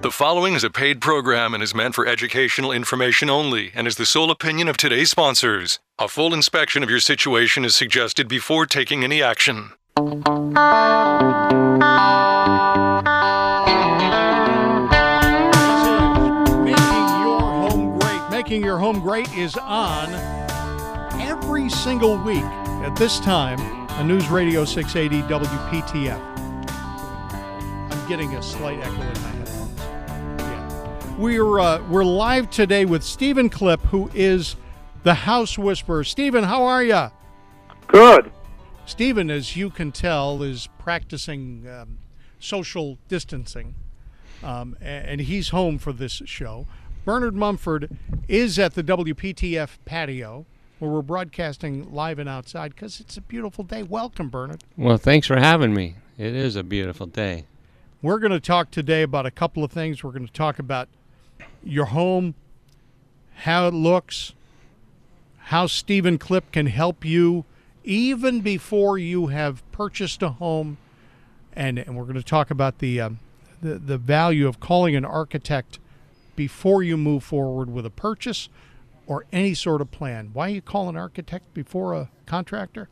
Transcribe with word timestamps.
The 0.00 0.12
following 0.12 0.54
is 0.54 0.62
a 0.62 0.70
paid 0.70 1.00
program 1.00 1.54
and 1.54 1.60
is 1.60 1.74
meant 1.74 1.96
for 1.96 2.06
educational 2.06 2.70
information 2.70 3.28
only 3.28 3.72
and 3.74 3.88
is 3.88 3.96
the 3.96 4.06
sole 4.06 4.30
opinion 4.30 4.68
of 4.68 4.76
today's 4.76 5.10
sponsors. 5.10 5.80
A 5.98 6.06
full 6.06 6.32
inspection 6.32 6.84
of 6.84 6.88
your 6.88 7.00
situation 7.00 7.64
is 7.64 7.74
suggested 7.74 8.28
before 8.28 8.64
taking 8.64 9.02
any 9.02 9.20
action. 9.20 9.72
Making 9.96 10.22
Your 17.18 17.40
Home 17.40 17.98
Great. 17.98 18.30
Making 18.30 18.62
Your 18.62 18.78
Home 18.78 19.00
Great 19.00 19.28
is 19.32 19.56
on 19.56 20.14
every 21.20 21.68
single 21.68 22.16
week 22.18 22.44
at 22.84 22.94
this 22.94 23.18
time 23.18 23.58
on 23.90 24.06
News 24.06 24.28
Radio 24.28 24.64
680 24.64 25.26
WPTF. 25.28 26.20
I'm 27.90 28.08
getting 28.08 28.36
a 28.36 28.42
slight 28.44 28.78
echo 28.78 29.02
in 29.02 29.22
my. 29.22 29.37
We're, 31.18 31.58
uh, 31.58 31.82
we're 31.88 32.04
live 32.04 32.48
today 32.48 32.84
with 32.84 33.02
Stephen 33.02 33.50
Clipp, 33.50 33.80
who 33.86 34.08
is 34.14 34.54
the 35.02 35.14
House 35.14 35.58
Whisperer. 35.58 36.04
Stephen, 36.04 36.44
how 36.44 36.62
are 36.62 36.84
you? 36.84 37.10
Good. 37.88 38.30
Stephen, 38.86 39.28
as 39.28 39.56
you 39.56 39.68
can 39.68 39.90
tell, 39.90 40.44
is 40.44 40.68
practicing 40.78 41.66
um, 41.68 41.98
social 42.38 42.98
distancing, 43.08 43.74
um, 44.44 44.76
and 44.80 45.20
he's 45.22 45.48
home 45.48 45.78
for 45.78 45.92
this 45.92 46.22
show. 46.24 46.68
Bernard 47.04 47.34
Mumford 47.34 47.96
is 48.28 48.56
at 48.56 48.74
the 48.74 48.84
WPTF 48.84 49.70
patio 49.84 50.46
where 50.78 50.88
we're 50.88 51.02
broadcasting 51.02 51.92
live 51.92 52.20
and 52.20 52.28
outside 52.28 52.76
because 52.76 53.00
it's 53.00 53.16
a 53.16 53.22
beautiful 53.22 53.64
day. 53.64 53.82
Welcome, 53.82 54.28
Bernard. 54.28 54.62
Well, 54.76 54.98
thanks 54.98 55.26
for 55.26 55.40
having 55.40 55.74
me. 55.74 55.96
It 56.16 56.36
is 56.36 56.54
a 56.54 56.62
beautiful 56.62 57.06
day. 57.06 57.46
We're 58.02 58.20
going 58.20 58.30
to 58.30 58.38
talk 58.38 58.70
today 58.70 59.02
about 59.02 59.26
a 59.26 59.32
couple 59.32 59.64
of 59.64 59.72
things. 59.72 60.04
We're 60.04 60.12
going 60.12 60.24
to 60.24 60.32
talk 60.32 60.60
about 60.60 60.88
your 61.62 61.86
home, 61.86 62.34
how 63.36 63.68
it 63.68 63.74
looks, 63.74 64.34
how 65.36 65.66
Stephen 65.66 66.18
Clipp 66.18 66.52
can 66.52 66.66
help 66.66 67.04
you 67.04 67.44
even 67.84 68.40
before 68.42 68.98
you 68.98 69.28
have 69.28 69.62
purchased 69.72 70.22
a 70.22 70.28
home, 70.28 70.76
and, 71.54 71.78
and 71.78 71.96
we're 71.96 72.04
going 72.04 72.16
to 72.16 72.22
talk 72.22 72.50
about 72.50 72.80
the, 72.80 73.00
um, 73.00 73.18
the 73.62 73.78
the 73.78 73.96
value 73.96 74.46
of 74.46 74.60
calling 74.60 74.94
an 74.94 75.04
architect 75.04 75.78
before 76.36 76.82
you 76.82 76.96
move 76.96 77.24
forward 77.24 77.70
with 77.70 77.86
a 77.86 77.90
purchase 77.90 78.48
or 79.06 79.24
any 79.32 79.54
sort 79.54 79.80
of 79.80 79.90
plan. 79.90 80.30
Why 80.32 80.48
you 80.48 80.60
call 80.60 80.88
an 80.88 80.96
architect 80.96 81.54
before 81.54 81.94
a 81.94 82.10
contractor? 82.26 82.88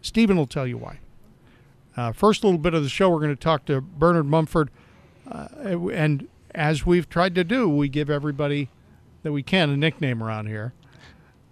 Stephen 0.00 0.36
will 0.36 0.46
tell 0.46 0.66
you 0.66 0.78
why. 0.78 1.00
Uh, 1.96 2.12
first 2.12 2.44
little 2.44 2.58
bit 2.58 2.72
of 2.72 2.82
the 2.82 2.88
show, 2.88 3.10
we're 3.10 3.18
going 3.20 3.34
to 3.34 3.36
talk 3.36 3.64
to 3.66 3.80
Bernard 3.80 4.26
Mumford, 4.26 4.70
uh, 5.30 5.48
and 5.92 6.28
as 6.56 6.84
we've 6.86 7.08
tried 7.08 7.34
to 7.36 7.44
do, 7.44 7.68
we 7.68 7.88
give 7.88 8.10
everybody 8.10 8.68
that 9.22 9.30
we 9.32 9.42
can 9.44 9.70
a 9.70 9.76
nickname 9.76 10.20
around 10.22 10.46
here. 10.46 10.72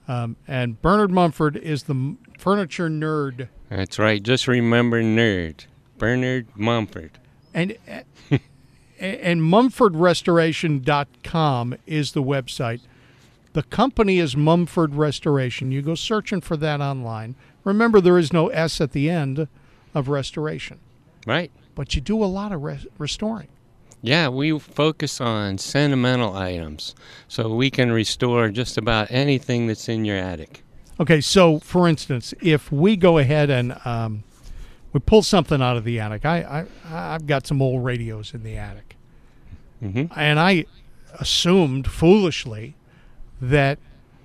Um, 0.08 0.36
and 0.48 0.80
Bernard 0.82 1.10
Mumford 1.10 1.56
is 1.56 1.84
the 1.84 2.16
furniture 2.38 2.88
nerd, 2.90 3.48
That's 3.70 3.98
right. 3.98 4.22
Just 4.22 4.46
remember 4.48 5.02
nerd. 5.02 5.64
Bernard 5.98 6.46
Mumford. 6.56 7.12
and 7.54 7.76
and 9.00 9.40
mumfordrestoration.com 9.42 11.74
is 11.86 12.12
the 12.12 12.22
website. 12.22 12.80
The 13.52 13.62
company 13.62 14.18
is 14.18 14.36
Mumford 14.36 14.94
Restoration. 14.94 15.70
You 15.72 15.82
go 15.82 15.94
searching 15.94 16.40
for 16.40 16.56
that 16.56 16.80
online. 16.80 17.36
Remember, 17.62 18.00
there 18.00 18.18
is 18.18 18.32
no 18.32 18.48
S 18.48 18.80
at 18.80 18.92
the 18.92 19.08
end 19.08 19.46
of 19.94 20.08
restoration, 20.08 20.80
Right. 21.26 21.50
but 21.74 21.94
you 21.94 22.00
do 22.00 22.22
a 22.22 22.26
lot 22.26 22.52
of 22.52 22.62
res- 22.62 22.86
restoring. 22.98 23.48
Yeah, 24.04 24.28
we 24.28 24.58
focus 24.58 25.18
on 25.18 25.56
sentimental 25.56 26.34
items. 26.36 26.94
So 27.26 27.54
we 27.54 27.70
can 27.70 27.90
restore 27.90 28.50
just 28.50 28.76
about 28.76 29.10
anything 29.10 29.66
that's 29.66 29.88
in 29.88 30.04
your 30.04 30.18
attic. 30.18 30.62
Okay, 31.00 31.22
so 31.22 31.58
for 31.58 31.88
instance, 31.88 32.34
if 32.42 32.70
we 32.70 32.96
go 32.96 33.16
ahead 33.16 33.48
and 33.48 33.74
um, 33.86 34.22
we 34.92 35.00
pull 35.00 35.22
something 35.22 35.62
out 35.62 35.78
of 35.78 35.84
the 35.84 36.00
attic, 36.00 36.26
I, 36.26 36.66
I 36.92 37.14
I've 37.14 37.26
got 37.26 37.46
some 37.46 37.62
old 37.62 37.82
radios 37.82 38.34
in 38.34 38.42
the 38.42 38.58
attic, 38.58 38.96
hmm 39.80 40.04
and 40.14 40.38
I 40.38 40.66
assumed 41.18 41.86
foolishly 41.86 42.76
that 43.40 43.78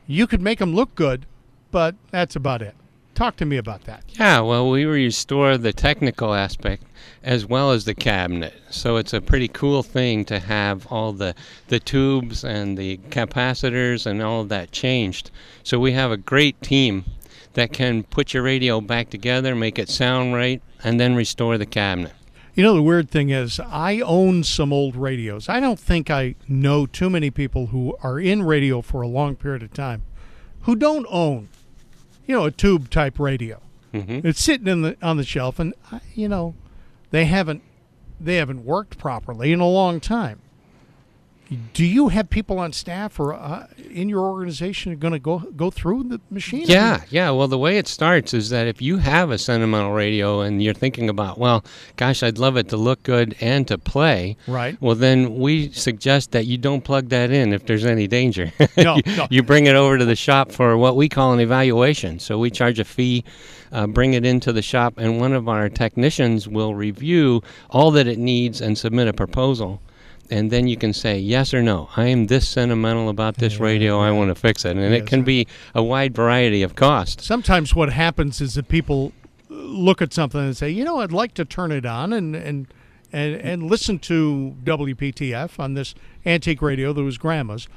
you 0.08 0.28
could 0.28 0.42
make 0.42 0.60
them 0.60 0.76
look 0.76 0.94
good, 0.94 1.26
but 1.72 1.96
that's 2.12 2.36
about 2.36 2.62
it. 2.62 2.76
Talk 3.20 3.36
to 3.36 3.46
me 3.46 3.58
about 3.58 3.84
that. 3.84 4.06
Yeah, 4.18 4.40
well, 4.40 4.70
we 4.70 4.86
restore 4.86 5.58
the 5.58 5.74
technical 5.74 6.34
aspect 6.34 6.84
as 7.22 7.46
well 7.46 7.72
as 7.72 7.84
the 7.84 7.94
cabinet. 7.94 8.54
So 8.70 8.96
it's 8.96 9.14
a 9.14 9.20
pretty 9.20 9.50
cool 9.50 9.84
thing 9.84 10.24
to 10.24 10.40
have 10.40 10.88
all 10.88 11.12
the, 11.12 11.36
the 11.68 11.82
tubes 11.82 12.46
and 12.46 12.78
the 12.78 12.96
capacitors 13.10 14.06
and 14.06 14.22
all 14.22 14.40
of 14.40 14.48
that 14.48 14.72
changed. 14.72 15.32
So 15.64 15.82
we 15.82 15.92
have 15.92 16.12
a 16.12 16.16
great 16.16 16.62
team 16.62 17.04
that 17.56 17.74
can 17.74 18.04
put 18.04 18.34
your 18.34 18.44
radio 18.44 18.80
back 18.80 19.10
together, 19.10 19.54
make 19.54 19.78
it 19.78 19.90
sound 19.90 20.34
right, 20.34 20.62
and 20.82 20.98
then 20.98 21.14
restore 21.14 21.58
the 21.58 21.66
cabinet. 21.66 22.14
You 22.56 22.64
know, 22.64 22.74
the 22.74 22.82
weird 22.82 23.12
thing 23.12 23.32
is, 23.32 23.60
I 23.60 24.00
own 24.00 24.46
some 24.46 24.72
old 24.72 24.96
radios. 24.96 25.50
I 25.50 25.60
don't 25.60 25.78
think 25.78 26.10
I 26.10 26.36
know 26.48 26.86
too 26.86 27.10
many 27.10 27.32
people 27.32 27.66
who 27.66 27.98
are 28.02 28.18
in 28.18 28.44
radio 28.44 28.82
for 28.82 29.02
a 29.02 29.10
long 29.10 29.36
period 29.36 29.62
of 29.62 29.74
time 29.74 30.04
who 30.62 30.76
don't 30.78 31.06
own, 31.10 31.50
you 32.30 32.36
know, 32.36 32.46
a 32.46 32.52
tube 32.52 32.92
type 32.92 33.20
radio. 33.20 33.60
hmm 33.92 34.20
It's 34.24 34.40
sitting 34.40 34.68
in 34.68 34.84
the 34.84 34.96
on 35.02 35.18
the 35.18 35.24
shelf, 35.24 35.58
and 35.58 35.74
I- 35.92 36.00
you 36.14 36.30
know, 36.30 36.54
they 37.10 37.26
haven't 37.26 37.64
they 38.22 38.36
haven't 38.36 38.64
worked 38.66 39.00
properly 39.00 39.52
in 39.52 39.60
a 39.60 39.68
long 39.68 40.00
time. 40.00 40.40
Do 41.74 41.84
you 41.84 42.10
have 42.10 42.30
people 42.30 42.60
on 42.60 42.74
staff 42.74 43.20
or 43.20 43.34
uh, 43.34 43.68
in 43.90 44.08
your 44.08 44.22
organization 44.22 44.92
are 44.92 44.96
going 44.96 45.14
to 45.14 45.20
go 45.20 45.40
go 45.40 45.72
through 45.72 46.04
the 46.04 46.22
machine? 46.30 46.66
Yeah, 46.68 47.02
yeah. 47.10 47.32
Well, 47.32 47.48
the 47.48 47.58
way 47.58 47.78
it 47.78 47.88
starts 47.88 48.36
is 48.36 48.52
that 48.52 48.68
if 48.68 48.82
you 48.82 48.98
have 48.98 49.32
a 49.32 49.38
sentimental 49.40 49.92
radio 49.94 50.42
and 50.42 50.62
you're 50.62 50.76
thinking 50.76 51.10
about, 51.10 51.40
well, 51.40 51.66
gosh, 51.96 52.22
I'd 52.22 52.38
love 52.38 52.56
it 52.56 52.70
to 52.70 52.78
look 52.78 53.02
good 53.02 53.36
and 53.42 53.68
to 53.68 53.80
play. 53.80 54.38
Right. 54.48 54.80
Well, 54.80 54.96
then 54.96 55.40
we 55.40 55.72
suggest 55.72 56.34
that 56.34 56.46
you 56.46 56.58
don't 56.58 56.84
plug 56.84 57.10
that 57.10 57.32
in 57.32 57.52
if 57.52 57.66
there's 57.66 57.86
any 57.86 58.08
danger. 58.08 58.52
No, 58.78 58.96
you, 58.96 59.02
no. 59.18 59.28
you 59.30 59.44
bring 59.44 59.66
it 59.66 59.76
over 59.76 59.98
to 59.98 60.06
the 60.06 60.16
shop 60.16 60.52
for 60.52 60.78
what 60.78 60.96
we 60.96 61.10
call 61.10 61.34
an 61.34 61.40
evaluation. 61.42 62.20
So 62.20 62.38
we 62.40 62.50
charge 62.50 62.80
a 62.80 62.86
fee, 62.86 63.26
uh, 63.74 63.88
bring 63.88 64.14
it 64.14 64.26
into 64.26 64.54
the 64.54 64.62
shop, 64.62 64.94
and 64.98 65.20
one 65.20 65.34
of 65.34 65.50
our 65.50 65.68
technicians 65.68 66.48
will 66.48 66.76
review 66.76 67.42
all 67.70 67.92
that 67.92 68.08
it 68.08 68.18
needs 68.18 68.62
and 68.62 68.78
submit 68.78 69.08
a 69.10 69.14
proposal. 69.14 69.82
And 70.32 70.52
then 70.52 70.68
you 70.68 70.78
can 70.78 70.94
say 70.94 71.18
yes 71.18 71.54
or 71.54 71.62
no. 71.64 71.90
I 71.98 72.06
am 72.08 72.28
this 72.28 72.48
sentimental 72.48 73.10
about 73.10 73.38
this 73.38 73.58
Yeah, 73.58 73.64
radio. 73.64 74.00
I 74.00 74.12
want 74.12 74.30
to 74.30 74.36
fix 74.36 74.64
it, 74.66 74.78
and 74.78 74.92
Yes, 74.94 75.02
it 75.02 75.08
can 75.08 75.22
sir. 75.22 75.26
be 75.26 75.48
a 75.74 75.82
wide 75.82 76.14
variety 76.16 76.62
of 76.62 76.76
costs. 76.76 77.26
Sometimes 77.26 77.74
what 77.76 77.92
happens 77.92 78.40
is 78.40 78.54
that 78.54 78.68
people 78.68 79.12
look 79.50 80.02
at 80.02 80.14
something 80.14 80.40
and 80.40 80.56
say, 80.56 80.70
you 80.70 80.84
know, 80.86 81.00
I'd 81.00 81.12
like 81.12 81.34
to 81.36 81.46
turn 81.46 81.72
it 81.72 81.86
on 81.86 82.14
and 82.14 82.36
and 82.36 82.68
and, 83.12 83.36
and 83.38 83.64
listen 83.64 83.98
to 84.00 84.56
WPTF 84.64 85.60
on 85.60 85.74
this 85.74 85.96
antique 86.28 86.62
radio 86.62 86.94
that 86.94 87.02
was 87.02 87.18
grandma's. 87.18 87.68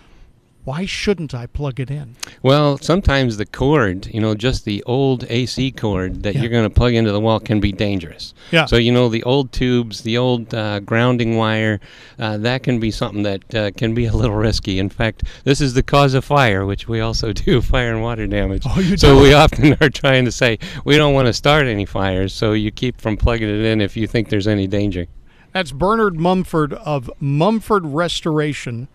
Why 0.64 0.86
shouldn't 0.86 1.34
I 1.34 1.46
plug 1.46 1.80
it 1.80 1.90
in? 1.90 2.14
Well, 2.40 2.78
sometimes 2.78 3.36
the 3.36 3.44
cord, 3.46 4.06
you 4.06 4.20
know, 4.20 4.36
just 4.36 4.64
the 4.64 4.80
old 4.84 5.24
AC 5.28 5.72
cord 5.72 6.22
that 6.22 6.36
Yeah. 6.36 6.42
you're 6.42 6.50
going 6.50 6.62
to 6.68 6.70
plug 6.74 6.94
into 6.94 7.10
the 7.10 7.18
wall 7.18 7.40
can 7.40 7.58
be 7.58 7.72
dangerous. 7.72 8.32
Yeah. 8.52 8.66
So, 8.66 8.76
you 8.76 8.92
know, 8.92 9.08
the 9.08 9.24
old 9.24 9.50
tubes, 9.50 10.02
the 10.02 10.16
old 10.18 10.54
uh, 10.54 10.78
grounding 10.78 11.36
wire, 11.36 11.80
uh, 12.16 12.36
that 12.38 12.62
can 12.62 12.78
be 12.78 12.92
something 12.92 13.24
that 13.24 13.54
uh, 13.54 13.70
can 13.76 13.92
be 13.92 14.06
a 14.12 14.12
little 14.12 14.36
risky. 14.36 14.78
In 14.78 14.88
fact, 14.88 15.24
this 15.42 15.60
is 15.60 15.74
the 15.74 15.82
cause 15.82 16.14
of 16.14 16.24
fire, 16.24 16.64
which 16.64 16.86
we 16.86 17.00
also 17.00 17.32
do 17.32 17.60
fire 17.60 17.92
and 17.92 18.02
water 18.02 18.28
damage. 18.28 18.62
Oh, 18.64 18.78
you 18.78 18.96
so 18.96 19.16
do? 19.16 19.20
we 19.22 19.32
often 19.32 19.76
are 19.80 19.90
trying 19.90 20.24
to 20.26 20.32
say 20.32 20.60
we 20.84 20.96
don't 20.96 21.12
want 21.14 21.26
to 21.26 21.32
start 21.32 21.66
any 21.66 21.84
fires, 21.86 22.32
so 22.32 22.52
you 22.52 22.70
keep 22.70 23.00
from 23.00 23.16
plugging 23.16 23.48
it 23.48 23.64
in 23.64 23.80
if 23.80 23.96
you 23.96 24.06
think 24.06 24.28
there's 24.28 24.46
any 24.46 24.68
danger. 24.68 25.06
That's 25.52 25.72
Bernard 25.72 26.20
Mumford 26.20 26.72
of 26.72 27.10
Mumford 27.20 27.84
Restoration. 27.84 28.86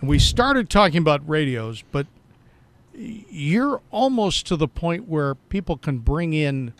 And 0.00 0.08
we 0.08 0.18
started 0.18 0.70
talking 0.70 0.98
about 0.98 1.26
radios, 1.28 1.82
but 1.92 2.06
you're 2.94 3.80
almost 3.90 4.46
to 4.46 4.56
the 4.56 4.68
point 4.68 5.08
where 5.08 5.34
people 5.34 5.76
can 5.76 5.98
bring 5.98 6.32
in 6.32 6.72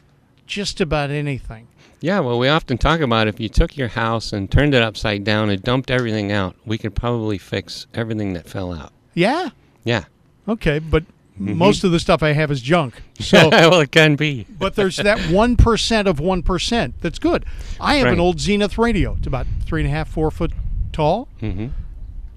just 0.47 0.81
about 0.81 1.11
anything. 1.11 1.69
Yeah, 2.01 2.21
well, 2.21 2.39
we 2.39 2.49
often 2.49 2.79
talk 2.79 3.01
about 3.01 3.29
if 3.29 3.39
you 3.39 3.49
took 3.49 3.77
your 3.77 3.89
house 3.89 4.33
and 4.33 4.51
turned 4.51 4.75
it 4.75 4.83
upside 4.83 5.23
down 5.23 5.51
and 5.51 5.63
dumped 5.63 5.91
everything 5.91 6.33
out, 6.33 6.57
we 6.65 6.79
could 6.79 6.95
probably 6.95 7.37
fix 7.37 7.87
everything 7.95 8.33
that 8.33 8.49
fell 8.49 8.73
out. 8.73 8.93
Yeah. 9.15 9.51
Yeah. 9.85 10.05
Okay, 10.49 10.79
but 10.79 11.05
most 11.39 11.85
of 11.85 11.93
the 11.93 12.01
stuff 12.01 12.23
I 12.23 12.33
have 12.33 12.51
is 12.51 12.61
junk. 12.61 13.03
So 13.19 13.49
well, 13.53 13.81
it 13.81 13.93
can 13.93 14.17
be. 14.17 14.47
but 14.59 14.75
there's 14.75 14.97
that 14.97 15.19
one 15.31 15.57
percent 15.57 16.09
of 16.09 16.21
one 16.21 16.43
percent 16.43 16.95
that's 17.01 17.19
good. 17.19 17.45
I 17.81 17.97
have 17.97 18.09
an 18.09 18.21
old 18.21 18.41
Zenith 18.41 18.77
radio. 18.79 19.15
It's 19.19 19.27
about 19.27 19.47
three 19.65 19.83
and 19.83 19.89
a 19.89 19.91
half, 19.91 20.09
four 20.09 20.31
foot 20.31 20.53
tall. 20.93 21.29
hmm 21.41 21.69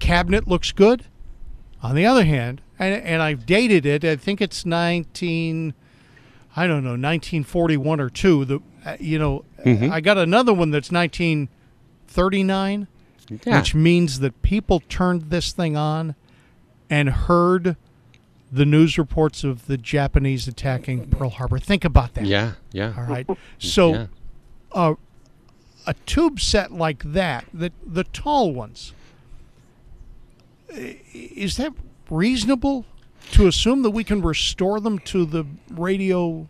Cabinet 0.04 0.46
looks 0.46 0.72
good. 0.72 1.04
On 1.82 1.94
the 1.94 2.06
other 2.06 2.24
hand, 2.24 2.62
and, 2.78 2.94
and 3.02 3.20
I've 3.22 3.44
dated 3.46 3.84
it. 3.84 4.04
I 4.04 4.16
think 4.16 4.40
it's 4.40 4.64
nineteen. 4.64 5.74
I 6.56 6.66
don't 6.68 6.84
know, 6.84 6.90
1941 6.90 8.00
or 8.00 8.08
two. 8.10 8.44
The 8.44 8.60
uh, 8.86 8.96
you 9.00 9.18
know, 9.18 9.44
Mhm. 9.66 9.90
I 9.90 10.00
got 10.00 10.16
another 10.18 10.54
one 10.54 10.70
that's 10.70 10.90
1939. 10.92 12.86
Yeah. 13.46 13.58
which 13.58 13.74
means 13.74 14.20
that 14.20 14.42
people 14.42 14.80
turned 14.88 15.30
this 15.30 15.52
thing 15.52 15.78
on 15.78 16.14
and 16.90 17.08
heard 17.08 17.76
the 18.52 18.66
news 18.66 18.98
reports 18.98 19.42
of 19.44 19.66
the 19.66 19.78
Japanese 19.78 20.46
attacking 20.46 21.08
Pearl 21.08 21.30
Harbor. 21.30 21.58
Think 21.58 21.86
about 21.86 22.12
that. 22.14 22.26
Yeah, 22.26 22.52
yeah. 22.72 22.92
All 22.96 23.04
right. 23.04 23.26
So 23.58 23.92
yeah. 23.94 24.06
a 24.72 24.94
a 25.86 25.94
tube 26.06 26.38
set 26.38 26.70
like 26.72 27.02
that, 27.14 27.46
the 27.54 27.72
the 27.84 28.04
tall 28.04 28.52
ones, 28.52 28.92
is 30.74 31.56
that 31.56 31.72
reasonable 32.10 32.84
to 33.32 33.46
assume 33.46 33.82
that 33.82 33.90
we 33.90 34.04
can 34.04 34.22
restore 34.22 34.80
them 34.80 34.98
to 35.00 35.24
the 35.24 35.46
radio 35.70 36.48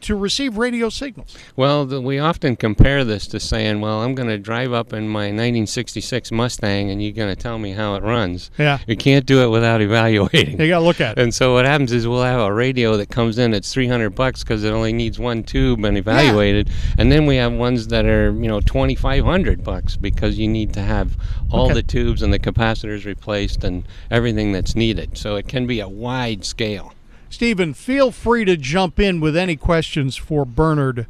to 0.00 0.16
receive 0.16 0.56
radio 0.56 0.88
signals? 0.88 1.36
Well, 1.56 1.86
the, 1.86 2.00
we 2.00 2.18
often 2.18 2.56
compare 2.56 3.04
this 3.04 3.26
to 3.28 3.40
saying, 3.40 3.80
well, 3.80 4.02
I'm 4.02 4.14
going 4.14 4.28
to 4.28 4.38
drive 4.38 4.72
up 4.72 4.92
in 4.92 5.08
my 5.08 5.26
1966 5.26 6.32
Mustang 6.32 6.90
and 6.90 7.02
you're 7.02 7.12
going 7.12 7.34
to 7.34 7.40
tell 7.40 7.58
me 7.58 7.72
how 7.72 7.94
it 7.94 8.02
runs. 8.02 8.50
Yeah. 8.58 8.78
You 8.86 8.96
can't 8.96 9.26
do 9.26 9.42
it 9.42 9.48
without 9.48 9.80
evaluating. 9.88 10.60
You 10.60 10.68
got 10.68 10.80
to 10.80 10.84
look 10.84 11.00
at 11.00 11.18
it. 11.18 11.22
And 11.22 11.34
so 11.34 11.54
what 11.54 11.64
happens 11.64 11.92
is 11.92 12.06
we'll 12.06 12.22
have 12.22 12.40
a 12.40 12.52
radio 12.52 12.96
that 12.96 13.08
comes 13.10 13.38
in 13.38 13.54
it's 13.54 13.72
300 13.72 14.10
bucks 14.10 14.42
because 14.42 14.64
it 14.64 14.70
only 14.72 14.92
needs 14.92 15.18
one 15.18 15.42
tube 15.42 15.84
and 15.84 15.96
evaluated, 15.96 16.68
and 16.98 17.10
then 17.10 17.26
we 17.26 17.36
have 17.36 17.52
ones 17.52 17.88
that 17.88 18.04
are 18.04 18.32
you 18.32 18.48
know 18.48 18.60
2,500 18.60 19.64
bucks 19.64 19.96
because 19.96 20.38
you 20.38 20.48
need 20.48 20.72
to 20.74 20.80
have 20.80 21.16
all 21.50 21.66
Okay. 21.66 21.74
the 21.74 21.82
tubes 21.82 22.22
and 22.22 22.32
the 22.32 22.38
capacitors 22.38 23.04
replaced 23.04 23.64
and 23.64 23.84
everything 24.10 24.52
that's 24.52 24.74
needed. 24.74 25.16
So 25.16 25.36
it 25.36 25.48
can 25.48 25.66
be 25.66 25.80
a 25.80 25.88
wide 25.88 26.44
scale. 26.44 26.92
Stephen, 27.30 27.74
feel 27.74 28.10
free 28.10 28.44
to 28.44 28.56
jump 28.56 28.98
in 28.98 29.20
with 29.20 29.36
any 29.36 29.56
questions 29.56 30.16
for 30.16 30.44
Bernard 30.44 31.06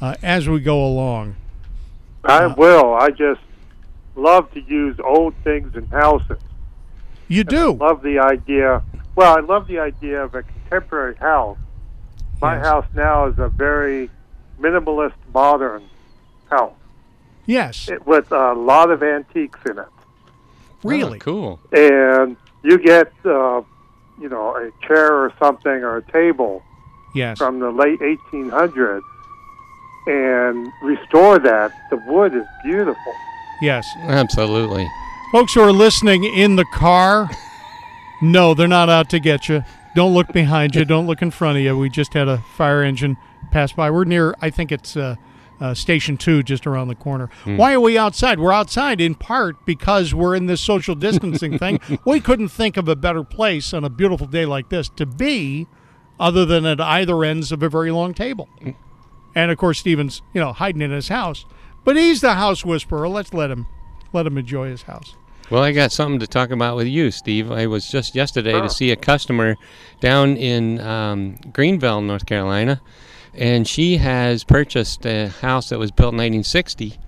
uh, 0.00 0.14
as 0.22 0.48
we 0.48 0.60
go 0.60 0.84
along. 0.84 1.36
I 2.24 2.46
will. 2.46 2.94
I 2.94 3.10
just 3.10 3.40
love 4.14 4.50
to 4.52 4.60
use 4.60 4.96
old 5.02 5.34
things 5.42 5.74
in 5.74 5.86
houses. 5.88 6.38
You 7.28 7.44
do. 7.44 7.72
Love 7.72 8.02
the 8.02 8.18
idea. 8.18 8.82
Well, 9.16 9.36
I 9.36 9.40
love 9.40 9.66
the 9.66 9.78
idea 9.78 10.22
of 10.22 10.34
a 10.34 10.42
contemporary 10.42 11.16
house. 11.16 11.58
My 12.40 12.56
Yes. 12.56 12.66
house 12.66 12.86
now 12.94 13.26
is 13.26 13.38
a 13.38 13.48
very 13.48 14.10
minimalist, 14.60 15.14
modern 15.32 15.84
house 16.50 16.72
Yes, 17.46 17.88
it, 17.88 18.06
with 18.06 18.30
a 18.32 18.52
lot 18.52 18.90
of 18.90 19.02
antiques 19.02 19.58
in 19.68 19.78
it. 19.78 19.86
really. 20.84 21.18
Oh, 21.18 21.20
cool. 21.20 21.60
And 21.72 22.36
you 22.62 22.78
get, 22.78 23.12
uh, 23.24 23.62
you 24.22 24.28
know, 24.28 24.56
a 24.56 24.70
chair 24.86 25.12
or 25.12 25.32
something 25.38 25.70
or 25.70 25.96
a 25.98 26.02
table 26.12 26.62
Yes. 27.14 27.36
from 27.38 27.58
the 27.58 27.70
late 27.70 27.98
1800s 28.00 29.02
and 30.06 30.72
restore 30.82 31.38
that. 31.40 31.72
The 31.90 31.96
wood 32.06 32.34
is 32.34 32.46
beautiful. 32.64 33.12
Yes. 33.60 33.86
Absolutely. 34.02 34.88
Folks 35.30 35.54
who 35.54 35.60
are 35.60 35.72
listening 35.72 36.24
in 36.24 36.56
the 36.56 36.64
car, 36.74 37.28
no, 38.20 38.54
they're 38.54 38.68
not 38.68 38.88
out 38.88 39.08
to 39.10 39.20
get 39.20 39.48
you. 39.48 39.62
Don't 39.94 40.14
look 40.14 40.32
behind 40.32 40.74
you. 40.74 40.84
Don't 40.84 41.06
look 41.06 41.20
in 41.22 41.30
front 41.30 41.58
of 41.58 41.64
you. 41.64 41.76
We 41.76 41.90
just 41.90 42.14
had 42.14 42.28
a 42.28 42.38
fire 42.38 42.82
engine 42.82 43.16
pass 43.50 43.72
by. 43.72 43.90
We're 43.90 44.04
near, 44.04 44.34
I 44.40 44.50
think 44.50 44.72
it's 44.72 44.96
uh, 44.96 45.16
uh, 45.62 45.74
Station 45.74 46.16
2, 46.16 46.42
just 46.42 46.66
around 46.66 46.88
the 46.88 46.94
corner. 46.96 47.30
Why 47.44 47.72
are 47.72 47.80
we 47.80 47.96
outside? 47.96 48.40
We're 48.40 48.52
outside 48.52 49.00
in 49.00 49.14
part 49.14 49.64
because 49.64 50.12
we're 50.12 50.34
in 50.34 50.46
this 50.46 50.60
social 50.60 50.94
distancing 50.94 51.58
thing. 51.58 51.78
We 52.04 52.20
couldn't 52.20 52.48
think 52.48 52.76
of 52.76 52.88
a 52.88 52.96
better 52.96 53.22
place 53.22 53.72
on 53.72 53.84
a 53.84 53.90
beautiful 53.90 54.26
day 54.26 54.44
like 54.44 54.70
this 54.70 54.88
to 54.90 55.06
be 55.06 55.68
other 56.18 56.44
than 56.44 56.66
at 56.66 56.80
either 56.80 57.22
ends 57.22 57.52
of 57.52 57.62
a 57.62 57.68
very 57.68 57.90
long 57.92 58.12
table. 58.12 58.48
And 59.34 59.50
of 59.50 59.58
course, 59.58 59.78
Steven's, 59.78 60.20
you 60.34 60.40
know, 60.40 60.52
hiding 60.52 60.82
in 60.82 60.90
his 60.90 61.08
house. 61.08 61.44
But 61.84 61.96
he's 61.96 62.20
the 62.20 62.34
house 62.34 62.64
whisperer. 62.64 63.08
Let's 63.08 63.32
let 63.32 63.50
him 63.50 63.66
let 64.12 64.26
him 64.26 64.36
enjoy 64.36 64.68
his 64.68 64.82
house. 64.82 65.16
Well, 65.50 65.62
I 65.62 65.72
got 65.72 65.92
something 65.92 66.18
to 66.20 66.26
talk 66.26 66.50
about 66.50 66.76
with 66.76 66.86
you, 66.86 67.10
Steve. 67.10 67.50
I 67.50 67.66
was 67.66 67.90
just 67.90 68.14
yesterday 68.14 68.52
to 68.52 68.70
see 68.70 68.90
a 68.90 68.96
customer 68.96 69.56
down 70.00 70.36
in 70.36 70.80
um, 70.80 71.36
Greenville, 71.52 72.00
North 72.00 72.26
Carolina, 72.26 72.80
and 73.34 73.66
she 73.66 73.96
has 73.96 74.44
purchased 74.44 75.06
a 75.06 75.28
house 75.28 75.68
that 75.70 75.78
was 75.78 75.90
built 75.90 76.12
in 76.12 76.18
1960 76.18 76.98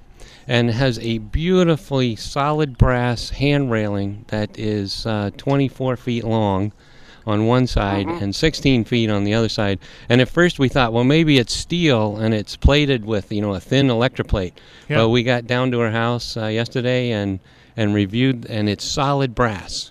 and 0.46 0.70
has 0.70 0.98
a 0.98 1.18
beautifully 1.18 2.16
solid 2.16 2.76
brass 2.76 3.30
hand 3.30 3.70
railing 3.70 4.24
that 4.28 4.58
is 4.58 5.06
uh, 5.06 5.30
24 5.36 5.96
feet 5.96 6.24
long 6.24 6.72
on 7.26 7.46
one 7.46 7.66
side 7.66 8.06
and 8.06 8.34
16 8.34 8.84
feet 8.84 9.08
on 9.08 9.24
the 9.24 9.32
other 9.32 9.48
side. 9.48 9.78
And 10.08 10.20
at 10.20 10.28
first 10.28 10.58
we 10.58 10.68
thought, 10.68 10.92
well, 10.92 11.04
maybe 11.04 11.38
it's 11.38 11.54
steel 11.54 12.16
and 12.16 12.34
it's 12.34 12.56
plated 12.56 13.04
with, 13.06 13.32
you 13.32 13.40
know, 13.40 13.54
a 13.54 13.60
thin 13.60 13.88
electroplate. 13.88 14.52
Yeah. 14.88 14.98
But 14.98 15.08
we 15.08 15.22
got 15.22 15.46
down 15.46 15.70
to 15.70 15.78
her 15.80 15.90
house 15.90 16.36
uh, 16.36 16.46
yesterday 16.46 17.10
and 17.10 17.40
and 17.76 17.92
reviewed, 17.92 18.46
and 18.48 18.68
it's 18.68 18.84
solid 18.84 19.34
brass. 19.34 19.90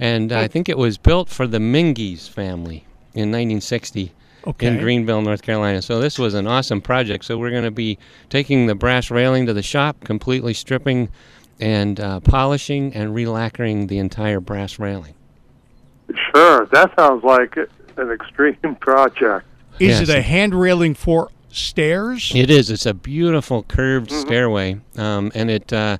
And 0.00 0.32
I 0.32 0.48
think 0.48 0.68
it 0.70 0.78
was 0.78 0.96
built 0.96 1.28
for 1.28 1.46
the 1.46 1.58
Mingies 1.58 2.26
family 2.26 2.86
in 3.12 3.30
1960 3.30 4.12
Okay. 4.46 4.66
in 4.68 4.78
Greenville, 4.78 5.20
North 5.20 5.42
Carolina. 5.42 5.82
So 5.82 6.00
this 6.00 6.18
was 6.18 6.34
an 6.34 6.46
awesome 6.46 6.80
project. 6.80 7.24
So 7.24 7.36
we're 7.38 7.50
going 7.50 7.64
to 7.64 7.70
be 7.70 7.98
taking 8.30 8.66
the 8.66 8.74
brass 8.74 9.10
railing 9.10 9.46
to 9.46 9.52
the 9.52 9.62
shop, 9.62 10.04
completely 10.04 10.54
stripping 10.54 11.08
and 11.60 11.98
uh, 11.98 12.20
polishing 12.20 12.94
and 12.94 13.14
relacquering 13.14 13.88
the 13.88 13.98
entire 13.98 14.40
brass 14.40 14.78
railing. 14.78 15.14
Sure, 16.34 16.66
that 16.72 16.92
sounds 16.96 17.22
like 17.24 17.56
an 17.96 18.10
extreme 18.10 18.76
project. 18.80 19.44
Is 19.78 20.00
Yes. 20.00 20.08
it 20.08 20.16
a 20.16 20.22
hand 20.22 20.54
railing 20.54 20.94
for 20.94 21.28
stairs? 21.50 22.32
It 22.34 22.50
is. 22.50 22.70
It's 22.70 22.86
a 22.86 22.94
beautiful 22.94 23.64
curved 23.64 24.10
stairway, 24.10 24.80
um, 24.96 25.30
and 25.34 25.50
it, 25.50 25.72
uh, 25.72 25.98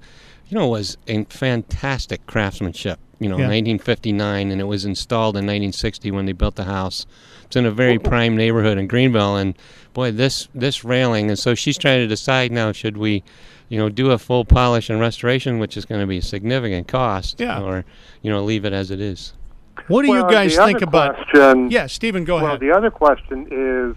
you 0.49 0.57
know, 0.59 0.69
was 0.69 0.97
in 1.07 1.27
fantastic 1.27 2.27
craftsmanship. 2.27 2.99
You 3.21 3.29
know, 3.29 3.37
Yeah. 3.37 3.49
1959, 3.49 4.51
and 4.53 4.61
it 4.61 4.65
was 4.65 4.85
installed 4.85 5.37
in 5.37 5.45
1960 5.45 6.11
when 6.13 6.27
they 6.27 6.33
built 6.33 6.55
the 6.55 6.65
house. 6.65 7.05
It's 7.47 7.57
in 7.57 7.67
a 7.67 7.71
very 7.71 7.97
oh, 7.97 8.01
oh. 8.05 8.09
prime 8.09 8.37
neighborhood 8.37 8.79
in 8.79 8.87
Greenville, 8.87 9.37
and 9.37 9.55
boy, 9.93 10.13
this 10.13 10.49
this 10.55 10.85
railing. 10.85 11.29
And 11.29 11.39
so 11.39 11.55
she's 11.55 11.77
trying 11.79 12.01
to 12.01 12.07
decide 12.07 12.53
now: 12.53 12.71
should 12.73 12.97
we, 12.97 13.25
you 13.69 13.79
know, 13.79 13.89
do 13.89 14.11
a 14.13 14.19
full 14.19 14.45
polish 14.45 14.89
and 14.89 15.01
restoration, 15.01 15.59
which 15.59 15.77
is 15.77 15.85
going 15.85 16.01
to 16.01 16.07
be 16.07 16.19
a 16.19 16.23
significant 16.23 16.87
cost, 16.87 17.41
Yeah. 17.41 17.61
or 17.61 17.85
you 18.23 18.31
know, 18.31 18.45
leave 18.45 18.65
it 18.65 18.73
as 18.73 18.91
it 18.91 19.01
is. 19.01 19.33
What 19.89 20.03
do 20.03 20.11
well, 20.11 20.27
you 20.27 20.31
guys 20.31 20.57
the 20.57 20.65
think 20.65 20.77
other 20.79 20.85
about? 20.87 21.15
Question, 21.31 21.71
Yeah, 21.71 21.87
Stephen, 21.87 22.25
go 22.25 22.37
well, 22.37 22.47
ahead. 22.47 22.61
Well, 22.61 22.71
the 22.71 22.77
other 22.77 22.91
question 22.91 23.47
is, 23.51 23.97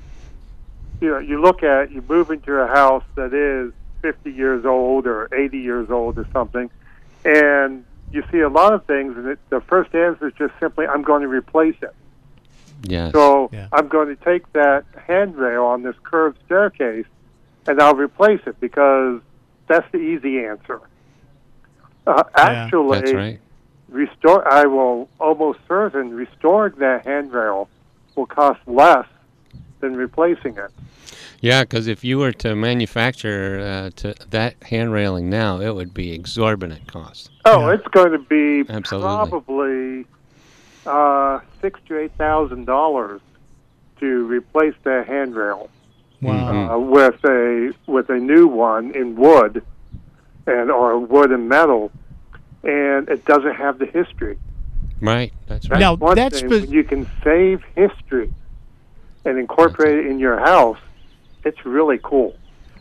you 1.02 1.10
know, 1.10 1.20
you 1.20 1.42
look 1.42 1.64
at 1.64 1.92
you 1.92 2.04
move 2.08 2.32
into 2.32 2.54
a 2.54 2.68
house 2.68 3.04
that 3.16 3.34
is 3.34 3.74
50 4.02 4.32
years 4.32 4.66
old 4.66 5.06
or 5.06 5.28
80 5.34 5.60
years 5.60 5.90
old 5.92 6.18
or 6.18 6.26
something, 6.34 6.70
and 7.26 7.84
you 8.12 8.24
see 8.32 8.40
a 8.40 8.50
lot 8.50 8.74
of 8.74 8.86
things, 8.86 9.16
and 9.18 9.28
it, 9.28 9.40
the 9.50 9.62
first 9.62 9.94
answer 9.96 10.28
is 10.28 10.34
just 10.34 10.54
simply, 10.60 10.86
"I'm 10.88 11.02
going 11.02 11.22
to 11.22 11.28
replace 11.28 11.76
it." 11.82 11.96
Yes. 12.84 13.12
So 13.12 13.50
Yeah. 13.52 13.68
I'm 13.72 13.88
going 13.88 14.08
to 14.16 14.24
take 14.24 14.52
that 14.54 14.86
handrail 15.08 15.66
on 15.66 15.84
this 15.84 15.96
curved 16.04 16.40
staircase, 16.46 17.06
and 17.68 17.80
I'll 17.82 17.96
replace 17.96 18.42
it 18.46 18.60
because 18.60 19.22
that's 19.68 19.90
the 19.92 20.00
easy 20.00 20.44
answer. 20.46 20.82
Uh, 22.08 22.24
actually, 22.36 23.00
That's 23.02 23.14
right. 23.14 23.40
restore. 23.90 24.52
I 24.52 24.66
will 24.66 25.08
almost 25.20 25.60
certain 25.68 26.14
restoring 26.14 26.74
that 26.80 27.06
handrail 27.06 27.70
will 28.16 28.26
cost 28.26 28.60
less 28.66 29.08
than 29.80 29.96
replacing 29.96 30.58
it. 30.58 30.72
Yeah, 31.42 31.64
because 31.64 31.88
if 31.88 32.04
you 32.04 32.20
were 32.20 32.32
to 32.34 32.56
manufacture 32.56 33.60
uh, 33.60 33.90
to 33.98 34.14
that 34.30 34.62
hand 34.64 34.94
railing 34.94 35.30
now, 35.30 35.60
it 35.60 35.74
would 35.74 35.92
be 35.94 36.12
exorbitant 36.14 36.88
cost. 36.88 37.32
Oh, 37.46 37.68
Yeah. 37.68 37.74
it's 37.74 37.88
going 37.88 38.12
to 38.12 38.20
be 38.20 38.72
Absolutely. 38.72 39.08
probably 39.08 40.06
uh, 40.86 41.40
six 41.60 41.80
to 41.88 41.98
eight 42.00 42.12
thousand 42.18 42.66
dollars 42.66 43.22
to 44.00 44.26
replace 44.28 44.76
that 44.84 45.08
handrail 45.08 45.70
wow. 46.22 46.76
uh, 46.76 46.80
with 46.80 47.24
a 47.26 47.74
with 47.88 48.10
a 48.12 48.18
new 48.18 48.48
one 48.48 48.92
in 48.96 49.16
wood 49.16 49.64
and 50.46 50.70
or 50.70 51.00
wood 51.00 51.32
and 51.32 51.50
metal, 51.50 51.92
and 52.64 53.10
it 53.10 53.26
doesn't 53.26 53.56
have 53.56 53.80
the 53.80 53.88
history. 53.88 54.38
Right. 55.02 55.34
That's 55.48 55.68
right. 55.72 55.80
That's 55.80 55.82
Now, 55.82 55.94
one 55.96 56.16
that's 56.16 56.40
thing. 56.42 56.50
spe- 56.50 56.62
when 56.62 56.72
you 56.72 56.84
can 56.84 57.10
save 57.24 57.64
history 57.76 58.32
and 59.26 59.40
incorporate 59.40 60.06
it 60.06 60.08
in 60.08 60.20
your 60.20 60.40
house. 60.40 60.78
It's 61.44 61.66
really 61.66 62.00
cool. 62.04 62.36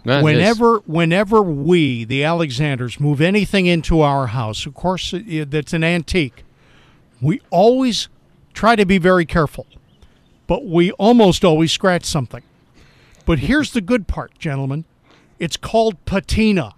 That 0.04 0.18
is- 0.18 0.24
whenever 0.24 0.78
whenever 0.86 1.42
we 1.42 2.04
the 2.04 2.24
alexanders 2.24 2.98
move 2.98 3.20
anything 3.20 3.66
into 3.66 4.00
our 4.00 4.28
house 4.28 4.64
of 4.64 4.72
course 4.72 5.12
it- 5.12 5.50
that's 5.50 5.74
an 5.74 5.84
antique 5.84 6.42
we 7.20 7.42
always 7.50 8.08
try 8.54 8.76
to 8.76 8.84
be 8.84 8.98
very 8.98 9.24
careful. 9.26 9.66
But 10.46 10.66
we 10.66 10.90
almost 10.92 11.44
always 11.44 11.70
scratch 11.70 12.04
something. 12.04 12.42
But 13.24 13.40
here's 13.40 13.72
the 13.72 13.80
good 13.80 14.06
part 14.08 14.38
gentlemen. 14.38 14.84
It's 15.38 15.56
called 15.56 16.04
patina. 16.04 16.74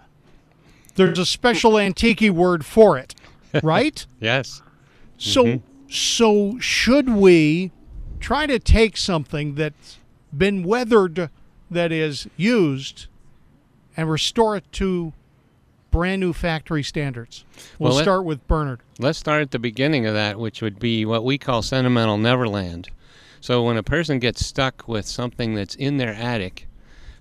There's 0.95 1.19
a 1.19 1.25
special 1.27 1.79
antique 1.79 2.21
word 2.21 2.65
for 2.67 2.99
it 2.99 3.15
right? 3.62 4.05
Yes. 4.21 4.62
so 5.17 5.45
mm-hmm. 5.45 5.67
so 5.89 6.59
should 6.59 7.09
we 7.09 7.71
try 8.21 8.47
to 8.47 8.59
take 8.59 8.97
something 8.97 9.55
that's 9.55 9.99
been 10.37 10.62
weathered 10.62 11.31
that 11.73 11.93
is 11.93 12.26
used 12.37 13.07
and 13.97 14.11
restore 14.11 14.57
it 14.57 14.64
to 14.73 15.12
brand 15.91 16.21
new 16.21 16.33
factory 16.33 16.83
standards. 16.83 17.45
We'll, 17.79 17.88
Well, 17.91 17.97
let- 17.97 18.02
start 18.05 18.25
with 18.25 18.47
Bernard. 18.47 18.81
Let's 18.99 19.19
start 19.19 19.43
at 19.43 19.50
the 19.50 19.59
beginning 19.59 20.07
of 20.07 20.14
that, 20.14 20.38
which 20.38 20.62
would 20.62 20.79
be 20.79 21.05
what 21.05 21.25
we 21.25 21.37
call 21.38 21.61
sentimental 21.62 22.17
neverland. 22.17 22.88
So 23.41 23.62
when 23.64 23.76
a 23.76 23.83
person 23.83 24.19
gets 24.19 24.47
stuck 24.47 24.87
with 24.87 25.05
something 25.07 25.55
that's 25.55 25.75
in 25.75 25.97
their 25.99 26.14
attic 26.14 26.69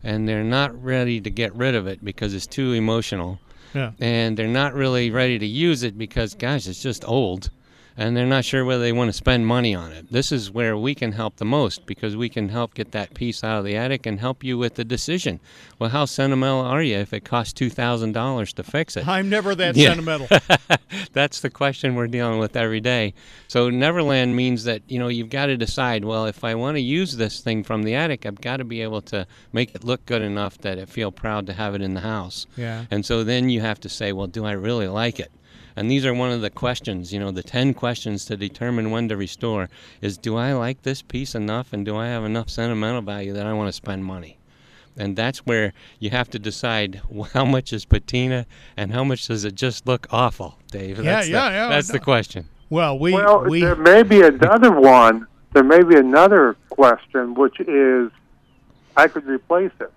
and 0.04 0.28
they're 0.30 0.44
not 0.44 0.82
ready 0.82 1.20
to 1.20 1.30
get 1.30 1.54
rid 1.56 1.76
of 1.76 1.88
it 1.88 2.04
because 2.06 2.34
it's 2.34 2.48
too 2.48 2.72
emotional, 2.74 3.40
Yeah. 3.74 3.92
and 4.00 4.38
they're 4.38 4.48
not 4.48 4.74
really 4.74 5.10
ready 5.12 5.38
to 5.40 5.46
use 5.46 5.84
it 5.84 5.98
because, 5.98 6.34
gosh, 6.36 6.68
it's 6.68 6.82
just 6.82 7.04
old, 7.08 7.50
and 7.98 8.16
they're 8.16 8.26
not 8.26 8.46
sure 8.46 8.64
whether 8.66 8.82
they 8.82 8.92
want 8.92 9.10
to 9.10 9.14
spend 9.14 9.46
money 9.48 9.76
on 9.76 9.92
it. 9.92 10.12
This 10.12 10.32
is 10.32 10.50
where 10.52 10.78
we 10.78 10.96
can 10.96 11.12
help 11.12 11.36
the 11.38 11.46
most 11.46 11.86
because 11.86 12.16
we 12.16 12.30
can 12.30 12.50
help 12.50 12.74
get 12.74 12.92
that 12.94 13.14
piece 13.14 13.44
out 13.44 13.60
of 13.60 13.66
the 13.66 13.76
attic 13.76 14.06
and 14.06 14.20
help 14.20 14.44
you 14.44 14.58
with 14.58 14.76
the 14.76 14.84
decision. 14.86 15.40
Well, 15.80 15.90
how 15.90 16.06
sentimental 16.06 16.62
are 16.62 16.82
you 16.82 16.98
if 16.98 17.14
it 17.14 17.26
costs 17.26 17.54
$2,000 17.60 18.54
to 18.54 18.64
fix 18.64 18.96
it? 18.98 19.08
I'm 19.08 19.30
never 19.30 19.54
that 19.56 19.76
Yeah. 19.76 19.90
sentimental. 19.90 20.28
That's 21.14 21.42
the 21.42 21.50
question 21.50 21.96
we're 21.96 22.08
dealing 22.08 22.40
with 22.40 22.56
every 22.56 22.80
day. 22.80 23.14
So 23.48 23.70
Neverland 23.70 24.36
means 24.36 24.64
that 24.66 24.82
you 24.88 25.00
know 25.00 25.08
you've 25.08 25.30
got 25.30 25.48
to 25.48 25.58
decide. 25.58 26.06
Well, 26.06 26.26
if 26.26 26.44
I 26.44 26.56
want 26.56 26.76
to 26.78 26.82
use 26.82 27.18
this 27.18 27.40
thing 27.42 27.64
from 27.64 27.84
the 27.84 27.96
attic, 27.96 28.26
I've 28.26 28.42
got 28.42 28.58
to 28.58 28.64
be 28.64 28.82
able 28.82 29.02
to 29.04 29.26
make 29.54 29.76
it 29.76 29.84
look 29.84 30.06
good 30.06 30.22
enough 30.22 30.58
that 30.60 30.80
I 30.80 30.86
feel 30.86 31.12
proud 31.12 31.48
to 31.48 31.54
have 31.54 31.76
it 31.76 31.82
in 31.82 31.94
the 31.94 32.02
house. 32.02 32.48
Yeah. 32.56 32.86
And 32.92 33.06
so 33.06 33.24
then 33.24 33.50
you 33.50 33.62
have 33.62 33.80
to 33.82 33.90
say, 33.90 34.12
well, 34.14 34.28
do 34.28 34.46
I 34.46 34.52
really 34.54 34.88
like 34.88 35.20
it? 35.20 35.32
And 35.76 35.90
these 35.90 36.06
are 36.06 36.14
one 36.14 36.32
of 36.32 36.42
the 36.42 36.50
questions, 36.50 37.14
you 37.14 37.20
know, 37.20 37.32
the 37.32 37.44
10 37.44 37.74
questions 37.74 38.26
to 38.26 38.38
determine 38.38 38.92
when 38.92 39.08
to 39.10 39.18
restore 39.18 39.70
is 40.02 40.18
do 40.18 40.36
I 40.36 40.54
like 40.54 40.82
this 40.84 41.02
piece 41.02 41.36
enough 41.36 41.74
and 41.74 41.86
do 41.86 41.96
I 41.96 42.08
have 42.08 42.24
enough 42.24 42.50
sentimental 42.50 43.02
value 43.02 43.34
that 43.34 43.46
I 43.46 43.54
want 43.54 43.68
to 43.70 43.74
spend 43.74 44.06
money? 44.06 44.38
And 44.98 45.16
that's 45.16 45.40
where 45.40 45.74
you 46.00 46.10
have 46.10 46.30
to 46.32 46.40
decide 46.40 47.02
how 47.34 47.46
much 47.46 47.72
is 47.72 47.86
patina 47.86 48.46
and 48.76 48.92
how 48.92 49.04
much 49.04 49.28
does 49.28 49.46
it 49.46 49.56
just 49.56 49.88
look 49.88 50.08
awful, 50.12 50.58
Dave. 50.70 50.98
Yeah, 50.98 51.04
that's 51.04 51.28
the, 51.28 51.32
yeah, 51.34 51.50
yeah, 51.50 51.70
That's 51.70 51.88
the 51.88 52.00
question. 52.00 52.48
Well, 52.70 52.98
we 52.98 53.14
well, 53.14 53.44
we 53.44 53.62
there 53.62 53.76
may 53.76 54.04
be 54.04 54.22
another 54.22 54.72
one. 54.72 55.28
There 55.54 55.64
may 55.64 55.84
be 55.84 55.98
another 55.98 56.56
question, 56.70 57.34
which 57.36 57.60
is, 57.60 58.10
I 58.96 59.10
could 59.10 59.26
replace 59.26 59.72
it, 59.82 59.92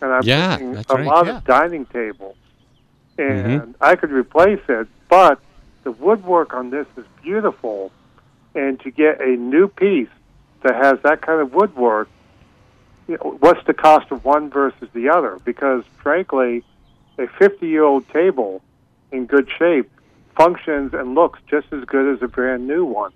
and 0.00 0.12
I'm 0.12 0.22
Yeah, 0.22 0.56
thinking 0.56 0.74
that's 0.74 0.90
a 0.90 0.94
right, 0.94 1.06
lot 1.06 1.26
yeah. 1.26 1.38
of 1.38 1.44
dining 1.44 1.86
tables, 1.86 2.36
and 3.20 3.60
Mhm. 3.60 3.74
I 3.80 3.96
could 3.96 4.10
replace 4.10 4.60
it, 4.68 4.88
but 5.08 5.38
the 5.84 5.92
woodwork 5.92 6.54
on 6.54 6.70
this 6.70 6.86
is 6.96 7.04
beautiful, 7.22 7.92
and 8.54 8.80
to 8.80 8.90
get 8.90 9.20
a 9.20 9.36
new 9.36 9.68
piece 9.68 10.08
that 10.62 10.74
has 10.74 10.98
that 11.02 11.20
kind 11.20 11.40
of 11.40 11.54
woodwork, 11.54 12.08
you 13.08 13.16
know, 13.16 13.36
what's 13.40 13.64
the 13.66 13.74
cost 13.74 14.10
of 14.10 14.24
one 14.24 14.50
versus 14.50 14.88
the 14.92 15.08
other? 15.08 15.38
Because 15.44 15.84
frankly, 16.02 16.64
a 17.18 17.26
50-year-old 17.26 18.08
table 18.08 18.62
in 19.12 19.26
good 19.26 19.48
shape 19.58 19.90
functions 20.36 20.94
and 20.94 21.14
looks 21.14 21.38
just 21.48 21.66
as 21.72 21.84
good 21.84 22.14
as 22.14 22.22
a 22.22 22.28
brand 22.28 22.66
new 22.66 22.84
one. 22.84 23.12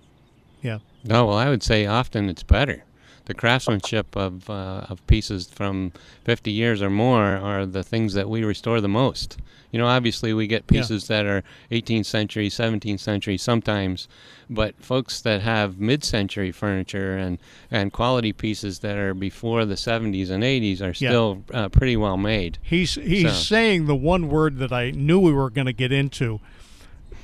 Yeah. 0.61 0.79
No, 1.03 1.25
well, 1.27 1.37
I 1.37 1.49
would 1.49 1.63
say 1.63 1.85
often 1.85 2.29
it's 2.29 2.43
better. 2.43 2.83
The 3.25 3.33
craftsmanship 3.33 4.15
of 4.15 4.49
uh, 4.49 4.85
of 4.87 5.05
pieces 5.07 5.47
from 5.47 5.91
50 6.25 6.51
years 6.51 6.81
or 6.81 6.89
more 6.91 7.23
are 7.37 7.65
the 7.65 7.81
things 7.83 8.13
that 8.13 8.29
we 8.29 8.43
restore 8.43 8.79
the 8.81 8.87
most. 8.87 9.37
You 9.71 9.79
know, 9.79 9.87
obviously 9.87 10.31
we 10.33 10.45
get 10.47 10.63
Yeah. 10.69 10.79
pieces 10.81 11.07
that 11.07 11.25
are 11.25 11.43
18th 11.71 12.05
century, 12.05 12.49
17th 12.49 12.99
century 12.99 13.37
sometimes, 13.37 14.07
but 14.49 14.75
folks 14.79 15.19
that 15.21 15.41
have 15.41 15.79
mid-century 15.79 16.51
furniture 16.51 17.17
and 17.17 17.39
and 17.71 17.91
quality 17.91 18.31
pieces 18.31 18.79
that 18.79 18.95
are 18.97 19.15
before 19.15 19.65
the 19.65 19.75
70s 19.75 20.29
and 20.29 20.43
80s 20.43 20.79
are 20.81 20.89
Yeah. 20.89 21.09
still 21.09 21.43
uh, 21.51 21.67
pretty 21.69 21.97
well 21.97 22.17
made. 22.17 22.59
He's 22.61 22.93
he's 22.93 23.23
So- 23.31 23.55
saying 23.55 23.87
the 23.87 23.95
one 23.95 24.29
word 24.29 24.59
that 24.59 24.71
I 24.71 24.91
knew 24.91 25.19
we 25.19 25.33
were 25.33 25.49
going 25.49 25.65
to 25.67 25.73
get 25.73 25.91
into, 25.91 26.39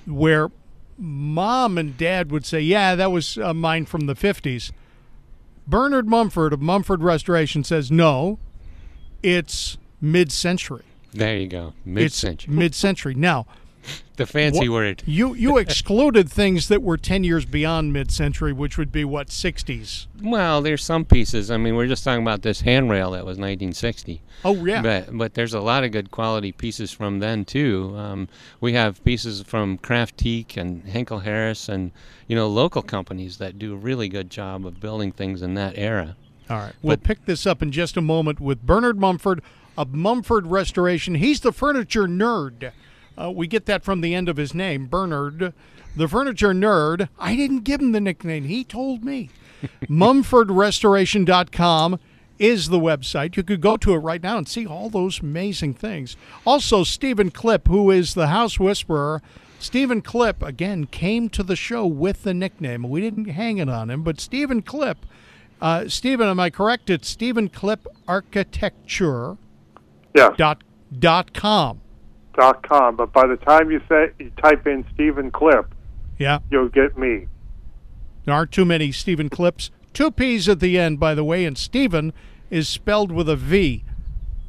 where 0.07 0.49
mom 0.97 1.77
and 1.77 1.95
dad 1.95 2.31
would 2.31 2.45
say, 2.45 2.59
"Yeah, 2.59 2.95
that 2.95 3.11
was 3.11 3.37
uh, 3.37 3.53
mine 3.53 3.85
from 3.85 4.07
the 4.07 4.15
'50s." 4.15 4.71
Bernard 5.71 6.05
Mumford 6.07 6.51
of 6.51 6.61
Mumford 6.61 7.01
Restoration 7.01 7.63
says, 7.63 7.89
"No, 7.89 8.37
it's 9.23 9.77
mid-century. 10.01 10.83
There 11.13 11.37
you 11.37 11.47
go, 11.47 11.73
mid-century. 11.85 12.53
mid-century." 12.53 13.15
Now, 13.15 13.47
the 14.17 14.25
fancy 14.25 14.69
what- 14.69 14.75
word. 14.75 15.03
you 15.05 15.33
you 15.33 15.57
excluded 15.57 16.29
things 16.29 16.67
that 16.67 16.81
were 16.81 16.97
10 16.97 17.23
years 17.23 17.45
beyond 17.45 17.93
mid-century, 17.93 18.53
which 18.53 18.77
would 18.77 18.91
be 18.91 19.03
what 19.03 19.27
60s. 19.27 20.07
Well, 20.21 20.61
there's 20.61 20.83
some 20.83 21.05
pieces. 21.05 21.49
I 21.49 21.57
mean, 21.57 21.75
we're 21.75 21.87
just 21.87 22.03
talking 22.03 22.21
about 22.21 22.41
this 22.41 22.61
handrail 22.61 23.11
that 23.11 23.25
was 23.25 23.37
1960. 23.37 24.21
Oh 24.43 24.65
yeah, 24.65 24.81
But 24.81 25.17
but 25.17 25.33
there's 25.35 25.53
a 25.53 25.59
lot 25.59 25.83
of 25.83 25.91
good 25.91 26.11
quality 26.11 26.51
pieces 26.51 26.91
from 26.91 27.19
then 27.19 27.45
too. 27.45 27.93
Um, 27.97 28.27
we 28.59 28.73
have 28.73 29.03
pieces 29.03 29.43
from 29.43 29.77
Craftique 29.77 30.57
and 30.57 30.83
Henkel 30.85 31.19
Harris 31.19 31.69
and 31.69 31.91
you 32.27 32.35
know 32.35 32.47
local 32.47 32.81
companies 32.81 33.37
that 33.37 33.59
do 33.59 33.73
a 33.73 33.77
really 33.77 34.09
good 34.09 34.29
job 34.29 34.65
of 34.65 34.79
building 34.79 35.11
things 35.11 35.41
in 35.41 35.53
that 35.55 35.73
era. 35.77 36.15
All 36.49 36.57
right. 36.57 36.73
We'll 36.81 36.97
pick 36.97 37.25
this 37.25 37.45
up 37.45 37.61
in 37.61 37.71
just 37.71 37.95
a 37.95 38.01
moment 38.01 38.39
with 38.39 38.65
Bernard 38.65 38.99
Mumford 38.99 39.41
of 39.77 39.93
Mumford 39.93 40.47
Restoration. 40.47 41.15
He's 41.15 41.39
the 41.39 41.53
furniture 41.53 42.07
nerd. 42.07 42.71
Uh, 43.17 43.31
we 43.31 43.47
get 43.47 43.65
that 43.65 43.83
from 43.83 44.01
the 44.01 44.15
end 44.15 44.29
of 44.29 44.37
his 44.37 44.53
name, 44.53 44.87
Bernard. 44.87 45.53
The 45.95 46.07
furniture 46.07 46.53
nerd. 46.53 47.09
I 47.19 47.35
didn't 47.35 47.63
give 47.63 47.81
him 47.81 47.91
the 47.91 48.01
nickname. 48.01 48.45
He 48.45 48.63
told 48.63 49.03
me. 49.03 49.29
MumfordRestoration.com 49.83 51.99
is 52.39 52.69
the 52.69 52.79
website. 52.79 53.37
You 53.37 53.43
could 53.43 53.61
go 53.61 53.77
to 53.77 53.93
it 53.93 53.97
right 53.97 54.23
now 54.23 54.37
and 54.37 54.47
see 54.47 54.65
all 54.65 54.89
those 54.89 55.19
amazing 55.19 55.75
things. 55.75 56.15
Also, 56.45 56.83
Stephen 56.83 57.29
Clipp, 57.29 57.67
who 57.67 57.91
is 57.91 58.13
the 58.13 58.27
house 58.27 58.59
whisperer. 58.59 59.21
Stephen 59.59 60.01
Clipp, 60.01 60.41
again, 60.41 60.87
came 60.87 61.29
to 61.29 61.43
the 61.43 61.55
show 61.55 61.85
with 61.85 62.23
the 62.23 62.33
nickname. 62.33 62.83
We 62.83 63.01
didn't 63.01 63.25
hang 63.25 63.59
it 63.59 63.69
on 63.69 63.91
him, 63.91 64.01
but 64.01 64.19
Stephen 64.19 64.63
Clipp 64.63 64.97
uh, 65.61 65.87
Stephen, 65.87 66.27
am 66.27 66.39
I 66.39 66.49
correct? 66.49 66.89
It's 66.89 67.07
Stephen 67.07 67.47
Clipp 67.47 67.85
Architecture 68.07 69.37
Yes, 70.15 70.35
dot 70.35 70.63
dot 70.97 71.33
com. 71.33 71.81
Dot 72.33 72.63
com. 72.63 72.95
But 72.95 73.11
by 73.13 73.27
the 73.27 73.37
time 73.37 73.71
you 73.71 73.81
say 73.89 74.11
you 74.19 74.31
type 74.41 74.65
in 74.67 74.85
Stephen 74.93 75.31
Clipp, 75.31 75.65
Yeah, 76.17 76.39
you'll 76.49 76.69
get 76.69 76.97
me. 76.97 77.27
there 78.25 78.33
aren't 78.35 78.51
too 78.51 78.65
many 78.65 78.91
Stephen 78.91 79.29
Clipps. 79.29 79.69
Two 79.93 80.11
P's 80.11 80.47
at 80.47 80.59
the 80.61 80.77
end, 80.79 80.99
by 80.99 81.13
the 81.13 81.23
way, 81.23 81.43
and 81.45 81.57
Stephen 81.57 82.13
is 82.49 82.69
spelled 82.69 83.11
with 83.11 83.27
a 83.27 83.35
V. 83.35 83.83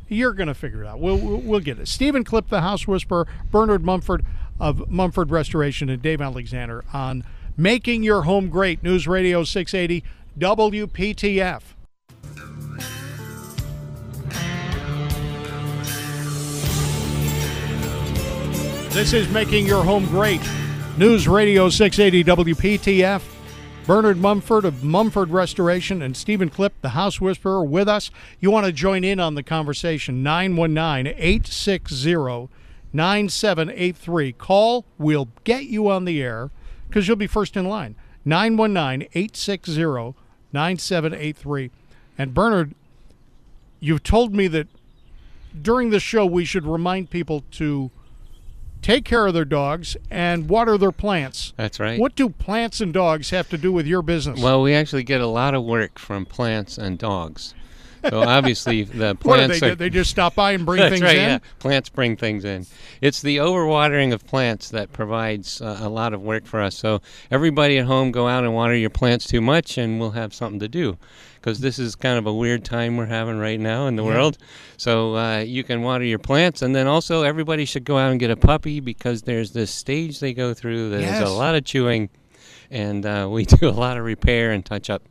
You're 0.08 0.32
going 0.34 0.46
to 0.48 0.54
figure 0.54 0.84
it 0.84 0.86
out. 0.86 1.00
We'll, 1.00 1.16
we'll 1.18 1.38
we'll 1.40 1.60
get 1.60 1.78
it. 1.78 1.88
Stephen 1.88 2.22
Clipp, 2.22 2.48
the 2.48 2.60
House 2.60 2.86
Whisperer, 2.86 3.26
Bernard 3.50 3.84
Mumford 3.84 4.24
of 4.60 4.88
Mumford 4.90 5.30
Restoration, 5.30 5.88
and 5.88 6.00
Dave 6.02 6.20
Alexander 6.20 6.84
on 6.92 7.24
Making 7.56 8.02
Your 8.04 8.22
Home 8.22 8.48
Great. 8.48 8.82
News 8.84 9.08
Radio 9.08 9.42
680 9.42 10.04
WPTF. 10.38 11.62
This 18.92 19.14
is 19.14 19.26
Making 19.30 19.66
Your 19.66 19.82
Home 19.82 20.04
Great. 20.04 20.42
News 20.98 21.26
Radio 21.26 21.70
680 21.70 22.52
WPTF. 22.52 23.22
Bernard 23.86 24.18
Mumford 24.18 24.66
of 24.66 24.84
Mumford 24.84 25.30
Restoration 25.30 26.02
and 26.02 26.14
Stephen 26.14 26.50
Clipp, 26.50 26.72
the 26.82 26.90
House 26.90 27.18
Whisperer, 27.18 27.64
with 27.64 27.88
us. 27.88 28.10
You 28.38 28.50
want 28.50 28.66
to 28.66 28.72
join 28.72 29.02
in 29.02 29.18
on 29.18 29.34
the 29.34 29.42
conversation? 29.42 30.22
919 30.22 31.14
860 31.16 32.50
9783. 32.92 34.32
Call, 34.32 34.84
we'll 34.98 35.28
get 35.44 35.64
you 35.64 35.88
on 35.88 36.04
the 36.04 36.22
air 36.22 36.50
because 36.86 37.08
you'll 37.08 37.16
be 37.16 37.26
first 37.26 37.56
in 37.56 37.64
line. 37.64 37.96
919 38.26 39.08
860 39.14 40.14
9783. 40.52 41.70
And 42.18 42.34
Bernard, 42.34 42.74
you've 43.80 44.02
told 44.02 44.34
me 44.34 44.48
that 44.48 44.68
during 45.62 45.88
the 45.88 45.98
show 45.98 46.26
we 46.26 46.44
should 46.44 46.66
remind 46.66 47.08
people 47.08 47.42
to 47.52 47.90
take 48.82 49.04
care 49.04 49.26
of 49.26 49.34
their 49.34 49.44
dogs 49.44 49.96
and 50.10 50.48
water 50.48 50.76
their 50.76 50.92
plants. 50.92 51.54
That's 51.56 51.80
right. 51.80 51.98
What 51.98 52.14
do 52.14 52.28
plants 52.28 52.80
and 52.80 52.92
dogs 52.92 53.30
have 53.30 53.48
to 53.50 53.58
do 53.58 53.72
with 53.72 53.86
your 53.86 54.02
business? 54.02 54.40
Well, 54.40 54.60
we 54.60 54.74
actually 54.74 55.04
get 55.04 55.20
a 55.20 55.26
lot 55.26 55.54
of 55.54 55.64
work 55.64 55.98
from 55.98 56.26
plants 56.26 56.76
and 56.76 56.98
dogs. 56.98 57.54
So 58.08 58.20
obviously 58.22 58.84
the 58.84 59.14
plants 59.20 59.60
they 59.60 59.70
are? 59.70 59.74
They 59.74 59.90
just 59.90 60.10
stop 60.10 60.34
by 60.34 60.52
and 60.52 60.66
bring 60.66 60.80
things 60.88 61.02
right. 61.02 61.16
in? 61.16 61.22
Yeah, 61.22 61.38
plants 61.58 61.88
bring 61.88 62.16
things 62.16 62.44
in. 62.44 62.66
It's 63.00 63.22
the 63.22 63.38
overwatering 63.38 64.12
of 64.12 64.26
plants 64.26 64.70
that 64.70 64.92
provides 64.92 65.60
uh, 65.60 65.78
a 65.80 65.88
lot 65.88 66.12
of 66.12 66.22
work 66.22 66.44
for 66.46 66.60
us. 66.60 66.76
So 66.76 67.00
everybody 67.30 67.78
at 67.78 67.86
home, 67.86 68.10
go 68.12 68.28
out 68.28 68.44
and 68.44 68.54
water 68.54 68.74
your 68.74 68.90
plants 68.90 69.26
too 69.26 69.40
much, 69.40 69.78
and 69.78 70.00
we'll 70.00 70.12
have 70.12 70.34
something 70.34 70.60
to 70.60 70.68
do. 70.68 70.96
Because 71.40 71.58
this 71.58 71.78
is 71.78 71.96
kind 71.96 72.18
of 72.18 72.26
a 72.26 72.32
weird 72.32 72.64
time 72.64 72.96
we're 72.96 73.06
having 73.06 73.38
right 73.38 73.58
now 73.58 73.88
in 73.88 73.96
the 73.96 74.04
Yeah. 74.04 74.10
world. 74.10 74.38
So 74.76 75.16
uh, 75.16 75.38
you 75.38 75.64
can 75.64 75.82
water 75.82 76.04
your 76.04 76.20
plants, 76.20 76.62
and 76.62 76.74
then 76.74 76.86
also 76.86 77.22
everybody 77.22 77.64
should 77.64 77.84
go 77.84 77.98
out 77.98 78.10
and 78.12 78.20
get 78.20 78.30
a 78.30 78.36
puppy 78.36 78.78
because 78.80 79.22
there's 79.22 79.52
this 79.52 79.72
stage 79.72 80.20
they 80.20 80.34
go 80.34 80.54
through. 80.54 80.90
There's 80.90 81.02
Yes. 81.02 81.26
a 81.26 81.30
lot 81.30 81.56
of 81.56 81.64
chewing, 81.64 82.10
and 82.72 83.06
uh, 83.06 83.28
we 83.30 83.44
do 83.44 83.68
a 83.68 83.70
lot 83.70 83.96
of 83.98 84.04
repair 84.04 84.50
and 84.50 84.64
touch 84.64 84.90
up 84.90 85.02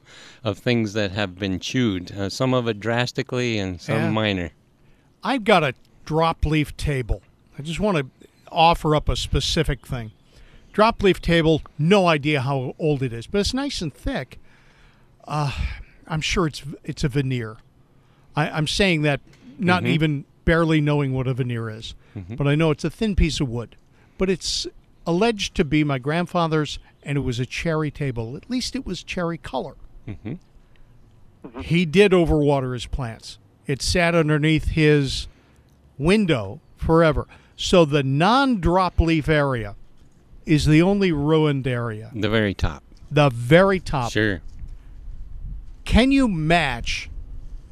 of 0.44 0.58
things 0.58 0.94
that 0.94 1.12
have 1.12 1.38
been 1.38 1.60
chewed. 1.60 2.12
Uh, 2.12 2.28
some 2.30 2.54
of 2.54 2.68
it 2.68 2.80
drastically, 2.80 3.58
and 3.60 3.80
some 3.80 3.96
Yeah. 3.96 4.10
minor. 4.10 4.52
I've 5.24 5.44
got 5.44 5.64
a 5.64 5.74
drop 6.04 6.46
leaf 6.46 6.76
table. 6.76 7.22
I 7.58 7.62
just 7.62 7.80
want 7.80 7.98
to 7.98 8.06
offer 8.52 8.96
up 8.96 9.08
a 9.08 9.16
specific 9.16 9.86
thing. 9.86 10.12
Drop 10.74 11.04
leaf 11.04 11.22
table, 11.22 11.62
no 11.78 12.08
idea 12.08 12.42
how 12.42 12.76
old 12.80 13.04
it 13.04 13.14
is, 13.14 13.28
but 13.28 13.40
it's 13.40 13.54
nice 13.54 13.82
and 13.82 13.94
thick. 13.94 14.40
Uh, 15.28 15.52
I'm 16.08 16.22
sure 16.22 16.48
it's 16.48 16.64
it's 16.84 17.04
a 17.04 17.08
veneer. 17.10 17.58
I, 18.36 18.50
I'm 18.50 18.68
saying 18.68 19.04
that 19.04 19.20
not 19.60 19.86
even 19.86 20.26
barely 20.46 20.82
knowing 20.82 21.14
what 21.14 21.28
a 21.28 21.34
veneer 21.34 21.70
is, 21.70 21.94
but 22.16 22.48
I 22.48 22.56
know 22.56 22.72
it's 22.72 22.84
a 22.84 22.90
thin 22.90 23.16
piece 23.16 23.40
of 23.40 23.48
wood. 23.50 23.76
But 24.18 24.30
it's 24.30 24.66
alleged 25.06 25.56
to 25.56 25.66
be 25.66 25.84
my 25.84 26.00
grandfather's, 26.00 26.80
and 27.04 27.18
it 27.18 27.22
was 27.22 27.40
a 27.40 27.46
cherry 27.46 27.92
table. 27.92 28.36
At 28.36 28.50
least 28.50 28.76
it 28.76 28.86
was 28.86 29.04
cherry 29.04 29.38
color. 29.38 29.76
Mm-hmm. 30.08 30.34
Mm-hmm. 31.46 31.62
He 31.62 31.86
did 31.86 32.12
overwater 32.12 32.74
his 32.74 32.86
plants. 32.86 33.40
It 33.68 33.82
sat 33.82 34.16
underneath 34.16 34.70
his 34.70 35.28
window 35.98 36.60
forever. 36.78 37.28
So 37.56 37.86
the 37.86 38.04
non-drop 38.04 39.00
leaf 39.00 39.30
area 39.30 39.76
is 40.46 40.66
the 40.66 40.82
only 40.82 41.12
ruined 41.12 41.68
area. 41.68 42.12
The 42.14 42.30
very 42.30 42.54
top. 42.54 42.84
The 43.12 43.30
very 43.30 43.80
top. 43.80 44.12
Sure. 44.12 44.42
Can 45.86 46.12
you 46.12 46.28
match 46.28 47.10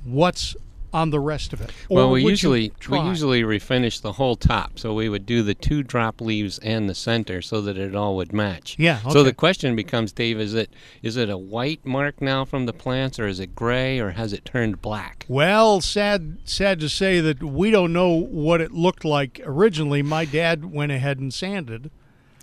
what's 0.04 0.56
on 0.93 1.10
the 1.12 1.19
rest 1.19 1.53
of 1.53 1.62
it? 1.62 1.72
Or 1.89 1.98
well, 1.98 2.12
we 2.12 2.24
usually 2.25 2.72
we 2.89 3.00
usually 3.00 3.43
refinish 3.43 4.01
the 4.01 4.13
whole 4.13 4.36
top, 4.36 4.79
so 4.79 4.93
we 4.93 5.10
would 5.10 5.25
do 5.25 5.43
the 5.43 5.53
two 5.53 5.84
drop 5.84 6.19
leaves 6.22 6.58
and 6.60 6.89
the 6.89 6.96
center, 6.96 7.41
so 7.41 7.62
that 7.62 7.77
it 7.77 7.96
all 7.96 8.15
would 8.15 8.34
match. 8.34 8.75
Yeah, 8.79 9.00
So 9.10 9.24
the 9.24 9.34
question 9.34 9.75
becomes, 9.75 10.12
Dave, 10.12 10.39
is 10.39 10.53
it 10.53 10.72
is 11.03 11.17
it 11.17 11.29
a 11.29 11.38
white 11.38 11.86
mark 11.86 12.22
now 12.22 12.46
from 12.46 12.65
the 12.65 12.74
plants, 12.74 13.19
or 13.19 13.27
is 13.27 13.39
it 13.39 13.55
gray, 13.55 14.00
or 14.00 14.12
has 14.12 14.34
it 14.34 14.46
turned 14.46 14.81
black? 14.81 15.25
Well, 15.27 15.81
sad 15.81 16.38
sad 16.46 16.79
to 16.79 16.89
say 16.89 17.19
that 17.22 17.43
we 17.43 17.72
don't 17.72 17.93
know 17.93 18.10
what 18.13 18.62
it 18.62 18.72
looked 18.72 19.05
like 19.05 19.39
originally. 19.46 20.01
My 20.01 20.25
dad 20.25 20.72
went 20.72 20.91
ahead 20.91 21.19
and 21.19 21.34
sanded, 21.34 21.91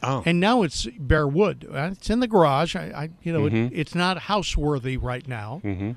Oh, 0.02 0.22
and 0.26 0.38
now 0.38 0.62
it's 0.62 0.86
bare 0.98 1.26
wood. 1.26 1.66
Uh, 1.72 1.88
It's 1.92 2.10
in 2.10 2.20
the 2.20 2.28
garage. 2.28 2.76
I, 2.76 2.82
I 2.94 3.10
you 3.22 3.32
know, 3.32 3.40
Mhm. 3.40 3.72
it, 3.72 3.78
it's 3.78 3.94
not 3.94 4.18
house 4.18 4.56
worthy 4.56 4.96
right 4.96 5.26
now. 5.26 5.60
hmm 5.62 5.92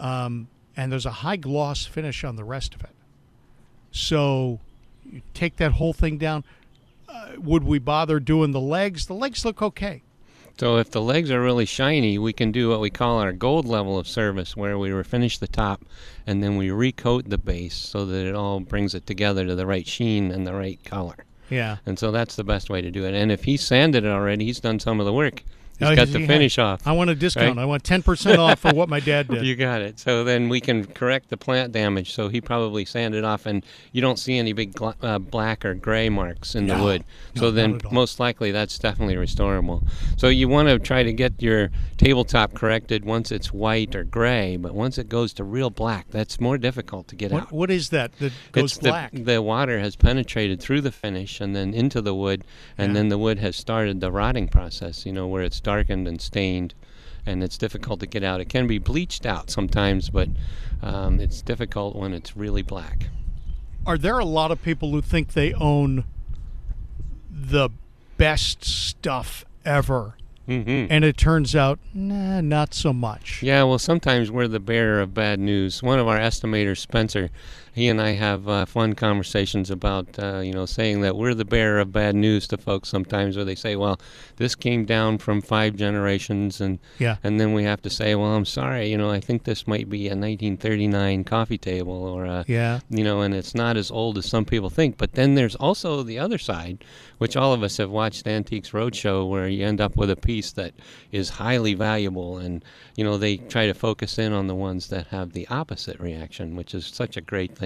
um, 0.00 0.48
and 0.76 0.90
there's 0.90 1.06
a 1.06 1.10
high 1.10 1.36
gloss 1.36 1.86
finish 1.86 2.24
on 2.24 2.36
the 2.36 2.44
rest 2.44 2.74
of 2.74 2.82
it. 2.82 2.90
So 3.90 4.60
you 5.04 5.22
take 5.34 5.56
that 5.56 5.72
whole 5.72 5.92
thing 5.92 6.18
down. 6.18 6.44
Uh, 7.08 7.32
would 7.38 7.64
we 7.64 7.78
bother 7.78 8.18
doing 8.18 8.52
the 8.52 8.60
legs? 8.60 9.06
The 9.06 9.14
legs 9.14 9.44
look 9.44 9.62
okay. 9.62 10.02
So 10.58 10.76
if 10.76 10.90
the 10.90 11.02
legs 11.02 11.32
are 11.32 11.42
really 11.42 11.64
shiny, 11.64 12.16
we 12.16 12.32
can 12.32 12.52
do 12.52 12.68
what 12.68 12.80
we 12.80 12.88
call 12.88 13.18
our 13.18 13.32
gold 13.32 13.66
level 13.66 13.98
of 13.98 14.06
service, 14.06 14.56
where 14.56 14.78
we 14.78 14.90
refinish 14.90 15.38
the 15.40 15.48
top 15.48 15.84
and 16.26 16.42
then 16.42 16.56
we 16.56 16.68
recoat 16.68 17.28
the 17.28 17.38
base 17.38 17.74
so 17.74 18.06
that 18.06 18.26
it 18.26 18.34
all 18.34 18.60
brings 18.60 18.94
it 18.94 19.04
together 19.04 19.44
to 19.46 19.56
the 19.56 19.66
right 19.66 19.86
sheen 19.86 20.30
and 20.30 20.46
the 20.46 20.54
right 20.54 20.82
color. 20.84 21.24
Yeah. 21.50 21.78
And 21.86 21.98
so 21.98 22.12
that's 22.12 22.36
the 22.36 22.44
best 22.44 22.70
way 22.70 22.82
to 22.82 22.90
do 22.90 23.04
it. 23.04 23.14
And 23.14 23.32
if 23.32 23.44
he's 23.44 23.62
sanded 23.62 24.04
it 24.04 24.08
already, 24.08 24.44
he's 24.44 24.60
done 24.60 24.78
some 24.78 25.00
of 25.00 25.06
the 25.06 25.12
work. 25.12 25.42
He's 25.78 25.88
Oh, 25.88 25.96
got 25.96 26.06
he 26.08 26.12
the 26.14 26.18
had- 26.20 26.28
finish 26.28 26.58
off. 26.58 26.86
I 26.86 26.92
want 26.92 27.10
a 27.10 27.14
discount. 27.14 27.56
Right? 27.56 27.62
I 27.62 27.66
want 27.66 27.82
10% 27.82 28.38
off 28.38 28.60
for 28.60 28.72
what 28.72 28.88
my 28.88 29.00
dad 29.00 29.28
did. 29.28 29.44
You 29.44 29.56
got 29.56 29.80
it. 29.82 29.98
So 29.98 30.22
then 30.24 30.48
we 30.48 30.60
can 30.60 30.84
correct 30.86 31.30
the 31.30 31.36
plant 31.36 31.72
damage. 31.72 32.12
So 32.12 32.28
he 32.28 32.40
probably 32.40 32.84
sanded 32.84 33.24
off, 33.24 33.44
and 33.46 33.64
you 33.92 34.00
don't 34.00 34.18
see 34.18 34.38
any 34.38 34.52
big 34.52 34.72
gla- 34.74 34.94
uh, 35.02 35.18
black 35.18 35.64
or 35.64 35.74
gray 35.74 36.08
marks 36.08 36.54
in 36.54 36.66
the 36.68 36.76
wood. 36.78 37.04
No, 37.34 37.40
So 37.40 37.50
then 37.50 37.80
most 37.90 38.20
likely 38.20 38.50
that's 38.52 38.78
definitely 38.78 39.16
restorable. 39.16 39.86
So 40.16 40.28
you 40.28 40.48
want 40.48 40.68
to 40.68 40.78
try 40.78 41.02
to 41.02 41.12
get 41.12 41.42
your 41.42 41.70
tabletop 41.96 42.54
corrected 42.54 43.04
once 43.04 43.32
it's 43.32 43.52
white 43.52 43.94
or 43.94 44.04
gray, 44.04 44.56
but 44.56 44.74
once 44.74 44.98
it 44.98 45.08
goes 45.08 45.32
to 45.34 45.44
real 45.44 45.70
black, 45.70 46.06
that's 46.10 46.40
more 46.40 46.58
difficult 46.58 47.08
to 47.08 47.16
get 47.16 47.32
What, 47.32 47.42
out. 47.44 47.52
what 47.52 47.70
is 47.70 47.88
that 47.90 48.12
that 48.18 48.32
goes 48.52 48.72
it's 48.72 48.78
black? 48.78 49.12
The, 49.12 49.22
the 49.22 49.42
water 49.42 49.78
has 49.80 49.96
penetrated 49.96 50.60
through 50.60 50.82
the 50.82 50.92
finish 50.92 51.40
and 51.40 51.54
then 51.56 51.74
into 51.74 52.00
the 52.00 52.14
wood, 52.14 52.44
and 52.78 52.90
Yeah. 52.90 52.94
then 52.94 53.08
the 53.08 53.18
wood 53.18 53.38
has 53.40 53.56
started 53.56 54.00
the 54.00 54.12
rotting 54.12 54.48
process. 54.48 55.04
You 55.06 55.12
know 55.12 55.26
where 55.26 55.42
it's 55.42 55.60
darkened 55.64 56.06
and 56.06 56.20
stained, 56.20 56.74
and 57.26 57.42
it's 57.42 57.58
difficult 57.58 57.98
to 58.00 58.06
get 58.06 58.22
out. 58.22 58.40
It 58.40 58.48
can 58.48 58.68
be 58.68 58.78
bleached 58.78 59.26
out 59.26 59.50
sometimes, 59.50 60.10
but 60.10 60.28
um, 60.82 61.18
it's 61.18 61.42
difficult 61.42 61.96
when 61.96 62.12
it's 62.12 62.36
really 62.36 62.62
black. 62.62 63.08
Are 63.84 63.98
there 63.98 64.18
a 64.18 64.24
lot 64.24 64.52
of 64.52 64.62
people 64.62 64.92
who 64.92 65.02
think 65.02 65.32
they 65.32 65.52
own 65.54 66.04
the 67.28 67.70
best 68.16 68.64
stuff 68.64 69.44
ever? 69.64 70.16
Mm-hmm. 70.48 70.92
And 70.92 71.04
it 71.04 71.16
turns 71.16 71.56
out, 71.56 71.78
nah, 71.94 72.40
not 72.42 72.74
so 72.74 72.92
much. 72.92 73.42
Yeah, 73.42 73.62
well, 73.62 73.78
sometimes 73.78 74.30
we're 74.30 74.48
the 74.48 74.60
bearer 74.60 75.00
of 75.00 75.14
bad 75.14 75.40
news. 75.40 75.82
One 75.82 75.98
of 75.98 76.06
our 76.06 76.18
estimators, 76.18 76.78
Spencer, 76.78 77.30
he 77.74 77.88
and 77.88 78.00
I 78.00 78.12
have 78.12 78.48
uh, 78.48 78.64
fun 78.66 78.94
conversations 78.94 79.70
about, 79.70 80.06
uh, 80.18 80.38
you 80.38 80.52
know, 80.52 80.64
saying 80.64 81.00
that 81.00 81.16
we're 81.16 81.34
the 81.34 81.44
bearer 81.44 81.80
of 81.80 81.90
bad 81.92 82.14
news 82.14 82.46
to 82.48 82.56
folks 82.56 82.88
sometimes, 82.88 83.34
where 83.36 83.44
they 83.44 83.56
say, 83.56 83.74
"Well, 83.74 83.98
this 84.36 84.54
came 84.54 84.84
down 84.84 85.18
from 85.18 85.42
five 85.42 85.74
generations," 85.74 86.60
and 86.60 86.78
Yeah. 86.98 87.16
and 87.24 87.40
then 87.40 87.52
we 87.52 87.64
have 87.64 87.82
to 87.82 87.90
say, 87.90 88.14
"Well, 88.14 88.34
I'm 88.36 88.44
sorry, 88.44 88.88
you 88.90 88.96
know, 88.96 89.10
I 89.10 89.18
think 89.18 89.42
this 89.42 89.66
might 89.66 89.90
be 89.90 90.06
a 90.08 90.14
1939 90.14 91.24
coffee 91.24 91.58
table, 91.58 91.92
or 92.04 92.24
a, 92.24 92.44
Yeah. 92.46 92.78
you 92.90 93.02
know, 93.02 93.22
and 93.22 93.34
it's 93.34 93.54
not 93.56 93.76
as 93.76 93.90
old 93.90 94.18
as 94.18 94.26
some 94.26 94.44
people 94.44 94.70
think. 94.70 94.96
But 94.96 95.14
then 95.14 95.34
there's 95.34 95.56
also 95.56 96.02
the 96.04 96.18
other 96.18 96.38
side, 96.38 96.84
which 97.18 97.36
all 97.36 97.52
of 97.52 97.62
us 97.64 97.78
have 97.78 97.90
watched 97.90 98.26
Antiques 98.28 98.70
Roadshow, 98.70 99.28
where 99.28 99.48
you 99.48 99.64
end 99.66 99.80
up 99.80 99.96
with 99.96 100.10
a 100.10 100.16
piece 100.16 100.52
that 100.52 100.74
is 101.10 101.28
highly 101.30 101.74
valuable, 101.74 102.38
and 102.38 102.64
you 102.96 103.02
know 103.02 103.18
they 103.18 103.36
try 103.36 103.66
to 103.66 103.74
focus 103.74 104.16
in 104.16 104.32
on 104.32 104.46
the 104.46 104.54
ones 104.54 104.86
that 104.88 105.08
have 105.08 105.32
the 105.32 105.48
opposite 105.48 105.98
reaction, 105.98 106.54
which 106.54 106.72
is 106.72 106.86
such 106.86 107.16
a 107.16 107.20
great 107.20 107.56
thing 107.56 107.63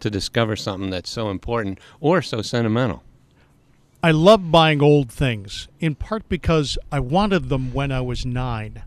to 0.00 0.10
discover 0.10 0.56
something 0.56 0.90
that's 0.90 1.10
so 1.10 1.30
important 1.30 1.78
or 2.00 2.22
so 2.22 2.42
sentimental. 2.42 3.02
I 4.02 4.10
love 4.12 4.52
buying 4.52 4.82
old 4.82 5.10
things, 5.10 5.68
in 5.80 5.94
part 5.94 6.28
because 6.28 6.78
I 6.92 7.00
wanted 7.00 7.48
them 7.48 7.72
when 7.72 7.90
I 7.90 8.00
was 8.00 8.24
nine, 8.24 8.82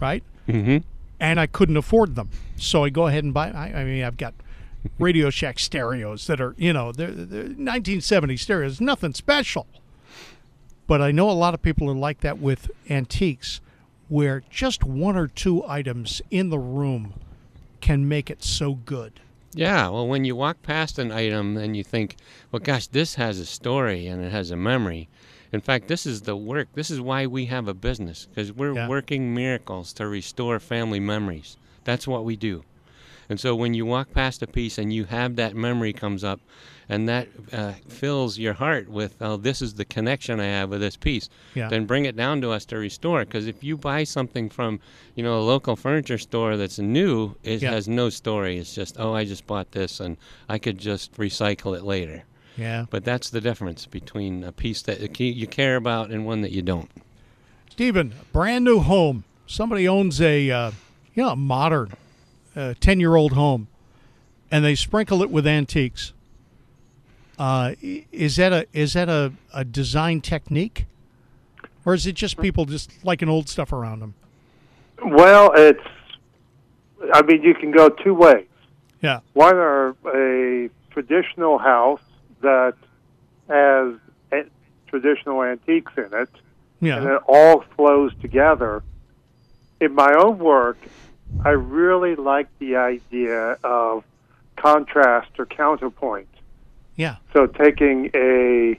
right? 0.00 0.22
Mm-hmm. 0.46 0.78
And 1.18 1.40
I 1.40 1.46
couldn't 1.46 1.76
afford 1.76 2.14
them. 2.14 2.30
So 2.56 2.84
I 2.84 2.90
go 2.90 3.06
ahead 3.06 3.24
and 3.24 3.34
buy. 3.34 3.50
I, 3.50 3.80
I 3.80 3.84
mean, 3.84 4.04
I've 4.04 4.16
got 4.16 4.34
Radio 4.98 5.30
Shack 5.30 5.58
stereos 5.58 6.26
that 6.26 6.40
are, 6.40 6.54
you 6.56 6.72
know, 6.72 6.92
they're, 6.92 7.10
they're 7.10 7.42
1970 7.42 8.36
stereos, 8.36 8.80
nothing 8.80 9.14
special. 9.14 9.66
But 10.86 11.00
I 11.00 11.10
know 11.10 11.30
a 11.30 11.32
lot 11.32 11.54
of 11.54 11.62
people 11.62 11.90
are 11.90 11.94
like 11.94 12.20
that 12.20 12.38
with 12.38 12.70
antiques, 12.88 13.60
where 14.08 14.42
just 14.50 14.84
one 14.84 15.16
or 15.16 15.28
two 15.28 15.64
items 15.66 16.20
in 16.30 16.50
the 16.50 16.58
room 16.58 17.14
can 17.80 18.08
make 18.08 18.30
it 18.30 18.42
so 18.42 18.74
good. 18.74 19.20
Yeah, 19.52 19.88
well, 19.88 20.06
when 20.06 20.24
you 20.24 20.36
walk 20.36 20.62
past 20.62 20.98
an 20.98 21.10
item 21.10 21.56
and 21.56 21.76
you 21.76 21.82
think, 21.82 22.16
well, 22.52 22.60
gosh, 22.60 22.86
this 22.86 23.16
has 23.16 23.38
a 23.38 23.46
story 23.46 24.06
and 24.06 24.22
it 24.22 24.30
has 24.30 24.50
a 24.50 24.56
memory. 24.56 25.08
In 25.52 25.60
fact, 25.60 25.88
this 25.88 26.06
is 26.06 26.22
the 26.22 26.36
work. 26.36 26.68
This 26.74 26.90
is 26.90 27.00
why 27.00 27.26
we 27.26 27.46
have 27.46 27.66
a 27.66 27.74
business 27.74 28.26
because 28.26 28.52
we're 28.52 28.74
Yeah. 28.74 28.88
working 28.88 29.34
miracles 29.34 29.92
to 29.94 30.06
restore 30.06 30.60
family 30.60 31.00
memories. 31.00 31.56
That's 31.82 32.06
what 32.06 32.24
we 32.24 32.36
do. 32.36 32.62
And 33.28 33.40
so 33.40 33.56
when 33.56 33.74
you 33.74 33.86
walk 33.86 34.12
past 34.12 34.42
a 34.42 34.46
piece 34.46 34.78
and 34.78 34.92
you 34.92 35.04
have 35.06 35.36
that 35.36 35.56
memory 35.56 35.92
comes 35.92 36.22
up, 36.22 36.40
and 36.90 37.08
that 37.08 37.28
uh, 37.52 37.72
fills 37.88 38.36
your 38.36 38.52
heart 38.52 38.88
with, 38.88 39.14
oh, 39.20 39.36
this 39.36 39.62
is 39.62 39.74
the 39.74 39.84
connection 39.84 40.40
I 40.40 40.44
have 40.46 40.70
with 40.70 40.80
this 40.80 40.96
piece, 40.96 41.28
Yeah. 41.54 41.68
then 41.68 41.86
bring 41.86 42.04
it 42.04 42.16
down 42.16 42.40
to 42.42 42.50
us 42.50 42.64
to 42.66 42.76
restore. 42.76 43.24
Because 43.24 43.46
if 43.46 43.62
you 43.64 43.76
buy 43.76 44.04
something 44.04 44.50
from, 44.50 44.80
you 45.14 45.22
know, 45.22 45.38
a 45.38 45.40
local 45.40 45.76
furniture 45.76 46.18
store 46.18 46.56
that's 46.56 46.78
new, 46.78 47.36
it 47.44 47.62
Yeah. 47.62 47.70
has 47.70 47.86
no 47.88 48.10
story. 48.10 48.58
It's 48.58 48.74
just, 48.74 48.96
oh, 48.98 49.14
I 49.14 49.24
just 49.24 49.46
bought 49.46 49.70
this 49.72 50.00
and 50.00 50.16
I 50.48 50.58
could 50.58 50.78
just 50.78 51.14
recycle 51.14 51.76
it 51.76 51.84
later. 51.84 52.24
Yeah. 52.56 52.86
But 52.90 53.04
that's 53.04 53.30
the 53.30 53.40
difference 53.40 53.86
between 53.86 54.42
a 54.44 54.52
piece 54.52 54.82
that 54.82 55.18
you 55.20 55.46
care 55.46 55.76
about 55.76 56.10
and 56.10 56.26
one 56.26 56.40
that 56.42 56.50
you 56.50 56.60
don't. 56.62 56.90
Stephen, 57.70 58.12
brand 58.32 58.64
new 58.64 58.80
home. 58.80 59.24
Somebody 59.46 59.88
owns 59.88 60.20
a, 60.20 60.50
uh, 60.50 60.70
you 61.14 61.22
know, 61.22 61.30
a 61.30 61.36
modern, 61.36 61.92
ten-year-old 62.80 63.32
home, 63.32 63.68
and 64.50 64.64
they 64.64 64.74
sprinkle 64.74 65.22
it 65.22 65.30
with 65.30 65.46
antiques. 65.46 66.12
Uh, 67.40 67.74
is 67.80 68.36
that 68.36 68.52
a 68.52 68.66
is 68.74 68.92
that 68.92 69.08
a, 69.08 69.32
a 69.54 69.64
design 69.64 70.20
technique, 70.20 70.84
or 71.86 71.94
is 71.94 72.06
it 72.06 72.12
just 72.12 72.38
people 72.38 72.66
just 72.66 73.02
liking 73.02 73.30
old 73.30 73.48
stuff 73.48 73.72
around 73.72 74.00
them? 74.00 74.12
Well, 75.02 75.50
it's. 75.54 75.80
I 77.14 77.22
mean, 77.22 77.42
you 77.42 77.54
can 77.54 77.70
go 77.70 77.88
two 77.88 78.12
ways. 78.12 78.46
Yeah, 79.00 79.20
One 79.32 79.56
are 79.56 79.96
a 80.14 80.68
traditional 80.90 81.56
house 81.56 82.02
that 82.42 82.74
has 83.48 83.94
a- 84.32 84.50
traditional 84.88 85.42
antiques 85.42 85.92
in 85.96 86.10
it, 86.12 86.28
and 86.98 87.08
it 87.08 87.22
all 87.26 87.64
flows 87.74 88.12
together. 88.20 88.82
In 89.80 89.94
my 89.94 90.12
own 90.12 90.38
work, 90.38 90.76
I 91.42 91.52
really 91.52 92.16
like 92.16 92.48
the 92.58 92.76
idea 92.76 93.56
of 93.64 94.04
contrast 94.56 95.30
or 95.38 95.46
counterpoint. 95.46 96.28
Yeah, 97.00 97.16
So 97.32 97.46
taking 97.46 98.10
a 98.14 98.78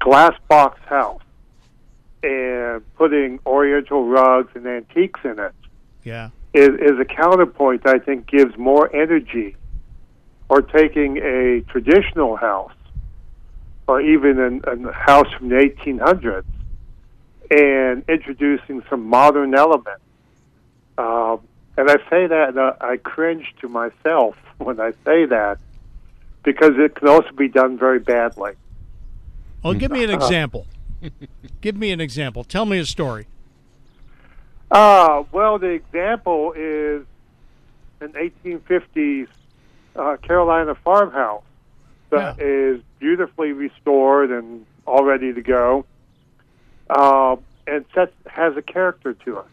glass 0.00 0.34
box 0.48 0.80
house 0.86 1.22
and 2.22 2.82
putting 2.96 3.38
oriental 3.46 4.06
rugs 4.06 4.50
and 4.54 4.66
antiques 4.66 5.20
in 5.24 5.38
it 5.38 5.54
yeah, 6.02 6.30
is, 6.52 6.68
is 6.68 6.98
a 7.00 7.04
counterpoint 7.04 7.86
I 7.86 7.98
think 7.98 8.26
gives 8.26 8.56
more 8.56 8.94
energy. 8.94 9.56
Or 10.48 10.60
taking 10.60 11.16
a 11.16 11.62
traditional 11.70 12.36
house 12.36 12.74
or 13.86 14.00
even 14.00 14.62
a 14.64 14.92
house 14.92 15.32
from 15.34 15.48
the 15.48 15.56
1800s, 15.56 16.44
and 17.50 18.04
introducing 18.08 18.82
some 18.88 19.06
modern 19.06 19.54
elements. 19.54 20.02
Um, 20.98 21.40
and 21.76 21.90
I 21.90 21.96
say 22.08 22.26
that, 22.26 22.50
and 22.50 22.60
I, 22.60 22.74
I 22.80 22.96
cringe 22.98 23.54
to 23.60 23.68
myself 23.68 24.36
when 24.58 24.80
I 24.80 24.92
say 25.04 25.26
that, 25.26 25.58
because 26.42 26.72
it 26.76 26.94
can 26.94 27.08
also 27.08 27.30
be 27.32 27.48
done 27.48 27.78
very 27.78 27.98
badly. 27.98 28.52
Well, 29.62 29.74
give 29.74 29.90
me 29.92 30.02
an 30.04 30.10
example. 30.10 30.66
give 31.60 31.76
me 31.76 31.90
an 31.92 32.00
example. 32.00 32.44
Tell 32.44 32.66
me 32.66 32.78
a 32.78 32.84
story. 32.86 33.26
Uh, 34.70 35.24
well, 35.32 35.58
the 35.58 35.68
example 35.68 36.52
is 36.56 37.04
an 38.00 38.12
1850s 38.12 39.28
uh, 39.94 40.16
Carolina 40.22 40.74
farmhouse 40.74 41.42
that 42.10 42.38
Yeah. 42.38 42.44
is 42.44 42.80
beautifully 42.98 43.52
restored 43.52 44.30
and 44.30 44.64
all 44.86 45.04
ready 45.04 45.32
to 45.32 45.42
go, 45.42 45.84
uh, 46.90 47.36
and 47.66 47.84
sets, 47.94 48.12
has 48.26 48.56
a 48.56 48.62
character 48.62 49.12
to 49.12 49.38
it. 49.38 49.44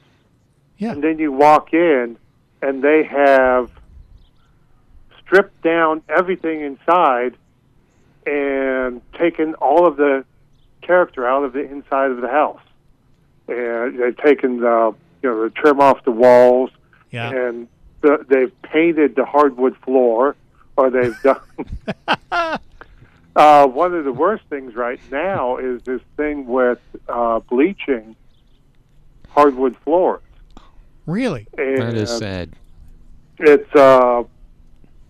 Yeah. 0.78 0.94
And 0.94 1.04
then 1.04 1.20
you 1.20 1.32
walk 1.32 1.74
in, 1.74 2.18
and 2.62 2.82
they 2.82 3.04
have 3.04 3.70
stripped 5.30 5.62
down 5.62 6.02
everything 6.10 6.62
inside 6.62 7.36
and 8.26 9.02
taken 9.14 9.54
all 9.56 9.86
of 9.88 9.96
the 9.96 10.26
character 10.82 11.28
out 11.28 11.44
of 11.44 11.54
the 11.54 11.60
inside 11.60 12.10
of 12.10 12.22
the 12.22 12.28
house. 12.28 12.62
And 13.48 14.00
they've 14.00 14.18
taken 14.18 14.60
the 14.60 14.94
you 15.22 15.30
know 15.30 15.44
the 15.44 15.50
trim 15.52 15.80
off 15.80 16.04
the 16.04 16.12
walls, 16.12 16.72
Yeah. 17.12 17.30
and 17.32 17.68
the, 18.02 18.26
they've 18.28 18.62
painted 18.64 19.16
the 19.16 19.26
hardwood 19.26 19.76
floor, 19.78 20.36
or 20.78 20.90
they've 20.90 21.16
done. 21.24 21.40
uh, 23.36 23.68
one 23.68 23.94
of 23.94 24.06
the 24.06 24.14
worst 24.14 24.44
things 24.50 24.76
right 24.76 25.00
now 25.12 25.58
is 25.58 25.82
this 25.84 26.02
thing 26.18 26.48
with 26.48 26.80
uh, 27.08 27.40
bleaching 27.40 28.16
hardwood 29.30 29.76
floors. 29.84 30.22
Really? 31.06 31.48
And 31.58 31.82
That 31.82 31.96
is 31.96 32.10
sad. 32.18 32.52
It's 33.40 33.74
uh, 33.76 34.24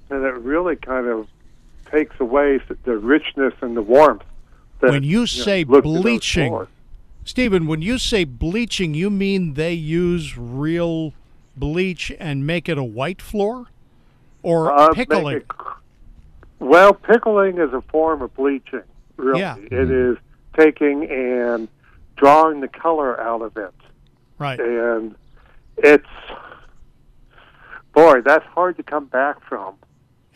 and 0.09 0.23
it 0.23 0.33
really 0.35 0.75
kind 0.75 1.07
of 1.07 1.27
takes 1.91 2.19
away 2.19 2.59
the 2.83 2.97
richness 2.97 3.53
and 3.61 3.75
the 3.75 3.81
warmth. 3.81 4.23
That, 4.81 4.91
When 4.91 5.03
you 5.03 5.19
know, 5.19 5.25
say 5.25 5.63
those 5.63 5.81
bleaching. 5.81 6.67
Stephen, 7.25 7.67
when 7.67 7.81
you 7.81 7.97
say 7.97 8.23
bleaching, 8.23 8.93
you 8.93 9.09
mean 9.09 9.53
they 9.55 9.73
use 9.73 10.37
real 10.37 11.13
bleach 11.57 12.11
and 12.19 12.45
make 12.47 12.69
it 12.69 12.77
a 12.77 12.83
white 12.83 13.21
floor? 13.21 13.67
Or 14.41 14.71
Uh, 14.71 14.93
pickling? 14.93 15.37
it- 15.37 15.45
well, 16.59 16.93
pickling 16.93 17.57
is 17.57 17.73
a 17.73 17.81
form 17.81 18.21
of 18.21 18.33
bleaching. 18.35 18.83
Really, 19.17 19.39
Yeah. 19.41 19.57
it 19.57 19.91
is 19.91 20.17
taking 20.57 21.09
and 21.09 21.67
drawing 22.15 22.61
the 22.61 22.67
color 22.69 23.19
out 23.19 23.41
of 23.41 23.57
it, 23.57 23.73
Right. 24.37 24.59
and 24.59 25.15
it's 25.77 26.07
boy, 27.93 28.21
that's 28.21 28.45
hard 28.45 28.77
to 28.77 28.83
come 28.83 29.05
back 29.05 29.41
from. 29.47 29.75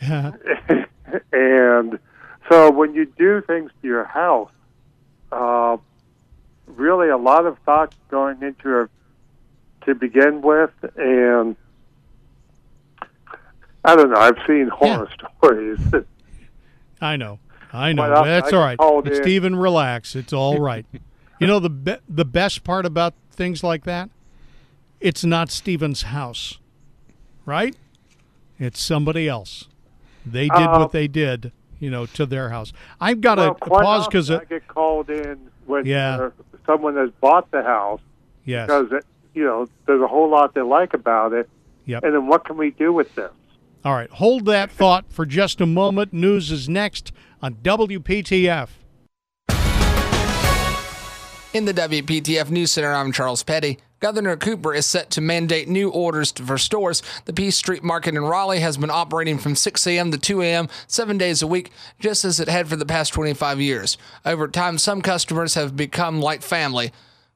and 1.32 1.98
so 2.50 2.70
when 2.70 2.94
you 2.94 3.06
do 3.06 3.40
things 3.42 3.70
to 3.82 3.88
your 3.88 4.04
house, 4.04 4.50
uh, 5.32 5.76
really 6.66 7.08
a 7.08 7.16
lot 7.16 7.46
of 7.46 7.58
thought 7.60 7.94
going 8.10 8.42
into 8.42 8.80
it 8.82 8.90
to 9.86 9.94
begin 9.94 10.42
with, 10.42 10.70
and 10.96 11.56
I 13.84 13.96
don't 13.96 14.10
know. 14.10 14.16
I've 14.16 14.38
seen 14.46 14.68
horror 14.68 15.08
stories. 15.40 15.78
that- 15.90 16.06
I 17.00 17.16
know. 17.16 17.38
I 17.72 17.92
know. 17.92 18.02
Well, 18.08 18.24
That's 18.24 18.52
I 18.52 18.56
all 18.56 19.02
right. 19.02 19.14
Stephen, 19.16 19.56
relax. 19.56 20.14
It's 20.14 20.32
all 20.32 20.58
right. 20.58 20.86
you 21.40 21.46
know 21.46 21.58
the 21.58 21.70
be- 21.70 21.98
the 22.08 22.24
best 22.24 22.64
part 22.64 22.86
about 22.86 23.14
things 23.30 23.62
like 23.62 23.84
that? 23.84 24.10
It's 25.00 25.24
not 25.24 25.50
Stephen's 25.50 26.02
house. 26.02 26.58
Right? 27.44 27.76
It's 28.58 28.80
somebody 28.80 29.28
else. 29.28 29.68
They 30.26 30.48
did 30.48 30.52
Uh, 30.68 30.78
what 30.78 30.92
they 30.92 31.06
did, 31.08 31.52
you 31.80 31.90
know, 31.90 32.06
to 32.06 32.26
their 32.26 32.50
house. 32.50 32.72
I've 33.00 33.20
got 33.20 33.38
well, 33.38 33.54
to 33.54 33.60
quite 33.60 33.84
pause 33.84 34.06
because 34.06 34.30
I 34.30 34.44
get 34.44 34.66
called 34.68 35.10
in 35.10 35.38
when 35.66 35.86
Yeah. 35.86 36.30
someone 36.66 36.96
has 36.96 37.10
bought 37.20 37.50
the 37.50 37.62
house 37.62 38.00
yes. 38.44 38.66
because 38.66 38.92
it, 38.92 39.04
you 39.34 39.44
know 39.44 39.66
there's 39.86 40.02
a 40.02 40.06
whole 40.06 40.30
lot 40.30 40.54
they 40.54 40.62
like 40.62 40.94
about 40.94 41.32
it, 41.32 41.48
Yep. 41.86 42.04
and 42.04 42.14
then 42.14 42.26
what 42.26 42.44
can 42.44 42.56
we 42.56 42.70
do 42.70 42.92
with 42.92 43.14
this? 43.14 43.30
All 43.84 43.92
right, 43.92 44.08
hold 44.10 44.46
that 44.46 44.70
thought 44.70 45.04
for 45.10 45.26
just 45.26 45.60
a 45.60 45.66
moment. 45.66 46.12
News 46.14 46.50
is 46.50 46.68
next 46.68 47.12
on 47.42 47.56
WPTF. 47.56 48.68
In 51.52 51.66
the 51.66 51.72
WPTF 51.74 52.50
News 52.50 52.72
Center, 52.72 52.92
I'm 52.92 53.12
Charles 53.12 53.42
Petty. 53.44 53.78
Governor 54.04 54.36
Cooper 54.36 54.74
is 54.74 54.84
set 54.84 55.08
to 55.12 55.22
mandate 55.22 55.66
new 55.66 55.88
orders 55.88 56.30
for 56.32 56.58
stores. 56.58 57.02
The 57.24 57.32
Peace 57.32 57.56
Street 57.56 57.82
Market 57.82 58.14
in 58.14 58.22
Raleigh 58.22 58.60
has 58.60 58.76
been 58.76 58.90
operating 58.90 59.38
from 59.38 59.56
6 59.56 59.86
a.m. 59.86 60.10
to 60.10 60.18
2 60.18 60.42
a.m., 60.42 60.68
seven 60.86 61.16
days 61.16 61.40
a 61.40 61.46
week, 61.46 61.70
just 61.98 62.22
as 62.22 62.38
it 62.38 62.46
had 62.46 62.68
for 62.68 62.76
the 62.76 62.84
past 62.84 63.14
25 63.14 63.62
years. 63.62 63.96
Over 64.26 64.46
time, 64.46 64.76
some 64.76 65.00
customers 65.00 65.54
have 65.54 65.74
become 65.74 66.20
like 66.20 66.42
family. 66.42 66.92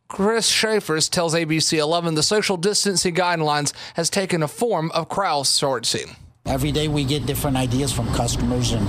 Chris 0.08 0.46
Schaefers 0.50 1.08
tells 1.08 1.34
ABC 1.34 1.78
11 1.78 2.16
the 2.16 2.22
social 2.22 2.58
distancing 2.58 3.14
guidelines 3.14 3.72
has 3.94 4.10
taken 4.10 4.42
a 4.42 4.46
form 4.46 4.90
of 4.90 5.08
crowdsourcing. 5.08 6.16
Every 6.44 6.70
day 6.70 6.86
we 6.86 7.04
get 7.04 7.24
different 7.24 7.56
ideas 7.56 7.94
from 7.94 8.12
customers 8.12 8.72
and 8.72 8.86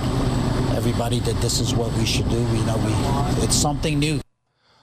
everybody 0.76 1.22
that 1.22 1.40
this 1.40 1.62
is 1.62 1.74
what 1.74 1.94
we 1.94 2.06
should 2.06 2.28
do. 2.28 2.42
You 2.42 2.66
know, 2.66 2.76
we 2.76 3.42
it's 3.46 3.56
something 3.56 4.00
new. 4.00 4.20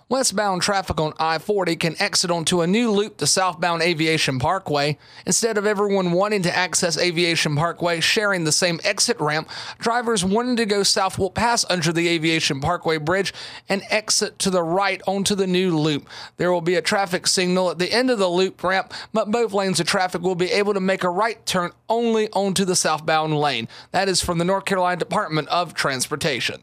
Westbound 0.08 0.62
traffic 0.62 1.00
on 1.00 1.14
I 1.18 1.38
40 1.38 1.74
can 1.74 2.00
exit 2.00 2.30
onto 2.30 2.60
a 2.60 2.66
new 2.68 2.92
loop 2.92 3.16
to 3.16 3.26
southbound 3.26 3.82
Aviation 3.82 4.38
Parkway. 4.38 4.98
Instead 5.26 5.58
of 5.58 5.66
everyone 5.66 6.12
wanting 6.12 6.42
to 6.42 6.56
access 6.56 6.96
Aviation 6.96 7.56
Parkway 7.56 7.98
sharing 7.98 8.44
the 8.44 8.52
same 8.52 8.78
exit 8.84 9.18
ramp, 9.18 9.50
drivers 9.80 10.24
wanting 10.24 10.54
to 10.58 10.64
go 10.64 10.84
south 10.84 11.18
will 11.18 11.32
pass 11.32 11.64
under 11.68 11.92
the 11.92 12.06
Aviation 12.06 12.60
Parkway 12.60 12.98
bridge 12.98 13.34
and 13.68 13.82
exit 13.90 14.38
to 14.38 14.48
the 14.48 14.62
right 14.62 15.02
onto 15.08 15.34
the 15.34 15.48
new 15.48 15.76
loop. 15.76 16.08
There 16.36 16.52
will 16.52 16.60
be 16.60 16.76
a 16.76 16.82
traffic 16.82 17.26
signal 17.26 17.72
at 17.72 17.80
the 17.80 17.92
end 17.92 18.08
of 18.08 18.20
the 18.20 18.28
loop 18.28 18.62
ramp, 18.62 18.94
but 19.12 19.32
both 19.32 19.52
lanes 19.52 19.80
of 19.80 19.88
traffic 19.88 20.22
will 20.22 20.36
be 20.36 20.52
able 20.52 20.74
to 20.74 20.80
make 20.80 21.02
a 21.02 21.10
right 21.10 21.44
turn 21.46 21.72
only 21.88 22.28
onto 22.30 22.64
the 22.64 22.76
southbound 22.76 23.36
lane. 23.36 23.66
That 23.90 24.08
is 24.08 24.22
from 24.22 24.38
the 24.38 24.44
North 24.44 24.66
Carolina 24.66 25.00
Department 25.00 25.48
of 25.48 25.74
Transportation. 25.74 26.62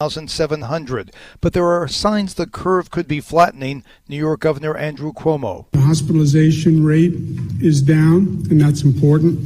1,700. 0.00 1.14
But 1.40 1.52
there 1.52 1.68
are 1.68 1.86
signs 1.86 2.34
the 2.34 2.48
curve 2.48 2.90
could 2.90 3.06
be 3.06 3.20
flattening. 3.20 3.84
New 4.08 4.16
York 4.16 4.40
Governor 4.40 4.76
Andrew 4.76 5.12
Cuomo. 5.12 5.66
The 5.70 5.82
hospitalization 5.82 6.84
rate 6.84 7.12
is 7.60 7.80
down, 7.80 8.44
and 8.50 8.60
that's 8.60 8.82
important. 8.82 9.38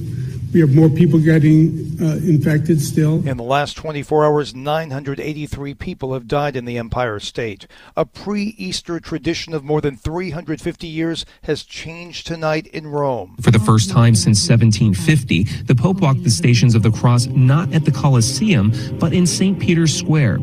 We 0.52 0.60
have 0.60 0.74
more 0.74 0.88
people 0.88 1.18
getting 1.18 1.98
uh, 2.00 2.16
infected 2.16 2.80
still. 2.80 3.26
In 3.28 3.36
the 3.36 3.42
last 3.42 3.76
24 3.76 4.24
hours, 4.24 4.54
983 4.54 5.74
people 5.74 6.14
have 6.14 6.26
died 6.26 6.56
in 6.56 6.64
the 6.64 6.78
Empire 6.78 7.20
State. 7.20 7.66
A 7.96 8.06
pre 8.06 8.54
Easter 8.56 8.98
tradition 8.98 9.52
of 9.52 9.62
more 9.62 9.82
than 9.82 9.96
350 9.96 10.86
years 10.86 11.26
has 11.42 11.64
changed 11.64 12.26
tonight 12.26 12.66
in 12.68 12.86
Rome. 12.86 13.36
For 13.42 13.50
the 13.50 13.58
first 13.58 13.90
time 13.90 14.14
since 14.14 14.48
1750, 14.48 15.64
the 15.64 15.74
Pope 15.74 16.00
walked 16.00 16.24
the 16.24 16.30
Stations 16.30 16.74
of 16.74 16.82
the 16.82 16.90
Cross 16.90 17.26
not 17.26 17.72
at 17.74 17.84
the 17.84 17.92
Colosseum, 17.92 18.72
but 18.98 19.12
in 19.12 19.26
St. 19.26 19.58
Peter's 19.58 19.94
Square. 19.94 20.38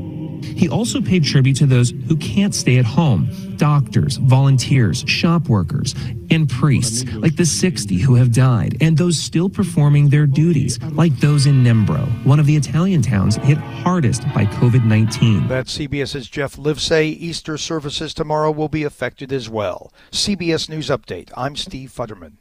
He 0.45 0.69
also 0.69 1.01
paid 1.01 1.23
tribute 1.23 1.58
to 1.58 1.65
those 1.65 1.91
who 2.08 2.15
can't 2.17 2.53
stay 2.53 2.77
at 2.77 2.86
home 2.86 3.29
doctors, 3.58 4.17
volunteers, 4.17 5.03
shop 5.08 5.47
workers, 5.47 5.95
and 6.29 6.49
priests, 6.49 7.05
like 7.15 7.36
the 7.36 7.45
60 7.45 7.97
who 7.97 8.15
have 8.15 8.34
died, 8.34 8.77
and 8.81 8.97
those 8.97 9.17
still 9.17 9.49
performing 9.49 10.10
their 10.10 10.25
duties, 10.25 10.81
like 10.91 11.15
those 11.19 11.45
in 11.45 11.63
Nembro, 11.63 12.05
one 12.25 12.39
of 12.39 12.45
the 12.45 12.55
Italian 12.55 13.01
towns 13.01 13.36
hit 13.38 13.58
hardest 13.58 14.23
by 14.34 14.45
COVID 14.45 14.86
19. 14.86 15.47
That's 15.47 15.77
CBS's 15.77 16.29
Jeff 16.29 16.55
Livesay. 16.58 17.05
Easter 17.05 17.58
services 17.58 18.13
tomorrow 18.13 18.51
will 18.51 18.69
be 18.69 18.84
affected 18.84 19.31
as 19.31 19.49
well. 19.49 19.93
CBS 20.12 20.69
News 20.69 20.89
Update. 20.89 21.31
I'm 21.36 21.55
Steve 21.55 21.91
Futterman. 21.91 22.34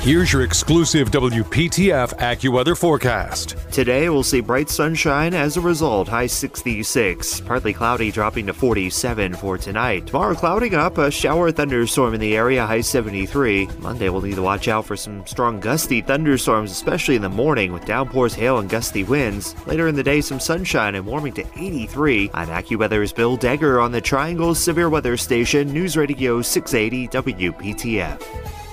Here's 0.00 0.32
your 0.32 0.42
exclusive 0.42 1.10
WPTF 1.10 2.16
AccuWeather 2.18 2.78
forecast. 2.78 3.56
Today 3.72 4.08
we'll 4.08 4.22
see 4.22 4.40
bright 4.40 4.70
sunshine 4.70 5.34
as 5.34 5.56
a 5.56 5.60
result, 5.60 6.06
high 6.06 6.28
66. 6.28 7.40
Partly 7.40 7.72
cloudy 7.72 8.12
dropping 8.12 8.46
to 8.46 8.54
47 8.54 9.34
for 9.34 9.58
tonight. 9.58 10.06
Tomorrow 10.06 10.36
clouding 10.36 10.74
up, 10.76 10.98
a 10.98 11.10
shower 11.10 11.50
thunderstorm 11.50 12.14
in 12.14 12.20
the 12.20 12.36
area, 12.36 12.64
high 12.64 12.82
73. 12.82 13.66
Monday 13.80 14.08
we'll 14.08 14.20
need 14.20 14.36
to 14.36 14.42
watch 14.42 14.68
out 14.68 14.86
for 14.86 14.96
some 14.96 15.26
strong 15.26 15.58
gusty 15.58 16.00
thunderstorms, 16.02 16.70
especially 16.70 17.16
in 17.16 17.22
the 17.22 17.28
morning 17.28 17.72
with 17.72 17.84
downpours, 17.84 18.32
hail, 18.32 18.58
and 18.58 18.70
gusty 18.70 19.02
winds. 19.02 19.56
Later 19.66 19.88
in 19.88 19.96
the 19.96 20.04
day, 20.04 20.20
some 20.20 20.38
sunshine 20.38 20.94
and 20.94 21.04
warming 21.04 21.32
to 21.32 21.44
83. 21.56 22.30
I'm 22.32 22.48
AccuWeather's 22.48 23.12
Bill 23.12 23.36
Degger 23.36 23.82
on 23.82 23.90
the 23.90 24.00
Triangle 24.00 24.54
Severe 24.54 24.88
Weather 24.88 25.16
Station, 25.16 25.72
News 25.72 25.96
Radio 25.96 26.42
680 26.42 27.08
WPTF. 27.08 28.65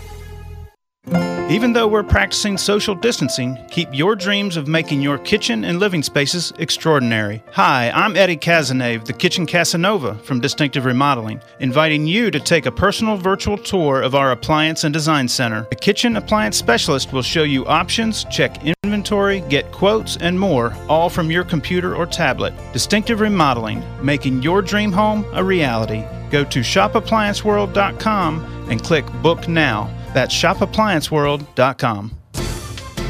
Even 1.53 1.73
though 1.73 1.87
we're 1.87 2.03
practicing 2.03 2.57
social 2.57 2.95
distancing, 2.95 3.59
keep 3.69 3.89
your 3.91 4.15
dreams 4.15 4.57
of 4.57 4.67
making 4.67 5.01
your 5.01 5.19
kitchen 5.19 5.65
and 5.65 5.77
living 5.77 6.01
spaces 6.01 6.53
extraordinary. 6.57 7.43
Hi, 7.51 7.91
I'm 7.91 8.15
Eddie 8.15 8.37
Casanave, 8.37 9.05
the 9.05 9.13
Kitchen 9.13 9.45
Casanova 9.45 10.15
from 10.23 10.39
Distinctive 10.39 10.85
Remodeling, 10.85 11.41
inviting 11.59 12.07
you 12.07 12.31
to 12.31 12.39
take 12.39 12.65
a 12.65 12.71
personal 12.71 13.17
virtual 13.17 13.57
tour 13.57 14.01
of 14.01 14.15
our 14.15 14.31
appliance 14.31 14.85
and 14.85 14.93
design 14.93 15.27
center. 15.27 15.67
A 15.71 15.75
kitchen 15.75 16.15
appliance 16.15 16.57
specialist 16.57 17.11
will 17.11 17.21
show 17.21 17.43
you 17.43 17.65
options, 17.65 18.23
check 18.31 18.63
inventory, 18.83 19.41
get 19.41 19.71
quotes, 19.71 20.17
and 20.17 20.39
more, 20.39 20.73
all 20.87 21.09
from 21.09 21.29
your 21.29 21.43
computer 21.43 21.95
or 21.95 22.05
tablet. 22.05 22.53
Distinctive 22.71 23.19
Remodeling, 23.19 23.83
making 24.01 24.41
your 24.41 24.61
dream 24.61 24.91
home 24.91 25.25
a 25.33 25.43
reality. 25.43 26.03
Go 26.31 26.43
to 26.45 26.61
shopapplianceworld.com 26.61 28.67
and 28.69 28.81
click 28.81 29.05
Book 29.21 29.47
Now. 29.47 29.93
That's 30.13 30.33
shopapplianceworld.com. 30.33 32.11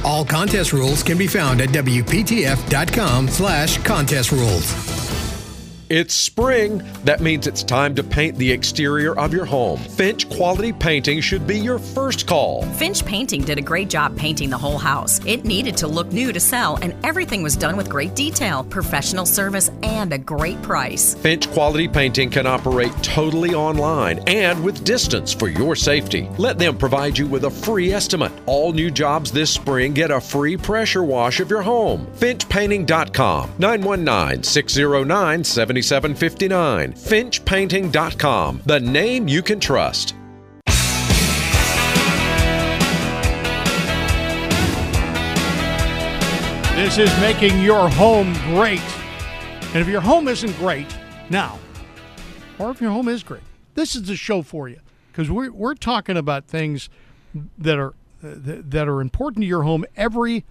All 0.05 0.25
contest 0.25 0.73
rules 0.73 1.01
can 1.01 1.17
be 1.17 1.27
found 1.27 1.61
at 1.61 1.69
WPTF.com 1.69 3.29
slash 3.29 3.77
contest 3.83 4.31
rules. 4.31 4.92
It's 5.95 6.15
spring. 6.15 6.81
That 7.03 7.21
means 7.21 7.45
it's 7.45 7.61
time 7.61 7.93
to 7.93 8.03
paint 8.03 8.35
the 8.39 8.51
exterior 8.51 9.15
of 9.15 9.31
your 9.31 9.45
home. 9.45 9.77
Finch 9.77 10.27
Quality 10.27 10.73
Painting 10.73 11.21
should 11.21 11.45
be 11.45 11.59
your 11.59 11.77
first 11.77 12.25
call. 12.25 12.63
Finch 12.63 13.05
Painting 13.05 13.43
did 13.43 13.59
a 13.59 13.61
great 13.61 13.91
job 13.91 14.17
painting 14.17 14.49
the 14.49 14.57
whole 14.57 14.79
house. 14.79 15.23
It 15.23 15.45
needed 15.45 15.77
to 15.77 15.87
look 15.87 16.11
new 16.11 16.33
to 16.33 16.39
sell, 16.39 16.79
and 16.81 16.95
everything 17.05 17.43
was 17.43 17.55
done 17.55 17.77
with 17.77 17.91
great 17.91 18.15
detail, 18.15 18.63
professional 18.63 19.27
service, 19.27 19.69
and 19.83 20.11
a 20.11 20.17
great 20.17 20.59
price. 20.63 21.13
Finch 21.13 21.47
Quality 21.51 21.87
Painting 21.87 22.31
can 22.31 22.47
operate 22.47 22.91
totally 23.03 23.53
online 23.53 24.17
and 24.25 24.63
with 24.63 24.83
distance 24.83 25.31
for 25.31 25.47
your 25.47 25.75
safety. 25.75 26.27
Let 26.39 26.57
them 26.57 26.75
provide 26.75 27.19
you 27.19 27.27
with 27.27 27.43
a 27.43 27.51
free 27.51 27.93
estimate. 27.93 28.31
All 28.47 28.73
new 28.73 28.89
jobs 28.89 29.31
this 29.31 29.51
spring 29.51 29.93
get 29.93 30.09
a 30.09 30.19
free 30.19 30.57
pressure 30.57 31.03
wash 31.03 31.39
of 31.39 31.51
your 31.51 31.61
home. 31.61 32.07
FinchPainting.com 32.15 33.51
919 33.59 34.41
609 34.41 35.43
7759. 35.83 36.93
FinchPainting.com, 36.93 38.61
the 38.65 38.79
name 38.79 39.27
you 39.27 39.41
can 39.41 39.59
trust. 39.59 40.15
This 46.75 46.97
is 46.97 47.19
making 47.19 47.61
your 47.61 47.87
home 47.87 48.33
great. 48.45 48.81
And 49.73 49.77
if 49.77 49.87
your 49.87 50.01
home 50.01 50.27
isn't 50.27 50.57
great 50.57 50.87
now, 51.29 51.59
or 52.57 52.71
if 52.71 52.81
your 52.81 52.91
home 52.91 53.07
is 53.07 53.23
great, 53.23 53.43
this 53.75 53.95
is 53.95 54.03
the 54.03 54.15
show 54.15 54.41
for 54.41 54.67
you 54.67 54.79
because 55.11 55.29
we're, 55.29 55.51
we're 55.51 55.75
talking 55.75 56.17
about 56.17 56.45
things 56.45 56.89
that 57.57 57.77
are 57.77 57.93
that 58.23 58.87
are 58.87 59.01
important 59.01 59.43
to 59.43 59.47
your 59.47 59.63
home 59.63 59.85
every 59.95 60.45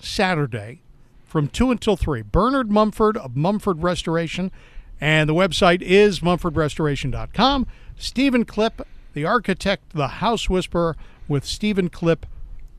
Saturday 0.00 0.80
from 1.26 1.46
2 1.46 1.70
until 1.70 1.96
3. 1.96 2.22
Bernard 2.22 2.70
Mumford 2.70 3.16
of 3.16 3.36
Mumford 3.36 3.82
Restoration, 3.82 4.50
and 5.00 5.28
the 5.28 5.34
website 5.34 5.82
is 5.82 6.20
mumfordrestoration.com. 6.20 7.66
Stephen 7.96 8.44
Clipp, 8.44 8.84
the 9.12 9.24
architect, 9.24 9.90
the 9.94 10.08
house 10.08 10.48
whisperer 10.48 10.96
with 11.26 11.44
Stephen 11.44 11.88
Clipp 11.90 12.24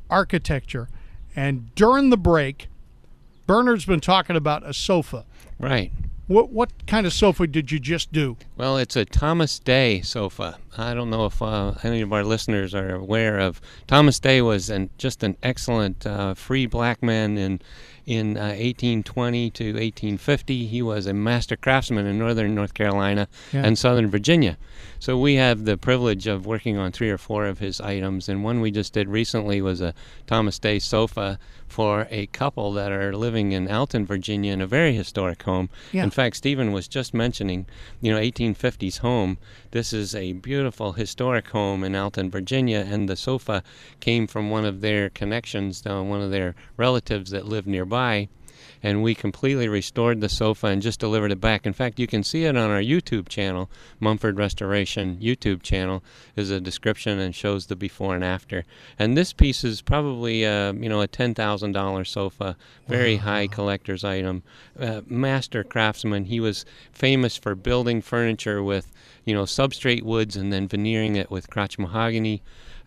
Architecture. 0.10 0.90
And 1.36 1.74
during 1.76 2.10
the 2.10 2.18
break, 2.18 2.68
Bernard's 3.46 3.86
been 3.86 4.00
talking 4.00 4.36
about 4.36 4.68
a 4.68 4.74
sofa. 4.74 5.26
Right. 5.60 5.92
What 6.28 6.52
what 6.52 6.86
kind 6.86 7.08
of 7.08 7.14
sofa 7.14 7.48
did 7.48 7.72
you 7.72 7.80
just 7.80 8.12
do? 8.12 8.38
Well, 8.56 8.78
it's 8.78 8.96
a 8.96 9.04
Thomas 9.04 9.58
Day 9.58 10.02
sofa. 10.02 10.60
I 10.78 10.94
don't 10.94 11.10
know 11.10 11.26
if 11.26 11.42
uh, 11.42 11.74
any 11.82 12.02
of 12.02 12.14
our 12.14 12.24
listeners 12.24 12.76
are 12.76 12.94
aware 12.94 13.40
of. 13.40 13.60
Thomas 13.88 14.20
Day 14.20 14.40
was 14.44 14.70
an, 14.70 14.92
just 15.00 15.24
an 15.24 15.38
excellent 15.42 16.06
uh, 16.06 16.36
free 16.36 16.68
black 16.68 17.02
man 17.02 17.40
in 17.40 17.62
in 18.06 18.38
uh, 18.38 18.56
1820 18.58 19.50
to 19.52 19.64
1850. 19.74 20.66
He 20.68 20.82
was 20.82 21.06
a 21.06 21.14
master 21.14 21.56
craftsman 21.56 22.06
in 22.06 22.18
northern 22.20 22.56
North 22.56 22.74
Carolina 22.74 23.28
Yeah. 23.54 23.64
and 23.66 23.78
southern 23.78 24.10
Virginia. 24.10 24.58
So 25.00 25.18
we 25.18 25.36
have 25.36 25.66
the 25.66 25.78
privilege 25.78 26.28
of 26.28 26.46
working 26.46 26.78
on 26.78 26.92
three 26.92 27.10
or 27.10 27.18
four 27.18 27.46
of 27.46 27.60
his 27.60 27.80
items. 27.82 28.28
And 28.30 28.44
one 28.44 28.62
we 28.62 28.72
just 28.72 28.94
did 28.94 29.08
recently 29.08 29.62
was 29.62 29.82
a 29.82 29.94
Thomas 30.28 30.60
Day 30.60 30.80
sofa 30.80 31.40
for 31.68 32.08
a 32.10 32.26
couple 32.28 32.74
that 32.74 32.92
are 32.92 33.16
living 33.16 33.52
in 33.52 33.70
Alton, 33.70 34.04
Virginia, 34.06 34.52
in 34.54 34.60
a 34.60 34.66
very 34.68 34.94
historic 34.94 35.44
home. 35.44 35.70
Yeah. 35.92 36.04
In 36.04 36.10
fact, 36.10 36.36
Stephen 36.38 36.72
was 36.72 36.88
just 36.88 37.14
mentioning, 37.14 37.68
you 38.02 38.12
know, 38.12 38.20
1850s 38.20 38.98
home. 39.00 39.38
This 39.72 39.94
is 39.94 40.16
a 40.16 40.34
beautiful 40.34 40.94
historic 40.94 41.48
home 41.50 41.84
in 41.84 41.96
Alton, 41.96 42.32
Virginia, 42.32 42.86
and 42.90 43.08
the 43.08 43.16
sofa 43.16 43.62
came 44.00 44.26
from 44.26 44.50
one 44.50 44.66
of 44.66 44.82
their 44.82 45.10
connections, 45.12 45.84
uh, 45.86 46.02
one 46.02 46.22
of 46.22 46.32
their 46.32 46.56
relatives 46.76 47.30
that 47.32 47.46
lived 47.46 47.68
nearby. 47.68 47.99
And 48.82 49.04
we 49.04 49.14
completely 49.14 49.68
restored 49.68 50.22
the 50.22 50.30
sofa 50.30 50.68
and 50.68 50.82
just 50.82 51.02
delivered 51.02 51.34
it 51.34 51.42
back. 51.42 51.66
In 51.66 51.74
fact, 51.74 52.00
you 52.00 52.08
can 52.08 52.24
see 52.24 52.46
it 52.46 52.56
on 52.56 52.72
our 52.72 52.82
YouTube 52.82 53.28
channel, 53.28 53.70
Mumford 54.00 54.38
Restoration 54.38 55.18
YouTube 55.22 55.62
channel. 55.62 56.02
Is 56.38 56.50
a 56.50 56.62
description 56.62 57.20
and 57.20 57.36
shows 57.36 57.66
the 57.66 57.76
before 57.76 58.16
and 58.16 58.24
after. 58.24 58.64
And 58.98 59.18
this 59.18 59.34
piece 59.34 59.66
is 59.66 59.82
probably, 59.82 60.46
uh, 60.46 60.72
you 60.72 60.88
know, 60.88 61.02
a 61.02 61.08
ten 61.08 61.34
thousand 61.34 61.74
dollar 61.74 62.06
sofa, 62.06 62.56
very 62.88 63.18
high 63.18 63.48
collector's 63.48 64.06
item. 64.06 64.44
Uh, 64.80 65.02
master 65.08 65.66
craftsman. 65.66 66.26
He 66.26 66.40
was 66.40 66.64
famous 66.94 67.36
for 67.36 67.56
building 67.56 68.02
furniture 68.02 68.64
with, 68.64 68.94
you 69.26 69.34
know, 69.34 69.44
substrate 69.44 70.04
woods 70.04 70.38
and 70.38 70.54
then 70.54 70.70
veneering 70.70 71.18
it 71.18 71.30
with 71.30 71.50
crotch 71.50 71.78
mahogany. 71.78 72.42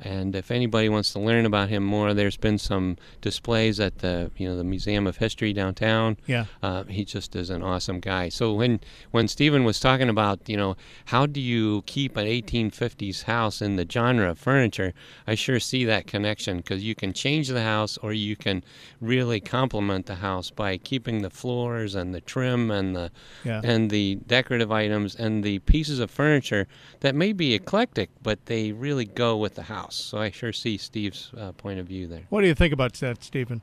And 0.05 0.35
if 0.37 0.51
anybody 0.51 0.89
wants 0.89 1.13
to 1.13 1.19
learn 1.21 1.47
about 1.47 1.69
him 1.69 1.83
more, 1.85 2.13
there's 2.15 2.37
been 2.37 2.59
some 2.59 2.97
displays 3.21 3.79
at 3.81 3.99
the 3.99 4.31
you 4.37 4.49
know 4.49 4.57
the 4.57 4.65
Museum 4.65 5.07
of 5.07 5.17
History 5.19 5.53
downtown. 5.53 6.17
Yeah. 6.27 6.47
Uh, 6.63 6.85
he 6.85 7.05
just 7.05 7.35
is 7.37 7.51
an 7.51 7.63
awesome 7.63 8.01
guy. 8.01 8.29
So 8.29 8.53
when 8.55 8.81
when 9.13 9.29
Stephen 9.29 9.65
was 9.65 9.79
talking 9.81 10.09
about 10.09 10.49
you 10.49 10.57
know 10.57 10.77
how 11.07 11.27
do 11.27 11.41
you 11.41 11.83
keep 11.87 12.17
an 12.17 12.27
1850s 12.27 13.23
house 13.25 13.63
in 13.63 13.77
the 13.77 13.87
genre 13.91 14.31
of 14.31 14.39
furniture, 14.39 14.93
I 15.27 15.35
sure 15.35 15.61
see 15.61 15.85
that 15.85 16.07
connection 16.07 16.59
because 16.59 16.83
you 16.83 16.95
can 16.95 17.13
change 17.13 17.49
the 17.49 17.63
house 17.63 17.97
or 17.99 18.13
you 18.13 18.37
can 18.37 18.65
really 19.01 19.41
complement 19.41 20.07
the 20.07 20.17
house 20.17 20.51
by 20.51 20.77
keeping 20.79 21.23
the 21.23 21.31
floors 21.31 21.95
and 21.95 22.15
the 22.15 22.21
trim 22.21 22.71
and 22.71 22.95
the 22.97 23.11
Yeah. 23.45 23.61
and 23.65 23.91
the 23.91 24.17
decorative 24.27 24.71
items 24.73 25.15
and 25.15 25.45
the 25.45 25.59
pieces 25.61 25.99
of 26.01 26.11
furniture 26.11 26.67
that 27.01 27.15
may 27.15 27.33
be 27.33 27.55
eclectic, 27.55 28.09
but 28.23 28.47
they 28.47 28.73
really 28.73 29.05
go 29.05 29.37
with 29.37 29.55
the 29.55 29.65
house. 29.77 29.92
So 29.95 30.19
I 30.19 30.31
sure 30.31 30.53
see 30.53 30.77
Steve's 30.77 31.31
uh, 31.37 31.53
point 31.53 31.79
of 31.79 31.87
view 31.87 32.07
there. 32.07 32.23
What 32.31 32.41
do 32.43 32.47
you 32.47 32.55
think 32.55 32.73
about 32.73 32.95
that, 32.95 33.23
Stephen? 33.23 33.61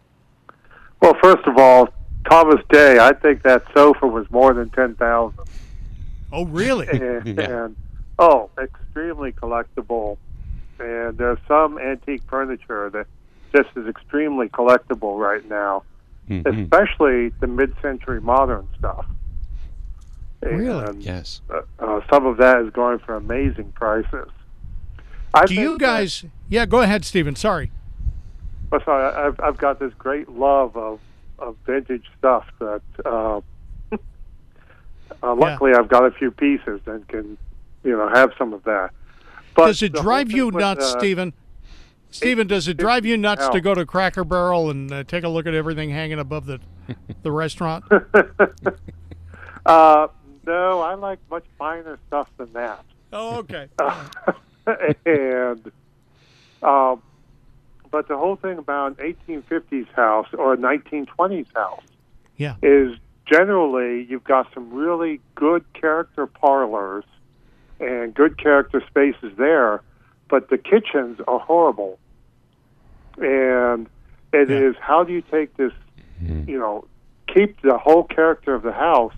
Well, 1.02 1.16
first 1.22 1.46
of 1.48 1.58
all, 1.58 1.90
Thomas 2.30 2.62
Day, 2.70 3.00
I 3.00 3.14
think 3.14 3.44
that 3.44 3.64
sofa 3.74 4.06
was 4.08 4.30
more 4.30 4.54
than 4.54 4.70
ten 4.70 4.96
thousand. 4.96 5.44
Oh, 6.32 6.46
really? 6.46 6.88
and, 6.88 7.40
and 7.40 7.76
oh, 8.20 8.50
extremely 8.62 9.32
collectible. 9.32 10.18
And 10.80 11.18
there's 11.18 11.40
some 11.48 11.78
antique 11.78 12.22
furniture 12.30 12.90
that 12.92 13.08
just 13.56 13.70
is 13.76 13.88
extremely 13.88 14.48
collectible 14.50 15.20
right 15.20 15.48
now, 15.50 15.84
Mhm. 16.30 16.46
especially 16.64 17.30
the 17.40 17.48
mid-century 17.48 18.22
modern 18.22 18.68
stuff. 18.78 19.06
Really? 20.42 20.86
And, 20.86 21.04
Yes. 21.04 21.42
uh, 21.50 21.62
uh, 21.80 22.02
some 22.10 22.26
of 22.26 22.38
that 22.38 22.62
is 22.62 22.70
going 22.72 23.00
for 23.00 23.16
amazing 23.16 23.72
prices. 23.74 24.30
I 25.34 25.46
do 25.46 25.54
you 25.54 25.78
guys? 25.78 26.26
Yeah, 26.48 26.66
go 26.66 26.82
ahead, 26.82 27.06
Stephen. 27.06 27.36
Sorry. 27.36 27.72
Well, 28.72 28.82
sorry, 28.84 29.16
I've 29.16 29.40
I've 29.40 29.58
got 29.58 29.80
this 29.80 29.94
great 29.98 30.30
love 30.30 30.76
of 30.76 31.00
of 31.38 31.56
vintage 31.66 32.06
stuff 32.18 32.46
that. 32.60 32.82
Uh, 35.22 35.28
uh, 35.28 35.36
luckily, 35.36 35.74
I've 35.74 35.90
got 35.90 36.06
a 36.06 36.12
few 36.12 36.32
pieces 36.32 36.80
and 36.86 37.06
can, 37.08 37.38
you 37.84 37.98
know, 37.98 38.08
have 38.08 38.32
some 38.38 38.54
of 38.54 38.64
that. 38.64 38.92
But 39.56 39.68
does 39.68 39.82
it 39.82 39.94
drive 39.94 40.32
you 40.32 40.46
with, 40.46 40.56
nuts, 40.56 40.86
uh, 40.86 41.00
Stephen? 41.00 41.34
Stephen, 42.12 42.48
does 42.48 42.68
it 42.68 42.78
drive 42.78 43.06
you 43.06 43.18
nuts 43.18 43.50
to 43.50 43.60
go 43.60 43.74
to 43.74 43.86
Cracker 43.86 44.24
Barrel 44.24 44.70
and 44.70 44.92
uh, 44.92 45.04
take 45.04 45.24
a 45.24 45.30
look 45.30 45.46
at 45.46 45.54
everything 45.54 45.90
hanging 45.90 46.20
above 46.20 46.46
the 46.46 46.60
the 47.24 47.32
restaurant? 47.32 47.84
Uh, 49.66 50.08
no, 50.48 50.80
I 50.80 50.96
like 50.96 51.20
much 51.30 51.44
finer 51.60 52.00
stuff 52.08 52.28
than 52.38 52.52
that. 52.54 52.84
Oh, 53.14 53.38
okay. 53.40 53.68
and 55.06 55.72
um, 56.62 57.02
but 57.92 58.08
the 58.08 58.18
whole 58.18 58.36
thing 58.36 58.58
about 58.58 59.00
an 59.00 59.16
1850s 59.28 59.88
house 59.94 60.28
or 60.38 60.54
a 60.54 60.58
1920s 60.58 61.48
house 61.56 61.82
Yeah. 62.38 62.56
is 62.62 62.98
generally 63.26 64.06
you've 64.10 64.24
got 64.24 64.48
some 64.54 64.72
really 64.72 65.22
good 65.36 65.64
character 65.74 66.28
parlors 66.28 67.06
and 67.80 68.14
good 68.14 68.38
character 68.38 68.84
spaces 68.88 69.32
there, 69.38 69.82
but 70.30 70.50
the 70.50 70.58
kitchens 70.58 71.20
are 71.28 71.40
horrible. 71.40 71.98
And 73.18 73.88
it 74.34 74.50
is 74.52 74.76
how 74.80 75.04
do 75.04 75.14
you 75.14 75.22
take 75.22 75.56
this, 75.58 75.72
you 76.22 76.60
know, 76.60 76.86
keep 77.34 77.62
the 77.62 77.78
whole 77.78 78.04
character 78.04 78.54
of 78.54 78.64
the 78.64 78.72
house, 78.74 79.14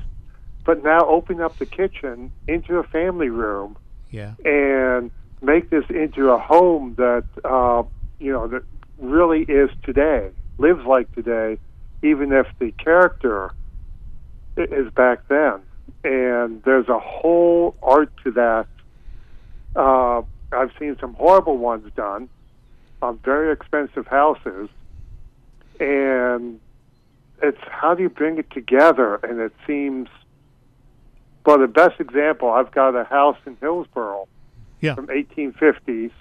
but 0.65 0.83
now 0.83 1.05
open 1.07 1.41
up 1.41 1.57
the 1.59 1.65
kitchen 1.65 2.31
into 2.47 2.77
a 2.77 2.83
family 2.83 3.29
room 3.29 3.75
Yeah. 4.09 4.33
and 4.45 5.11
make 5.41 5.69
this 5.69 5.85
into 5.89 6.29
a 6.29 6.37
home 6.37 6.95
that 6.97 7.25
uh, 7.43 7.83
you 8.19 8.31
know 8.31 8.47
that 8.47 8.63
really 8.99 9.41
is 9.41 9.69
today, 9.83 10.29
lives 10.57 10.85
like 10.85 11.13
today, 11.13 11.57
even 12.03 12.31
if 12.31 12.47
the 12.59 12.71
character 12.73 13.51
is 14.55 14.91
back 14.93 15.27
then. 15.27 15.61
And 16.03 16.63
there's 16.63 16.87
a 16.87 16.99
whole 16.99 17.75
art 17.81 18.11
to 18.23 18.31
that. 18.31 18.67
Uh, 19.75 20.21
I've 20.51 20.71
seen 20.79 20.97
some 20.99 21.13
horrible 21.13 21.57
ones 21.57 21.91
done 21.95 22.29
on 23.01 23.17
very 23.19 23.51
expensive 23.51 24.07
houses, 24.07 24.69
and 25.79 26.59
it's 27.41 27.61
how 27.69 27.95
do 27.95 28.03
you 28.03 28.09
bring 28.09 28.37
it 28.37 28.51
together? 28.51 29.15
And 29.23 29.39
it 29.39 29.53
seems, 29.65 30.07
well, 31.45 31.57
the 31.57 31.67
best 31.67 31.99
example 31.99 32.49
I've 32.49 32.71
got 32.71 32.95
a 32.95 33.03
house 33.03 33.37
in 33.45 33.57
Hillsborough 33.59 34.27
Yeah. 34.81 34.95
from 34.95 35.07
1850s, 35.07 36.11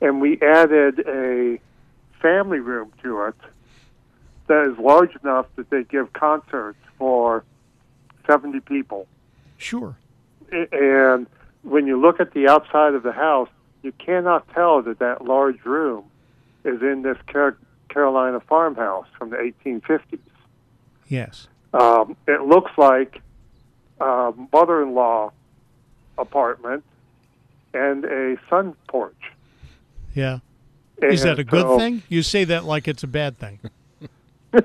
and 0.00 0.20
we 0.20 0.40
added 0.40 1.00
a 1.06 1.60
family 2.20 2.58
room 2.58 2.92
to 3.02 3.22
it 3.24 3.34
that 4.46 4.66
is 4.70 4.78
large 4.78 5.14
enough 5.22 5.46
that 5.56 5.70
they 5.70 5.84
give 5.84 6.12
concerts 6.12 6.78
for 6.98 7.44
70 8.26 8.60
people. 8.60 9.06
Sure. 9.58 9.96
And 10.50 11.26
when 11.62 11.86
you 11.86 12.00
look 12.00 12.20
at 12.20 12.32
the 12.32 12.48
outside 12.48 12.94
of 12.94 13.02
the 13.02 13.12
house, 13.12 13.48
you 13.82 13.92
cannot 13.92 14.48
tell 14.52 14.82
that 14.82 14.98
that 15.00 15.24
large 15.24 15.64
room 15.64 16.04
is 16.64 16.80
in 16.82 17.02
this 17.02 17.18
Car- 17.26 17.56
Carolina 17.88 18.40
farmhouse 18.40 19.06
from 19.18 19.30
the 19.30 19.36
1850s. 19.36 20.18
Yes. 21.08 21.48
Um, 21.72 22.16
it 22.26 22.42
looks 22.42 22.72
like 22.76 23.20
a 24.00 24.32
mother-in-law 24.52 25.32
apartment 26.18 26.84
and 27.76 28.04
a 28.04 28.36
sun 28.48 28.74
porch. 28.88 29.14
Yeah. 30.14 30.38
Is 31.02 31.22
that 31.22 31.38
a 31.38 31.44
good 31.44 31.62
so- 31.62 31.78
thing? 31.78 32.02
You 32.08 32.22
say 32.22 32.44
that 32.44 32.64
like 32.64 32.88
it's 32.88 33.02
a 33.02 33.06
bad 33.08 33.38
thing. 33.38 33.60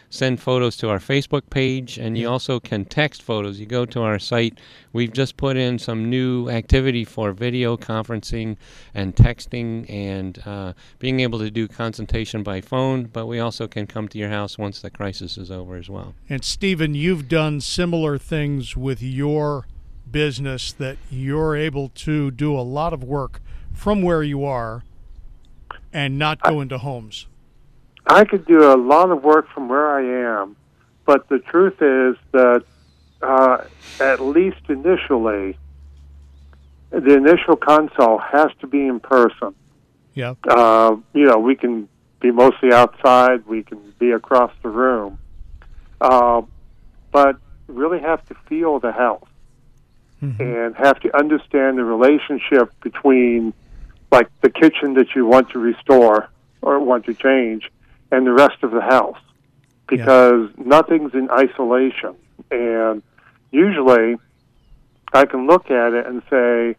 send 0.10 0.41
photos 0.41 0.76
to 0.78 0.89
our 0.89 1.00
Facebook 1.00 1.50
page, 1.50 1.98
and 1.98 2.18
you 2.18 2.30
also 2.30 2.60
can 2.60 2.84
text 2.86 3.22
photos. 3.22 3.60
You 3.60 3.65
go 3.65 3.86
to 3.86 4.02
our 4.02 4.20
site. 4.20 4.60
We've 4.91 5.12
just 5.12 5.38
put 5.38 5.58
in 5.58 5.80
some 5.80 6.10
new 6.10 6.50
activity 6.50 7.06
for 7.06 7.32
video 7.32 7.78
conferencing 7.78 8.58
and 8.94 9.15
texting, 9.15 9.89
and 9.89 10.41
uh, 10.46 10.74
being 11.00 11.22
able 11.22 11.39
to 11.39 11.50
do 11.50 11.68
consultation 11.68 12.44
by 12.44 12.60
phone. 12.60 13.06
But 13.06 13.26
we 13.28 13.39
also 13.39 13.68
can 13.68 13.88
come 13.88 14.10
to 14.10 14.18
your 14.18 14.30
house 14.30 14.58
once 14.58 14.82
the 14.82 14.89
crisis 14.89 15.38
is 15.38 15.50
over 15.50 15.78
as 15.78 15.89
well. 15.89 16.13
And 16.30 16.44
Stephen, 16.44 16.94
you've 16.94 17.30
done 17.30 17.62
similar 17.62 18.18
things 18.18 18.76
with 18.76 19.02
your 19.02 19.44
business 20.10 20.71
that 20.73 20.97
you're 21.10 21.55
able 21.55 21.89
to 21.89 22.31
do 22.31 22.58
a 22.58 22.62
lot 22.62 22.93
of 22.93 23.03
work 23.03 23.41
from 23.73 24.01
where 24.01 24.23
you 24.23 24.45
are 24.45 24.84
and 25.91 26.17
not 26.17 26.41
go 26.41 26.62
into 26.62 26.77
homes. 26.77 27.27
I 28.08 28.23
could 28.25 28.45
do 28.45 28.71
a 28.71 28.77
lot 28.77 29.12
of 29.12 29.23
work 29.23 29.49
from 29.53 29.67
where 29.67 29.89
I 29.89 30.41
am, 30.41 30.55
but 31.05 31.27
the 31.29 31.39
truth 31.39 31.81
is 31.81 32.15
that 32.31 32.63
uh, 33.21 33.65
at 33.99 34.19
least 34.21 34.62
initially, 34.69 35.58
the 36.91 37.15
initial 37.15 37.55
consult 37.55 38.21
has 38.21 38.51
to 38.62 38.67
be 38.67 38.86
in 38.86 38.99
person. 38.99 39.55
Yeah. 40.13 40.36
Uh, 40.47 40.97
you 41.13 41.25
know, 41.25 41.39
we 41.39 41.55
can 41.55 41.89
be 42.19 42.31
mostly 42.31 42.71
outside, 42.71 43.45
we 43.47 43.63
can 43.63 43.81
be 43.99 44.12
across 44.12 44.51
the 44.63 44.69
room, 44.69 45.19
uh, 45.99 46.41
but 47.12 47.38
really 47.67 47.99
have 47.99 48.25
to 48.27 48.36
feel 48.47 48.79
the 48.79 48.91
house 48.91 49.27
Mm-hmm. 50.23 50.41
and 50.41 50.75
have 50.78 50.99
to 51.01 51.15
understand 51.15 51.78
the 51.78 51.84
relationship 51.84 52.71
between, 52.82 53.54
like, 54.12 54.30
the 54.41 54.49
kitchen 54.49 54.93
that 54.93 55.13
you 55.13 55.25
want 55.25 55.49
to 55.49 55.60
restore 55.60 56.30
or 56.62 56.80
want 56.80 57.06
to 57.06 57.13
change 57.13 57.69
and 58.12 58.25
the 58.25 58.32
rest 58.32 58.63
of 58.63 58.71
the 58.71 58.82
house. 58.82 59.19
Because 59.88 60.49
nothing's 60.58 61.13
in 61.13 61.30
isolation. 61.30 62.15
And 62.49 63.04
usually 63.51 64.15
I 65.13 65.25
can 65.25 65.47
look 65.47 65.69
at 65.69 65.93
it 65.93 66.08
and 66.08 66.23
say, 66.30 66.75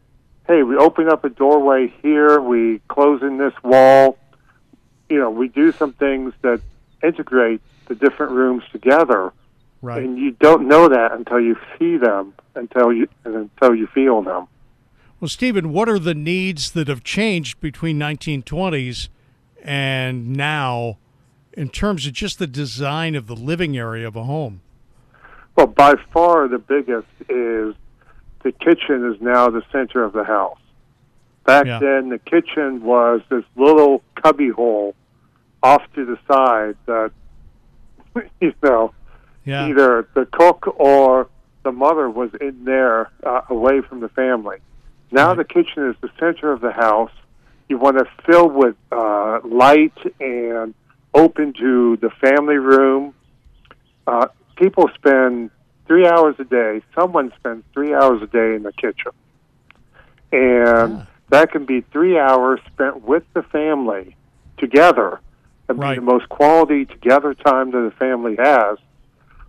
hey, 0.47 0.63
we 0.63 0.77
open 0.77 1.09
up 1.09 1.25
a 1.25 1.29
doorway 1.29 1.93
here, 2.03 2.41
we 2.41 2.81
close 2.89 3.23
in 3.23 3.37
this 3.37 3.55
wall, 3.63 4.17
you 5.09 5.19
know, 5.19 5.31
we 5.31 5.49
do 5.49 5.73
some 5.73 5.93
things 5.93 6.33
that 6.43 6.61
integrate 7.03 7.61
the 7.87 7.95
different 7.95 8.33
rooms 8.33 8.65
together. 8.73 9.33
Right. 9.83 10.03
And 10.03 10.19
you 10.19 10.33
don't 10.33 10.67
know 10.69 10.89
that 10.89 11.13
until 11.13 11.41
you 11.41 11.57
see 11.79 11.97
them, 11.97 12.35
until 12.55 12.93
you 12.93 13.09
until 13.25 13.75
you 13.75 13.87
feel 13.89 14.23
them. 14.23 14.49
Well, 15.21 15.29
Stephen, 15.29 15.73
what 15.73 15.89
are 15.89 15.99
the 15.99 16.15
needs 16.15 16.73
that 16.73 16.89
have 16.89 17.03
changed 17.03 17.61
between 17.61 17.99
1920s 17.99 19.09
and 19.63 20.37
now 20.37 20.99
in 21.55 21.71
terms 21.71 22.07
of 22.07 22.13
just 22.13 22.39
the 22.39 22.47
design 22.47 23.15
of 23.15 23.27
the 23.27 23.35
living 23.35 23.77
area 23.79 24.07
of 24.07 24.15
a 24.17 24.25
home? 24.25 24.61
Well, 25.57 25.69
by 25.69 25.95
far 26.13 26.49
the 26.49 26.59
biggest 26.59 27.09
is 27.29 27.75
the 28.43 28.53
kitchen 28.53 29.11
is 29.13 29.21
now 29.21 29.49
the 29.49 29.63
center 29.73 30.05
of 30.05 30.13
the 30.13 30.25
house. 30.25 30.59
Back 31.45 31.67
Yeah. 31.67 31.79
then, 31.79 32.11
the 32.11 32.19
kitchen 32.19 32.83
was 32.83 33.23
this 33.31 33.45
little 33.57 34.03
cubby 34.17 34.51
hole 34.51 34.95
off 35.63 35.83
to 35.95 36.05
the 36.05 36.19
side 36.29 36.77
that, 36.87 37.13
you 38.41 38.53
know, 38.63 38.93
Yeah. 39.47 39.69
either 39.69 40.09
the 40.15 40.27
cook 40.27 40.67
or 40.79 41.29
the 41.63 41.73
mother 41.73 42.11
was 42.11 42.31
in 42.41 42.65
there 42.65 43.11
uh, 43.25 43.43
away 43.49 43.81
from 43.81 44.01
the 44.01 44.09
family. 44.11 44.59
Now 45.11 45.35
the 45.35 45.45
kitchen 45.45 45.89
is 45.89 45.97
the 46.01 46.11
center 46.19 46.53
of 46.53 46.61
the 46.61 46.73
house. 46.73 47.13
You 47.69 47.79
want 47.79 47.99
to 47.99 48.07
fill 48.25 48.49
with 48.49 48.77
uh, 48.93 49.41
light 49.45 49.97
and 50.21 50.75
open 51.15 51.53
to 51.55 51.97
the 51.97 52.11
family 52.11 52.57
room. 52.57 53.15
Uh, 54.07 54.27
people 54.57 54.91
spend 54.95 55.51
three 55.87 56.07
hours 56.07 56.35
a 56.39 56.45
day. 56.45 56.83
Someone 56.95 57.33
spends 57.39 57.65
three 57.73 57.95
hours 57.95 58.23
a 58.23 58.27
day 58.27 58.55
in 58.55 58.63
the 58.65 58.73
kitchen, 58.73 59.13
and 60.33 61.07
that 61.31 61.53
can 61.53 61.65
be 61.65 61.81
three 61.93 62.19
hours 62.19 62.61
spent 62.73 63.03
with 63.03 63.23
the 63.35 63.43
family 63.43 64.17
together, 64.59 65.21
and 65.69 65.79
be 65.79 65.95
the 65.97 66.01
most 66.01 66.29
quality 66.29 66.85
together 66.85 67.35
time 67.35 67.71
that 67.73 67.81
the 67.81 67.95
family 67.99 68.37
has, 68.37 68.79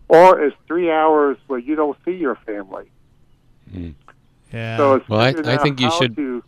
or 0.09 0.41
it's 0.41 0.55
three 0.67 0.89
hours 0.91 1.37
where 1.47 1.59
you 1.59 1.75
don't 1.75 1.97
see 2.05 2.11
your 2.15 2.35
family. 2.45 2.85
Yeah. 4.53 4.77
So 4.77 4.95
it's 4.95 5.09
Well, 5.09 5.19
I- 5.19 5.33
I 5.45 5.57
think 5.57 5.79
you 5.79 5.91
should- 5.91 6.15
to- 6.15 6.43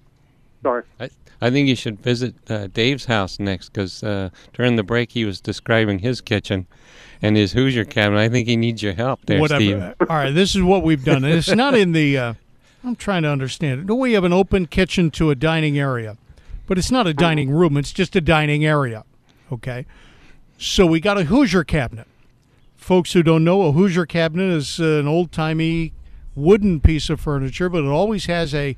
Sorry. 0.64 0.84
I, 0.99 1.10
I 1.41 1.49
think 1.49 1.70
you 1.70 1.76
should 1.76 1.99
visit 2.01 2.36
uh, 2.49 2.68
Dave's 2.68 3.05
house 3.05 3.39
next 3.39 3.70
because 3.70 4.03
uh, 4.03 4.30
during 4.53 4.76
the 4.76 4.84
break 4.84 5.12
he 5.14 5.24
was 5.24 5.39
describing 5.39 5.99
his 5.99 6.20
kitchen 6.20 6.68
and 7.22 7.38
his 7.38 7.53
Hoosier 7.53 7.86
cabinet. 7.86 8.20
I 8.20 8.28
think 8.30 8.47
he 8.47 8.57
needs 8.57 8.84
your 8.84 8.93
help 8.93 9.22
there, 9.26 9.39
Whatever. 9.39 9.62
Steve. 9.62 10.10
All 10.10 10.16
right, 10.18 10.32
this 10.32 10.53
is 10.55 10.62
what 10.62 10.84
we've 10.84 11.03
done. 11.03 11.24
And 11.24 11.34
it's 11.34 11.49
not 11.53 11.76
in 11.76 11.93
the. 11.93 12.18
Uh, 12.18 12.34
I'm 12.84 12.95
trying 12.97 13.24
to 13.24 13.30
understand 13.30 13.82
it. 13.82 13.86
No, 13.86 13.95
we 13.95 14.14
have 14.14 14.24
an 14.26 14.34
open 14.34 14.66
kitchen 14.68 15.12
to 15.12 15.30
a 15.30 15.36
dining 15.36 15.78
area, 15.80 16.18
but 16.68 16.78
it's 16.78 16.91
not 16.91 17.07
a 17.07 17.14
dining 17.14 17.49
room. 17.49 17.78
It's 17.78 17.91
just 17.93 18.16
a 18.18 18.22
dining 18.22 18.66
area. 18.66 19.05
Okay, 19.51 19.86
so 20.57 20.86
we 20.86 20.99
got 20.99 21.18
a 21.18 21.24
Hoosier 21.24 21.64
cabinet. 21.64 22.07
Folks 22.90 23.14
who 23.14 23.22
don't 23.22 23.44
know, 23.44 23.62
a 23.62 23.72
Hoosier 23.72 24.08
cabinet 24.08 24.52
is 24.52 24.80
uh, 24.80 24.84
an 24.84 25.08
old 25.08 25.32
timey 25.32 25.94
wooden 26.34 26.80
piece 26.80 27.12
of 27.12 27.22
furniture, 27.22 27.70
but 27.70 27.84
it 27.84 27.88
always 27.88 28.26
has 28.26 28.56
a. 28.56 28.76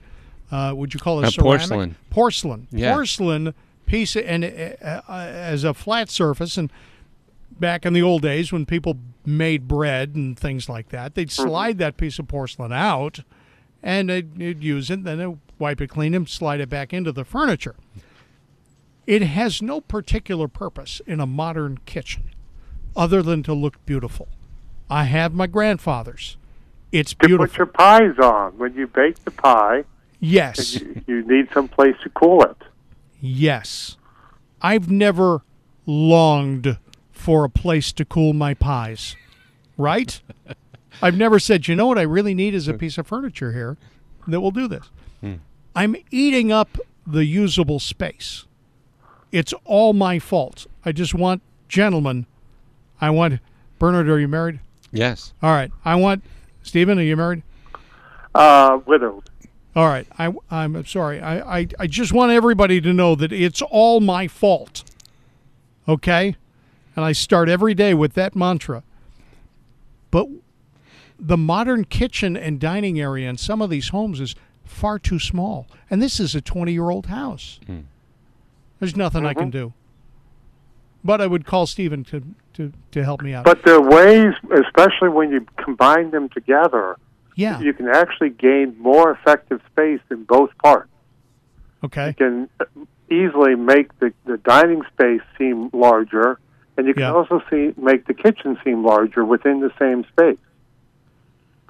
Uh, 0.52 0.74
would 0.76 0.94
you 0.94 1.00
call 1.00 1.24
it 1.24 1.30
A 1.30 1.32
ceramic? 1.32 1.60
porcelain. 1.60 1.96
Porcelain. 2.10 2.68
Yeah. 2.72 2.94
Porcelain 2.94 3.54
piece, 3.86 4.18
and 4.18 4.44
uh, 4.44 4.84
uh, 4.84 5.02
as 5.08 5.64
a 5.64 5.74
flat 5.74 6.10
surface, 6.10 6.58
and 6.58 6.74
back 7.58 7.86
in 7.86 7.94
the 7.94 8.02
old 8.02 8.22
days 8.24 8.52
when 8.52 8.66
people 8.66 8.98
made 9.26 9.66
bread 9.70 10.14
and 10.14 10.38
things 10.38 10.68
like 10.68 10.90
that, 10.90 11.16
they'd 11.16 11.32
slide 11.32 11.78
that 11.78 11.96
piece 11.96 12.20
of 12.20 12.28
porcelain 12.28 12.74
out 12.74 13.22
and 13.82 14.10
they'd, 14.10 14.36
they'd 14.36 14.62
use 14.62 14.92
it, 14.92 15.06
then 15.06 15.20
they'd 15.20 15.38
wipe 15.58 15.80
it 15.80 15.88
clean 15.88 16.14
and 16.14 16.28
slide 16.28 16.60
it 16.60 16.68
back 16.68 16.92
into 16.92 17.14
the 17.14 17.24
furniture. 17.24 17.76
It 19.08 19.22
has 19.22 19.62
no 19.62 19.80
particular 19.80 20.50
purpose 20.50 21.02
in 21.08 21.22
a 21.22 21.26
modern 21.26 21.80
kitchen 21.86 22.31
other 22.96 23.22
than 23.22 23.44
to 23.44 23.54
look 23.54 23.84
beautiful. 23.86 24.28
I 24.90 25.06
have 25.06 25.34
my 25.34 25.48
grandfather's. 25.48 26.38
It's 26.92 27.12
To 27.12 27.28
beautiful. 27.28 27.48
put 27.48 27.58
your 27.58 27.68
pies 27.68 28.20
on 28.20 28.58
when 28.58 28.76
you 28.76 28.88
bake 28.88 29.24
the 29.24 29.32
pie. 29.32 29.86
Yes. 30.20 30.76
You, 30.80 31.02
you 31.08 31.22
need 31.28 31.48
some 31.54 31.68
place 31.68 31.96
to 32.04 32.10
cool 32.10 32.44
it. 32.44 32.58
Yes. 33.22 33.98
I've 34.62 34.92
never 34.92 35.42
longed 35.86 36.78
for 37.12 37.44
a 37.46 37.50
place 37.50 37.92
to 37.94 38.06
cool 38.06 38.34
my 38.34 38.54
pies. 38.54 39.16
Right? 39.78 40.22
I've 41.02 41.18
never 41.18 41.40
said, 41.40 41.68
you 41.68 41.76
know 41.76 41.88
what 41.88 41.98
I 41.98 42.04
really 42.04 42.34
need 42.34 42.54
is 42.54 42.68
a 42.68 42.74
piece 42.74 42.98
of 42.98 43.08
furniture 43.08 43.54
here 43.54 43.78
that 44.28 44.42
will 44.42 44.52
do 44.52 44.68
this. 44.68 44.90
Hmm. 45.22 45.36
I'm 45.76 45.96
eating 46.12 46.52
up 46.52 46.78
the 47.08 47.26
usable 47.26 47.80
space. 47.80 48.46
It's 49.32 49.54
all 49.64 49.94
my 49.94 50.20
fault. 50.20 50.68
I 50.86 50.92
just 50.92 51.14
want, 51.14 51.42
gentlemen, 51.70 52.26
I 53.02 53.10
want, 53.10 53.40
Bernard, 53.80 54.08
are 54.08 54.20
you 54.20 54.28
married? 54.28 54.60
Yes. 54.92 55.34
All 55.42 55.52
right. 55.52 55.72
I 55.84 55.96
want, 55.96 56.24
Stephen, 56.62 57.00
are 57.00 57.04
you 57.04 57.18
married? 57.18 57.44
Uh, 58.34 58.80
widowed. 58.86 59.30
All 59.76 59.88
right. 59.88 60.08
I, 60.20 60.32
I'm 60.50 60.86
sorry. 60.86 61.20
I, 61.20 61.60
I, 61.60 61.68
I 61.80 61.88
just 61.88 62.14
want 62.14 62.32
everybody 62.32 62.80
to 62.82 62.94
know 62.94 63.16
that 63.16 63.32
it's 63.32 63.62
all 63.64 64.00
my 64.00 64.28
fault. 64.28 64.84
Okay? 65.88 66.36
And 66.96 67.04
I 67.04 67.14
start 67.14 67.50
every 67.50 67.74
day 67.74 67.94
with 67.94 68.14
that 68.14 68.36
mantra. 68.36 68.84
But 70.12 70.28
the 71.18 71.38
modern 71.38 71.86
kitchen 71.86 72.36
and 72.38 72.60
dining 72.60 73.00
area 73.00 73.30
in 73.30 73.38
some 73.38 73.62
of 73.62 73.70
these 73.70 73.90
homes 73.90 74.20
is 74.20 74.36
far 74.66 75.00
too 75.00 75.20
small. 75.20 75.68
And 75.90 76.02
this 76.02 76.20
is 76.20 76.36
a 76.36 76.42
20 76.42 76.72
year 76.72 76.90
old 76.90 77.08
house. 77.08 77.60
There's 78.80 78.96
nothing 78.96 79.26
I 79.26 79.34
can 79.34 79.50
do. 79.52 79.74
But 81.04 81.20
I 81.22 81.28
would 81.28 81.46
call 81.46 81.66
Stephen 81.66 82.04
to, 82.06 82.22
to, 82.54 82.72
to 82.92 83.04
help 83.04 83.22
me 83.22 83.34
out. 83.34 83.44
But 83.46 83.64
there 83.66 83.76
are 83.76 83.82
ways, 83.90 84.34
especially 84.66 85.10
when 85.10 85.32
you 85.32 85.46
combine 85.58 86.12
them 86.12 86.30
together, 86.30 86.98
yeah. 87.36 87.60
you 87.60 87.74
can 87.74 87.88
actually 87.88 88.30
gain 88.30 88.76
more 88.80 89.12
effective 89.12 89.62
space 89.72 90.02
in 90.12 90.24
both 90.26 90.52
parts. 90.64 90.90
Okay. 91.84 92.08
You 92.10 92.14
can 92.14 92.50
uh, 92.60 92.66
easily 93.10 93.56
make 93.56 93.98
the, 94.00 94.14
the 94.26 94.38
dining 94.38 94.84
space 94.94 95.22
seem 95.40 95.72
larger, 95.74 96.40
and 96.78 96.86
you 96.86 96.94
can 96.94 97.02
Yeah. 97.02 97.14
also 97.14 97.42
see 97.50 97.74
make 97.78 98.06
the 98.06 98.14
kitchen 98.14 98.58
seem 98.64 98.86
larger 98.86 99.26
within 99.26 99.60
the 99.62 99.72
same 99.80 100.04
space. 100.12 100.38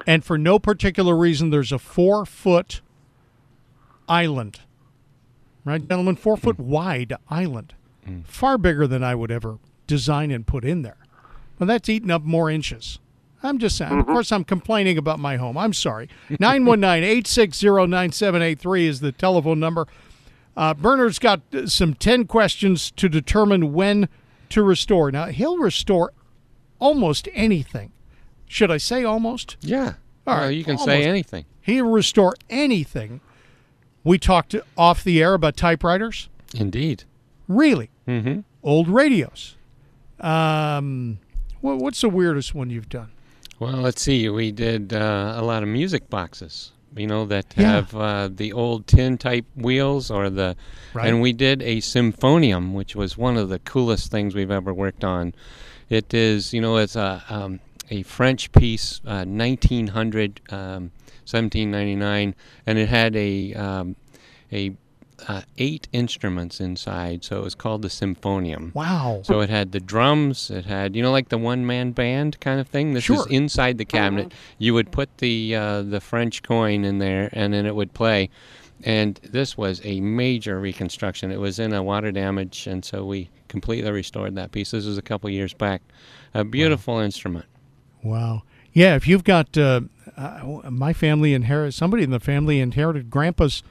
and 0.06 0.24
for 0.24 0.36
no 0.36 0.58
particular 0.58 1.16
reason, 1.16 1.48
there's 1.50 1.72
a 1.72 1.78
four 1.78 2.26
foot 2.26 2.82
island. 4.08 4.60
Right, 5.64 5.86
gentlemen? 5.88 6.16
Four 6.16 6.36
foot 6.36 6.58
wide 6.58 7.14
island. 7.30 7.74
Far 8.24 8.58
bigger 8.58 8.86
than 8.86 9.02
I 9.04 9.14
would 9.14 9.30
ever 9.30 9.58
design 9.86 10.30
and 10.30 10.46
put 10.46 10.64
in 10.64 10.82
there. 10.82 10.96
Well, 11.58 11.66
that's 11.66 11.88
eating 11.88 12.10
up 12.10 12.22
more 12.22 12.50
inches. 12.50 12.98
I'm 13.42 13.58
just 13.58 13.76
saying. 13.76 13.98
Of 13.98 14.06
course, 14.06 14.30
I'm 14.32 14.44
complaining 14.44 14.98
about 14.98 15.18
my 15.18 15.36
home. 15.36 15.56
I'm 15.58 15.72
sorry. 15.72 16.08
919 16.38 17.02
860 17.04 17.66
9783 17.88 18.86
is 18.86 19.00
the 19.00 19.12
telephone 19.12 19.58
number. 19.60 19.86
Uh, 20.56 20.74
Bernard's 20.74 21.18
got 21.18 21.40
uh, 21.54 21.66
some 21.66 21.94
10 21.94 22.26
questions 22.26 22.90
to 22.92 23.08
determine 23.08 23.72
when 23.72 24.08
to 24.50 24.62
restore. 24.62 25.10
Now, 25.10 25.26
he'll 25.26 25.58
restore 25.58 26.12
almost 26.78 27.28
anything. 27.32 27.90
Should 28.46 28.70
I 28.70 28.76
say 28.76 29.02
almost? 29.02 29.56
Yeah. 29.60 29.94
All 30.26 30.36
Well, 30.38 30.50
you 30.50 30.62
can 30.62 30.72
almost. 30.76 30.86
say 30.86 31.04
anything. 31.04 31.46
He'll 31.60 31.88
restore 31.90 32.34
anything. 32.50 33.20
We 34.04 34.18
talked 34.18 34.54
off 34.76 35.02
the 35.02 35.22
air 35.22 35.34
about 35.34 35.56
typewriters. 35.56 36.28
Indeed. 36.54 37.04
Really? 37.48 37.90
Mm-hmm. 38.08 38.40
Old 38.62 38.88
radios. 38.88 39.56
Um, 40.20 41.18
what, 41.60 41.78
what's 41.78 42.00
the 42.00 42.08
weirdest 42.08 42.54
one 42.54 42.70
you've 42.70 42.88
done? 42.88 43.10
Well, 43.58 43.72
let's 43.76 44.02
see. 44.02 44.28
We 44.28 44.52
did 44.52 44.92
uh, 44.92 45.34
a 45.36 45.42
lot 45.42 45.62
of 45.62 45.68
music 45.68 46.08
boxes, 46.10 46.72
you 46.96 47.06
know, 47.06 47.24
that 47.26 47.54
Yeah. 47.56 47.72
have 47.72 47.94
uh, 47.94 48.28
the 48.32 48.52
old 48.52 48.86
tin 48.86 49.18
type 49.18 49.46
wheels 49.56 50.10
or 50.10 50.30
the. 50.30 50.56
Right. 50.94 51.08
And 51.08 51.20
we 51.20 51.32
did 51.32 51.62
a 51.62 51.78
symphonium, 51.78 52.72
which 52.72 52.96
was 52.96 53.16
one 53.16 53.36
of 53.36 53.48
the 53.48 53.58
coolest 53.60 54.10
things 54.10 54.34
we've 54.34 54.50
ever 54.50 54.72
worked 54.74 55.04
on. 55.04 55.34
It 55.88 56.12
is, 56.14 56.52
you 56.54 56.60
know, 56.60 56.76
it's 56.78 56.96
a 56.96 57.22
um, 57.28 57.60
a 57.90 58.02
French 58.02 58.50
piece, 58.52 59.00
uh, 59.06 59.24
1900, 59.26 60.40
um, 60.50 60.90
1799, 61.26 62.34
and 62.66 62.78
it 62.78 62.88
had 62.88 63.14
a 63.16 63.52
um, 63.54 63.96
a 64.52 64.74
uh, 65.28 65.42
eight 65.58 65.88
instruments 65.92 66.60
inside, 66.60 67.24
so 67.24 67.38
it 67.38 67.44
was 67.44 67.54
called 67.54 67.82
the 67.82 67.88
symphonium. 67.88 68.74
Wow. 68.74 69.20
So 69.24 69.40
it 69.40 69.50
had 69.50 69.72
the 69.72 69.80
drums. 69.80 70.50
It 70.50 70.64
had, 70.64 70.94
you 70.96 71.02
know, 71.02 71.10
like 71.12 71.28
the 71.28 71.38
one-man 71.38 71.92
band 71.92 72.40
kind 72.40 72.60
of 72.60 72.68
thing. 72.68 72.94
This 72.94 73.04
Sure. 73.04 73.16
is 73.20 73.26
inside 73.26 73.78
the 73.78 73.84
cabinet. 73.84 74.32
You 74.58 74.74
would 74.74 74.90
put 74.90 75.18
the 75.18 75.54
uh, 75.54 75.82
the 75.82 76.00
French 76.00 76.42
coin 76.42 76.84
in 76.84 76.98
there, 76.98 77.28
and 77.32 77.52
then 77.54 77.66
it 77.66 77.74
would 77.74 77.92
play. 77.94 78.30
And 78.84 79.20
this 79.22 79.56
was 79.56 79.80
a 79.84 80.00
major 80.00 80.58
reconstruction. 80.58 81.30
It 81.30 81.38
was 81.38 81.58
in 81.58 81.72
a 81.72 81.82
water 81.82 82.10
damage, 82.10 82.66
and 82.66 82.84
so 82.84 83.04
we 83.04 83.30
completely 83.48 83.90
restored 83.90 84.34
that 84.34 84.50
piece. 84.50 84.72
This 84.72 84.86
was 84.86 84.98
a 84.98 85.02
couple 85.02 85.30
years 85.30 85.54
back. 85.54 85.82
A 86.34 86.42
beautiful 86.44 86.98
instrument. 86.98 87.44
Wow. 88.02 88.42
Yeah, 88.72 88.96
if 88.96 89.06
you've 89.06 89.22
got 89.22 89.56
uh, 89.56 89.82
uh, 90.16 90.60
my 90.70 90.92
family 90.92 91.34
inherited 91.34 91.74
somebody 91.74 92.02
in 92.02 92.10
the 92.10 92.18
family 92.18 92.58
inherited 92.58 93.10
Grandpa's 93.10 93.62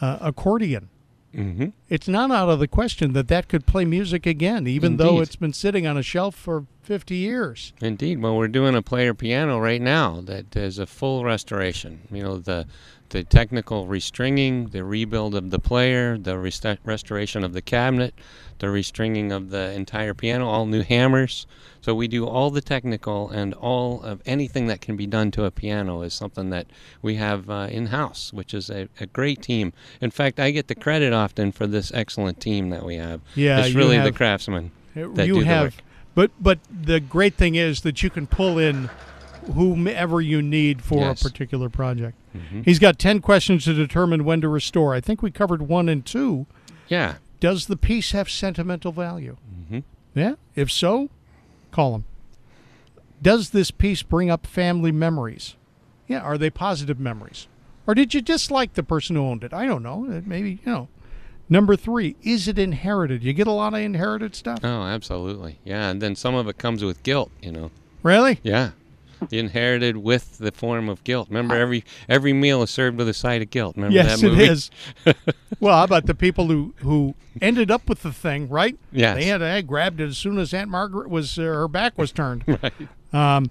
uh, 0.00 0.18
accordion. 0.20 0.88
Mm-hmm. 1.34 1.68
It's 1.88 2.08
not 2.08 2.30
out 2.32 2.48
of 2.48 2.58
the 2.58 2.66
question 2.66 3.12
that 3.12 3.28
that 3.28 3.48
could 3.48 3.64
play 3.64 3.84
music 3.84 4.26
again, 4.26 4.66
even 4.66 4.96
though 4.96 5.20
it's 5.20 5.36
been 5.36 5.52
sitting 5.52 5.86
on 5.86 5.96
a 5.96 6.02
shelf 6.02 6.34
for 6.34 6.66
50 6.82 7.14
years. 7.14 7.72
Indeed. 7.80 8.20
Well, 8.20 8.36
we're 8.36 8.48
doing 8.48 8.74
a 8.74 8.82
player 8.82 9.14
piano 9.14 9.60
right 9.60 9.80
now 9.80 10.20
that 10.22 10.56
is 10.56 10.78
a 10.78 10.86
full 10.86 11.24
restoration. 11.24 12.00
You 12.10 12.22
know, 12.24 12.38
the 12.38 12.66
the 13.10 13.24
technical 13.24 13.86
restringing, 13.86 14.70
the 14.72 14.84
rebuild 14.84 15.34
of 15.34 15.50
the 15.50 15.58
player, 15.58 16.16
the 16.16 16.38
rest- 16.38 16.64
restoration 16.84 17.44
of 17.44 17.52
the 17.52 17.60
cabinet, 17.62 18.14
the 18.60 18.68
restringing 18.68 19.32
of 19.32 19.50
the 19.50 19.72
entire 19.72 20.14
piano, 20.14 20.48
all 20.48 20.66
new 20.66 20.82
hammers. 20.82 21.46
So 21.80 21.94
we 21.94 22.08
do 22.08 22.26
all 22.26 22.50
the 22.50 22.60
technical 22.60 23.28
and 23.30 23.54
all 23.54 24.02
of 24.02 24.20
anything 24.26 24.66
that 24.68 24.80
can 24.80 24.96
be 24.96 25.06
done 25.06 25.30
to 25.32 25.44
a 25.44 25.50
piano 25.50 26.02
is 26.02 26.14
something 26.14 26.50
that 26.50 26.66
we 27.02 27.16
have 27.16 27.48
uh, 27.50 27.68
in 27.70 27.86
house, 27.86 28.32
which 28.32 28.52
is 28.54 28.70
a, 28.70 28.88
a 29.00 29.06
great 29.06 29.42
team. 29.42 29.72
In 30.00 30.10
fact, 30.10 30.38
I 30.38 30.50
get 30.50 30.68
the 30.68 30.74
credit 30.74 31.12
often 31.12 31.52
for 31.52 31.66
this 31.66 31.90
excellent 31.92 32.40
team 32.40 32.70
that 32.70 32.84
we 32.84 32.96
have. 32.96 33.20
Yeah, 33.34 33.64
it's 33.64 33.74
really 33.74 33.96
the 33.96 34.04
have- 34.04 34.14
craftsmen 34.14 34.70
that 34.94 35.26
you 35.26 35.34
do 35.34 35.40
the 35.40 35.46
have, 35.46 35.64
work. 35.64 35.74
but 36.14 36.30
but 36.38 36.58
the 36.70 37.00
great 37.00 37.34
thing 37.34 37.54
is 37.54 37.80
that 37.80 38.02
you 38.02 38.10
can 38.10 38.26
pull 38.26 38.58
in 38.58 38.90
whomever 39.54 40.20
you 40.20 40.42
need 40.42 40.82
for 40.82 40.98
Yes. 41.00 41.20
a 41.20 41.24
particular 41.24 41.68
project. 41.68 42.16
Mhm. 42.36 42.64
He's 42.64 42.78
got 42.78 42.98
10 42.98 43.20
questions 43.20 43.64
to 43.64 43.74
determine 43.74 44.24
when 44.24 44.40
to 44.40 44.48
restore. 44.48 44.94
I 44.94 45.00
think 45.00 45.22
we 45.22 45.30
covered 45.30 45.62
one 45.62 45.88
and 45.88 46.04
two. 46.04 46.46
Yeah. 46.88 47.14
Does 47.40 47.66
the 47.66 47.76
piece 47.76 48.12
have 48.12 48.28
sentimental 48.30 48.92
value? 48.92 49.36
Mhm. 49.70 49.82
Yeah. 50.14 50.34
If 50.54 50.70
so, 50.70 51.08
call 51.70 51.94
him. 51.96 52.04
Does 53.22 53.50
this 53.50 53.70
piece 53.70 54.02
bring 54.02 54.30
up 54.30 54.46
family 54.46 54.92
memories? 54.92 55.54
Yeah. 56.08 56.20
Are 56.20 56.38
they 56.38 56.50
positive 56.50 56.98
memories? 56.98 57.46
Or 57.86 57.94
did 57.94 58.14
you 58.14 58.20
dislike 58.20 58.74
the 58.74 58.82
person 58.82 59.16
who 59.16 59.22
owned 59.22 59.42
it? 59.44 59.52
I 59.52 59.66
don't 59.66 59.82
know. 59.82 60.06
Uh, 60.10 60.20
Maybe, 60.24 60.50
you 60.64 60.72
know. 60.72 60.88
Number 61.48 61.74
three, 61.74 62.14
is 62.22 62.46
it 62.46 62.58
inherited? 62.60 63.24
You 63.24 63.32
get 63.32 63.48
a 63.48 63.52
lot 63.52 63.74
of 63.74 63.80
inherited 63.80 64.36
stuff? 64.36 64.60
Oh, 64.62 64.82
absolutely. 64.84 65.58
Yeah, 65.64 65.90
and 65.90 66.00
then 66.00 66.14
some 66.14 66.36
of 66.36 66.46
it 66.46 66.58
comes 66.58 66.84
with 66.84 67.02
guilt, 67.02 67.30
you 67.42 67.50
know. 67.50 67.72
Really? 68.04 68.38
Yeah. 68.44 68.70
Inherited 69.30 69.96
with 69.96 70.38
the 70.38 70.52
form 70.52 70.88
of 70.88 71.04
guilt. 71.04 71.28
Remember, 71.28 71.54
every 71.54 71.84
every 72.08 72.32
meal 72.32 72.62
is 72.62 72.70
served 72.70 72.98
with 72.98 73.08
a 73.08 73.14
side 73.14 73.42
of 73.42 73.50
guilt. 73.50 73.76
Remember 73.76 73.94
yes, 73.94 74.20
that 74.20 74.26
movie? 74.26 74.44
it 74.44 74.50
is. 74.50 74.70
well, 75.60 75.76
how 75.76 75.84
about 75.84 76.06
the 76.06 76.14
people 76.14 76.46
who 76.46 76.74
who 76.78 77.14
ended 77.40 77.70
up 77.70 77.88
with 77.88 78.02
the 78.02 78.12
thing, 78.12 78.48
right? 78.48 78.78
Yeah, 78.92 79.14
They 79.14 79.24
had 79.24 79.42
I 79.42 79.60
grabbed 79.62 80.00
it 80.00 80.08
as 80.08 80.18
soon 80.18 80.38
as 80.38 80.52
Aunt 80.54 80.70
Margaret 80.70 81.08
was 81.08 81.38
uh, 81.38 81.42
her 81.42 81.68
back 81.68 81.96
was 81.98 82.12
turned. 82.12 82.44
right. 82.62 82.72
Um, 83.12 83.50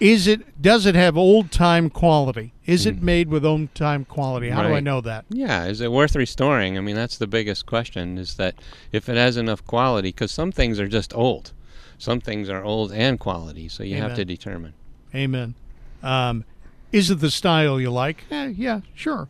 is 0.00 0.26
it 0.26 0.60
does 0.60 0.86
it 0.86 0.94
have 0.94 1.16
old 1.16 1.50
time 1.52 1.88
quality? 1.88 2.52
Is 2.66 2.86
it 2.86 3.02
made 3.02 3.28
with 3.28 3.44
old 3.44 3.74
time 3.74 4.04
quality? 4.04 4.50
How 4.50 4.62
do 4.62 4.74
I. 4.74 4.80
Know 4.80 5.00
that? 5.00 5.24
Yeah, 5.30 5.64
is 5.64 5.80
it 5.80 5.92
worth 5.92 6.16
restoring? 6.16 6.76
I 6.76 6.80
mean, 6.80 6.96
that's 6.96 7.16
the 7.16 7.26
biggest 7.26 7.64
question. 7.64 8.18
Is 8.18 8.34
that 8.34 8.54
if 8.92 9.08
it 9.08 9.16
has 9.16 9.36
enough 9.36 9.64
quality? 9.64 10.08
Because 10.08 10.32
some 10.32 10.52
things 10.52 10.80
are 10.80 10.88
just 10.88 11.14
old, 11.14 11.52
some 11.98 12.20
things 12.20 12.48
are 12.48 12.62
old 12.62 12.92
and 12.92 13.18
quality. 13.18 13.68
So 13.68 13.82
you 13.82 13.96
have 13.96 14.14
to 14.14 14.24
determine. 14.24 14.74
Amen. 15.14 15.54
Um, 16.02 16.44
is 16.92 17.10
it 17.10 17.20
the 17.20 17.30
style 17.30 17.80
you 17.80 17.90
like? 17.90 18.24
Eh, 18.30 18.52
yeah, 18.56 18.80
sure. 18.94 19.28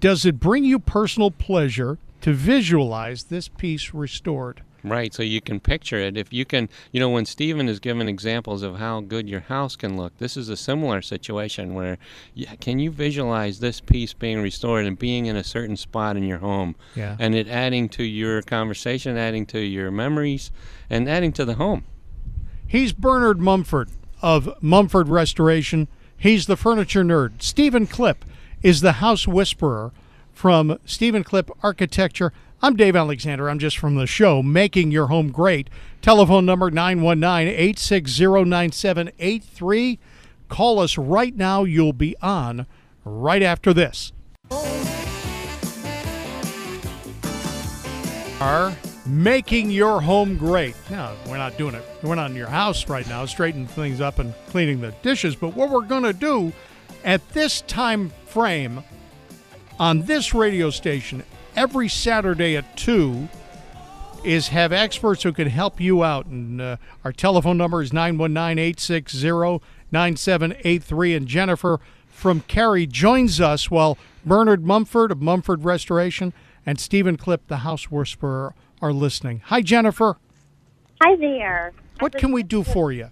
Does 0.00 0.24
it 0.24 0.38
bring 0.38 0.64
you 0.64 0.78
personal 0.78 1.30
pleasure 1.30 1.98
to 2.20 2.32
visualize 2.32 3.24
this 3.24 3.48
piece 3.48 3.92
restored? 3.92 4.62
Right, 4.90 5.12
so 5.12 5.22
you 5.22 5.40
can 5.40 5.60
picture 5.60 5.98
it. 5.98 6.16
If 6.16 6.32
you 6.32 6.44
can, 6.44 6.68
you 6.92 7.00
know, 7.00 7.08
when 7.10 7.24
Stephen 7.26 7.68
is 7.68 7.80
given 7.80 8.08
examples 8.08 8.62
of 8.62 8.76
how 8.76 9.00
good 9.00 9.28
your 9.28 9.40
house 9.40 9.76
can 9.76 9.96
look, 9.96 10.16
this 10.18 10.36
is 10.36 10.48
a 10.48 10.56
similar 10.56 11.02
situation 11.02 11.74
where, 11.74 11.98
yeah, 12.34 12.54
can 12.56 12.78
you 12.78 12.90
visualize 12.90 13.60
this 13.60 13.80
piece 13.80 14.12
being 14.12 14.40
restored 14.42 14.86
and 14.86 14.98
being 14.98 15.26
in 15.26 15.36
a 15.36 15.44
certain 15.44 15.76
spot 15.76 16.16
in 16.16 16.22
your 16.24 16.38
home, 16.38 16.74
Yeah. 16.94 17.16
and 17.18 17.34
it 17.34 17.48
adding 17.48 17.88
to 17.90 18.02
your 18.04 18.42
conversation, 18.42 19.16
adding 19.16 19.46
to 19.46 19.60
your 19.60 19.90
memories, 19.90 20.50
and 20.88 21.08
adding 21.08 21.32
to 21.32 21.44
the 21.44 21.54
home. 21.54 21.84
He's 22.66 22.92
Bernard 22.92 23.38
Mumford 23.40 23.88
of 24.20 24.50
Mumford 24.62 25.08
Restoration. 25.08 25.88
He's 26.16 26.46
the 26.46 26.56
furniture 26.56 27.04
nerd. 27.04 27.40
Stephen 27.42 27.86
Clipp 27.86 28.16
is 28.62 28.80
the 28.80 28.92
house 28.94 29.26
whisperer 29.26 29.92
from 30.32 30.78
Stephen 30.84 31.24
Clipp 31.24 31.50
Architecture. 31.62 32.32
I'm 32.60 32.74
Dave 32.74 32.96
Alexander. 32.96 33.48
I'm 33.48 33.60
just 33.60 33.78
from 33.78 33.94
the 33.94 34.08
show 34.08 34.42
Making 34.42 34.90
Your 34.90 35.06
Home 35.06 35.30
Great. 35.30 35.70
Telephone 36.02 36.44
number 36.44 36.72
919 36.72 37.46
860 37.54 38.24
9783. 38.44 40.00
Call 40.48 40.80
us 40.80 40.98
right 40.98 41.36
now. 41.36 41.62
You'll 41.62 41.92
be 41.92 42.16
on 42.20 42.66
right 43.04 43.44
after 43.44 43.72
this. 43.72 44.10
Are 48.40 48.76
making 49.06 49.70
your 49.70 50.00
home 50.00 50.36
great. 50.36 50.74
No, 50.90 51.14
we're 51.28 51.36
not 51.36 51.56
doing 51.58 51.76
it. 51.76 51.84
We're 52.02 52.16
not 52.16 52.32
in 52.32 52.36
your 52.36 52.48
house 52.48 52.88
right 52.88 53.08
now, 53.08 53.24
straightening 53.26 53.68
things 53.68 54.00
up 54.00 54.18
and 54.18 54.34
cleaning 54.48 54.80
the 54.80 54.90
dishes. 55.02 55.36
But 55.36 55.54
what 55.54 55.70
we're 55.70 55.82
going 55.82 56.02
to 56.02 56.12
do 56.12 56.52
at 57.04 57.28
this 57.28 57.60
time 57.62 58.10
frame 58.26 58.82
on 59.78 60.02
this 60.02 60.34
radio 60.34 60.70
station 60.70 61.22
every 61.58 61.88
Saturday 61.88 62.56
at 62.56 62.76
2 62.76 63.28
is 64.22 64.48
have 64.48 64.72
experts 64.72 65.24
who 65.24 65.32
can 65.32 65.48
help 65.48 65.80
you 65.80 66.04
out. 66.04 66.24
And 66.26 66.60
uh, 66.60 66.76
our 67.04 67.10
telephone 67.10 67.58
number 67.58 67.82
is 67.82 67.92
919 67.92 68.58
860 68.60 69.60
9783. 69.90 71.14
And 71.16 71.26
Jennifer 71.26 71.80
from 72.06 72.42
Cary 72.42 72.86
joins 72.86 73.40
us 73.40 73.72
while 73.72 73.98
Bernard 74.24 74.64
Mumford 74.64 75.10
of 75.10 75.20
Mumford 75.20 75.64
Restoration 75.64 76.32
and 76.64 76.78
Stephen 76.78 77.16
Clipp, 77.16 77.40
the 77.48 77.58
house 77.58 77.90
whisperer, 77.90 78.54
are 78.80 78.92
listening. 78.92 79.42
Hi, 79.46 79.60
Jennifer. 79.60 80.16
Hi 81.02 81.16
there. 81.16 81.72
What 81.98 82.14
can 82.14 82.30
we 82.30 82.44
do 82.44 82.62
for 82.62 82.92
you? 82.92 83.08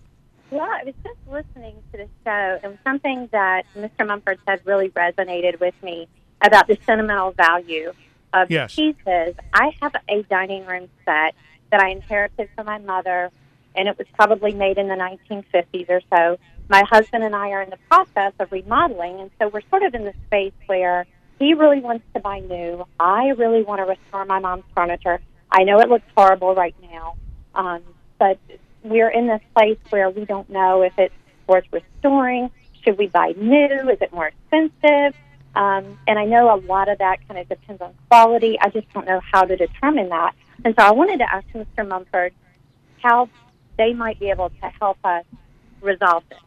Well, 0.52 0.62
I 0.62 0.84
was 0.84 0.94
just 1.02 1.18
listening 1.28 1.74
to 1.90 1.98
the 1.98 2.08
show, 2.24 2.60
and 2.62 2.78
something 2.84 3.28
that 3.32 3.64
Mr. 3.76 4.06
Mumford 4.06 4.38
said 4.46 4.60
really 4.64 4.90
resonated 4.90 5.58
with 5.58 5.74
me 5.82 6.06
about 6.40 6.68
the 6.68 6.78
sentimental 6.86 7.32
value 7.32 7.92
of 8.32 8.50
Yes. 8.50 8.74
pieces. 8.74 9.34
I 9.52 9.74
have 9.80 9.94
a 10.08 10.22
dining 10.24 10.66
room 10.66 10.88
set 11.04 11.34
that 11.70 11.80
I 11.80 11.90
inherited 11.90 12.48
from 12.54 12.66
my 12.66 12.78
mother, 12.78 13.30
and 13.74 13.88
it 13.88 13.98
was 13.98 14.06
probably 14.14 14.52
made 14.52 14.78
in 14.78 14.88
the 14.88 14.96
1950s 14.96 15.88
or 15.88 16.00
so. 16.14 16.38
My 16.68 16.82
husband 16.90 17.24
and 17.24 17.34
I 17.34 17.50
are 17.50 17.62
in 17.62 17.70
the 17.70 17.78
process 17.88 18.32
of 18.38 18.50
remodeling, 18.50 19.20
and 19.20 19.30
so 19.38 19.48
we're 19.48 19.62
sort 19.70 19.82
of 19.82 19.94
in 19.94 20.04
the 20.04 20.14
space 20.26 20.52
where 20.66 21.06
he 21.38 21.54
really 21.54 21.80
wants 21.80 22.04
to 22.14 22.20
buy 22.20 22.40
new. 22.40 22.86
I 22.98 23.28
really 23.36 23.62
want 23.62 23.80
to 23.80 23.84
restore 23.84 24.24
my 24.24 24.38
mom's 24.38 24.64
furniture. 24.74 25.20
I 25.50 25.64
know 25.64 25.78
it 25.80 25.88
looks 25.88 26.06
horrible 26.16 26.54
right 26.54 26.74
now, 26.90 27.16
um, 27.54 27.82
but 28.18 28.38
we're 28.82 29.10
in 29.10 29.26
this 29.26 29.42
place 29.54 29.78
where 29.90 30.10
we 30.10 30.24
don't 30.24 30.48
know 30.50 30.82
if 30.82 30.92
it's 30.98 31.14
worth 31.46 31.64
restoring. 31.72 32.50
Should 32.82 32.98
we 32.98 33.08
buy 33.08 33.34
new? 33.36 33.90
Is 33.90 33.98
it 34.00 34.12
more 34.12 34.28
expensive? 34.28 35.14
Um, 35.56 35.98
and 36.06 36.18
I 36.18 36.26
know 36.26 36.54
a 36.54 36.60
lot 36.60 36.88
of 36.90 36.98
that 36.98 37.26
kind 37.26 37.40
of 37.40 37.48
depends 37.48 37.80
on 37.80 37.94
quality. 38.08 38.58
I 38.60 38.68
just 38.68 38.92
don't 38.92 39.06
know 39.06 39.20
how 39.32 39.42
to 39.42 39.56
determine 39.56 40.10
that. 40.10 40.34
And 40.64 40.74
so 40.78 40.84
I 40.84 40.92
wanted 40.92 41.18
to 41.18 41.32
ask 41.32 41.46
Mr. 41.54 41.88
Mumford 41.88 42.34
how 43.02 43.30
they 43.78 43.94
might 43.94 44.20
be 44.20 44.28
able 44.28 44.50
to 44.50 44.66
help 44.80 44.98
us 45.02 45.24
resolve 45.80 46.24
this. 46.28 46.38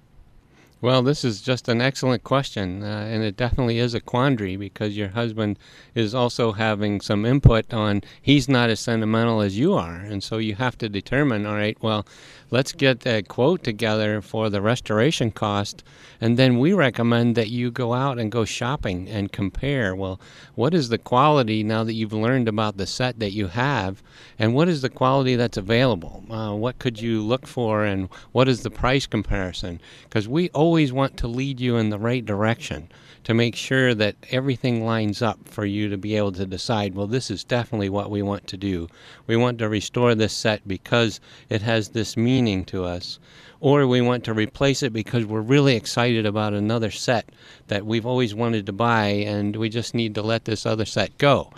Well, 0.81 1.01
this 1.01 1.25
is 1.25 1.41
just 1.41 1.67
an 1.67 1.81
excellent 1.81 2.23
question, 2.23 2.83
uh, 2.83 3.05
and 3.11 3.21
it 3.21 3.35
definitely 3.35 3.79
is 3.79 3.93
a 3.93 3.99
quandary 3.99 4.55
because 4.55 4.95
your 4.95 5.09
husband 5.09 5.59
is 5.93 6.15
also 6.15 6.53
having 6.53 7.01
some 7.01 7.25
input 7.25 7.73
on 7.73 8.01
he's 8.21 8.47
not 8.47 8.69
as 8.69 8.79
sentimental 8.79 9.41
as 9.41 9.59
you 9.59 9.73
are, 9.73 9.97
and 9.97 10.23
so 10.23 10.37
you 10.37 10.55
have 10.55 10.77
to 10.77 10.87
determine, 10.87 11.45
all 11.45 11.55
right, 11.55 11.77
well, 11.81 12.05
let's 12.49 12.71
get 12.71 13.05
a 13.05 13.21
quote 13.23 13.61
together 13.61 14.21
for 14.21 14.49
the 14.49 14.61
restoration 14.61 15.31
cost, 15.31 15.83
and 16.21 16.37
then 16.37 16.59
we 16.59 16.71
recommend 16.71 17.35
that 17.35 17.49
you 17.49 17.71
go 17.71 17.93
out 17.93 18.17
and 18.17 18.31
go 18.31 18.45
shopping 18.45 19.09
and 19.09 19.33
compare. 19.33 19.93
Well, 19.93 20.17
what 20.55 20.73
is 20.73 20.87
the 20.87 20.97
quality 20.97 21.61
now 21.61 21.83
that 21.83 21.93
you've 21.93 22.13
learned 22.13 22.47
about 22.47 22.77
the 22.77 22.87
set 22.87 23.19
that 23.19 23.33
you 23.33 23.47
have, 23.47 24.01
and 24.37 24.55
what 24.55 24.69
is 24.69 24.81
the 24.81 24.89
quality 24.89 25.35
that's 25.35 25.57
available? 25.57 26.23
Uh, 26.29 26.53
what 26.53 26.79
could 26.79 27.01
you 27.01 27.21
look 27.21 27.45
for, 27.45 27.83
and 27.83 28.07
what 28.31 28.47
is 28.47 28.63
the 28.63 28.71
price 28.71 29.05
comparison? 29.05 29.81
Because 30.03 30.25
we 30.25 30.49
always 30.69 30.93
want 30.93 31.17
to 31.17 31.27
lead 31.27 31.59
you 31.59 31.77
in 31.77 31.89
the 31.89 31.97
right 31.97 32.23
direction 32.23 32.87
to 33.23 33.33
make 33.33 33.55
sure 33.55 33.95
that 33.95 34.15
everything 34.29 34.85
lines 34.85 35.19
up 35.19 35.39
for 35.49 35.65
you 35.65 35.89
to 35.89 35.97
be 35.97 36.15
able 36.15 36.31
to 36.31 36.45
decide, 36.45 36.93
well, 36.93 37.07
this 37.07 37.31
is 37.31 37.43
definitely 37.43 37.89
what 37.89 38.11
we 38.11 38.21
want 38.21 38.45
to 38.45 38.55
do. 38.55 38.87
We 39.25 39.35
want 39.35 39.57
to 39.57 39.67
restore 39.67 40.13
this 40.13 40.31
set 40.31 40.67
because 40.67 41.19
it 41.49 41.63
has 41.63 41.89
this 41.89 42.15
meaning 42.15 42.65
to 42.65 42.85
us. 42.85 43.17
Or 43.59 43.87
we 43.87 43.99
want 43.99 44.23
to 44.25 44.33
replace 44.35 44.83
it 44.83 44.93
because 44.93 45.25
we're 45.25 45.41
really 45.41 45.75
excited 45.75 46.27
about 46.27 46.53
another 46.53 46.91
set 46.91 47.27
that 47.67 47.83
we've 47.83 48.05
always 48.05 48.35
wanted 48.35 48.67
to 48.67 48.71
buy 48.71 49.07
and 49.07 49.55
we 49.55 49.69
just 49.69 49.95
need 49.95 50.13
to 50.13 50.21
let 50.21 50.45
this 50.45 50.67
other 50.67 50.85
set 50.85 51.17
go. 51.17 51.51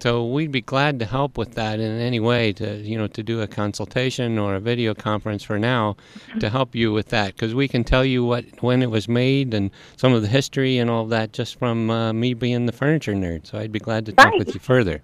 So 0.00 0.26
we'd 0.26 0.52
be 0.52 0.60
glad 0.60 0.98
to 1.00 1.04
help 1.04 1.36
with 1.36 1.54
that 1.54 1.80
in 1.80 2.00
any 2.00 2.20
way 2.20 2.52
to 2.54 2.76
you 2.76 2.96
know 2.96 3.08
to 3.08 3.22
do 3.22 3.40
a 3.40 3.46
consultation 3.46 4.38
or 4.38 4.54
a 4.54 4.60
video 4.60 4.94
conference 4.94 5.42
for 5.42 5.58
now 5.58 5.96
to 6.38 6.50
help 6.50 6.74
you 6.74 6.92
with 6.92 7.08
that 7.08 7.34
because 7.34 7.54
we 7.54 7.68
can 7.68 7.84
tell 7.84 8.04
you 8.04 8.24
what 8.24 8.44
when 8.60 8.82
it 8.82 8.90
was 8.90 9.08
made 9.08 9.54
and 9.54 9.70
some 9.96 10.12
of 10.12 10.22
the 10.22 10.28
history 10.28 10.78
and 10.78 10.88
all 10.90 11.02
of 11.04 11.10
that 11.10 11.32
just 11.32 11.58
from 11.58 11.90
uh, 11.90 12.12
me 12.12 12.34
being 12.34 12.66
the 12.66 12.72
furniture 12.72 13.14
nerd. 13.14 13.46
So 13.46 13.58
I'd 13.58 13.72
be 13.72 13.78
glad 13.80 14.06
to 14.06 14.12
talk 14.12 14.26
Right. 14.26 14.38
with 14.38 14.54
you 14.54 14.60
further. 14.60 15.00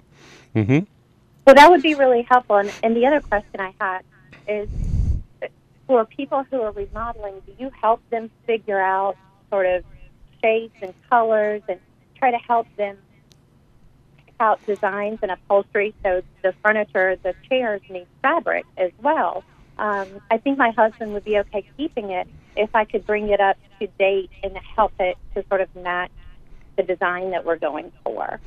hmm 0.53 0.81
Well, 1.47 1.55
that 1.57 1.71
would 1.71 1.83
be 1.83 1.95
really 1.95 2.27
helpful. 2.31 2.57
And, 2.57 2.73
and 2.83 2.95
the 2.95 3.07
other 3.07 3.21
question 3.21 3.61
I 3.61 3.75
had 3.81 4.03
is 4.47 4.69
for 5.87 6.05
people 6.05 6.45
who 6.51 6.63
are 6.63 6.73
remodeling, 6.73 7.41
do 7.47 7.53
you 7.59 7.71
help 7.81 8.01
them 8.11 8.31
figure 8.47 8.81
out 8.81 9.17
sort 9.51 9.67
of 9.67 9.85
shapes 10.43 10.75
and 10.83 10.95
colors 11.11 11.63
and 11.69 11.79
try 12.19 12.31
to 12.31 12.39
help 12.39 12.67
them 12.77 12.97
out 14.41 14.65
designs 14.67 15.19
and 15.23 15.31
upholstery 15.31 15.95
so 16.03 16.23
the 16.43 16.55
furniture, 16.63 17.17
the 17.23 17.35
chairs 17.49 17.81
need 17.89 18.07
fabric 18.23 18.67
as 18.77 18.91
well? 19.03 19.45
Um, 19.79 20.09
I 20.31 20.39
think 20.39 20.59
my 20.59 20.71
husband 20.71 21.13
would 21.15 21.25
be 21.25 21.39
okay 21.39 21.67
keeping 21.77 22.11
it 22.11 22.29
if 22.57 22.75
I 22.75 22.85
could 22.85 23.07
bring 23.07 23.31
it 23.31 23.41
up 23.41 23.57
to 23.81 23.89
date 23.99 24.31
and 24.43 24.57
help 24.77 24.93
it 25.01 25.17
to 25.35 25.45
sort 25.49 25.61
of 25.61 25.75
match 25.77 26.11
the 26.77 26.83
design 26.83 27.31
that 27.33 27.45
we're 27.45 27.59
going 27.59 27.93
for. 28.05 28.41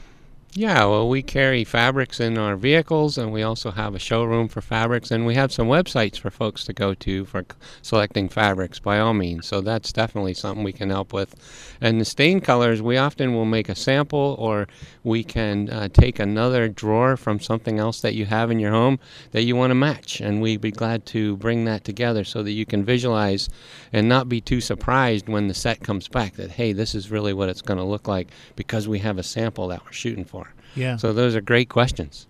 Yeah, 0.59 0.85
well, 0.85 1.07
we 1.07 1.21
carry 1.21 1.63
fabrics 1.63 2.19
in 2.19 2.35
our 2.35 2.55
vehicles, 2.55 3.19
and 3.19 3.31
we 3.31 3.43
also 3.43 3.69
have 3.69 3.93
a 3.93 3.99
showroom 3.99 4.47
for 4.47 4.59
fabrics, 4.59 5.11
and 5.11 5.23
we 5.23 5.35
have 5.35 5.51
some 5.51 5.67
websites 5.67 6.17
for 6.17 6.31
folks 6.31 6.63
to 6.63 6.73
go 6.73 6.95
to 6.95 7.25
for 7.25 7.45
selecting 7.83 8.27
fabrics, 8.27 8.79
by 8.79 8.97
all 8.97 9.13
means. 9.13 9.45
So 9.45 9.61
that's 9.61 9.93
definitely 9.93 10.33
something 10.33 10.63
we 10.63 10.73
can 10.73 10.89
help 10.89 11.13
with. 11.13 11.35
And 11.79 12.01
the 12.01 12.05
stain 12.05 12.41
colors, 12.41 12.81
we 12.81 12.97
often 12.97 13.35
will 13.35 13.45
make 13.45 13.69
a 13.69 13.75
sample, 13.75 14.35
or 14.39 14.67
we 15.03 15.23
can 15.23 15.69
uh, 15.69 15.89
take 15.89 16.17
another 16.17 16.69
drawer 16.69 17.17
from 17.17 17.39
something 17.39 17.77
else 17.77 18.01
that 18.01 18.15
you 18.15 18.25
have 18.25 18.49
in 18.49 18.57
your 18.57 18.71
home 18.71 18.97
that 19.33 19.43
you 19.43 19.55
want 19.55 19.69
to 19.69 19.75
match, 19.75 20.21
and 20.21 20.41
we'd 20.41 20.59
be 20.59 20.71
glad 20.71 21.05
to 21.05 21.37
bring 21.37 21.65
that 21.65 21.83
together 21.83 22.23
so 22.23 22.41
that 22.41 22.53
you 22.53 22.65
can 22.65 22.83
visualize 22.83 23.47
and 23.93 24.09
not 24.09 24.27
be 24.27 24.41
too 24.41 24.59
surprised 24.59 25.29
when 25.29 25.49
the 25.49 25.53
set 25.53 25.81
comes 25.83 26.07
back 26.07 26.33
that, 26.33 26.49
hey, 26.49 26.73
this 26.73 26.95
is 26.95 27.11
really 27.11 27.31
what 27.31 27.47
it's 27.47 27.61
going 27.61 27.77
to 27.77 27.83
look 27.83 28.07
like 28.07 28.29
because 28.55 28.87
we 28.87 28.97
have 28.97 29.19
a 29.19 29.23
sample 29.23 29.67
that 29.67 29.85
we're 29.85 29.91
shooting 29.91 30.25
for. 30.25 30.46
Yeah. 30.77 30.97
So 30.97 31.13
those 31.13 31.35
are 31.35 31.41
great 31.41 31.69
questions. 31.69 32.27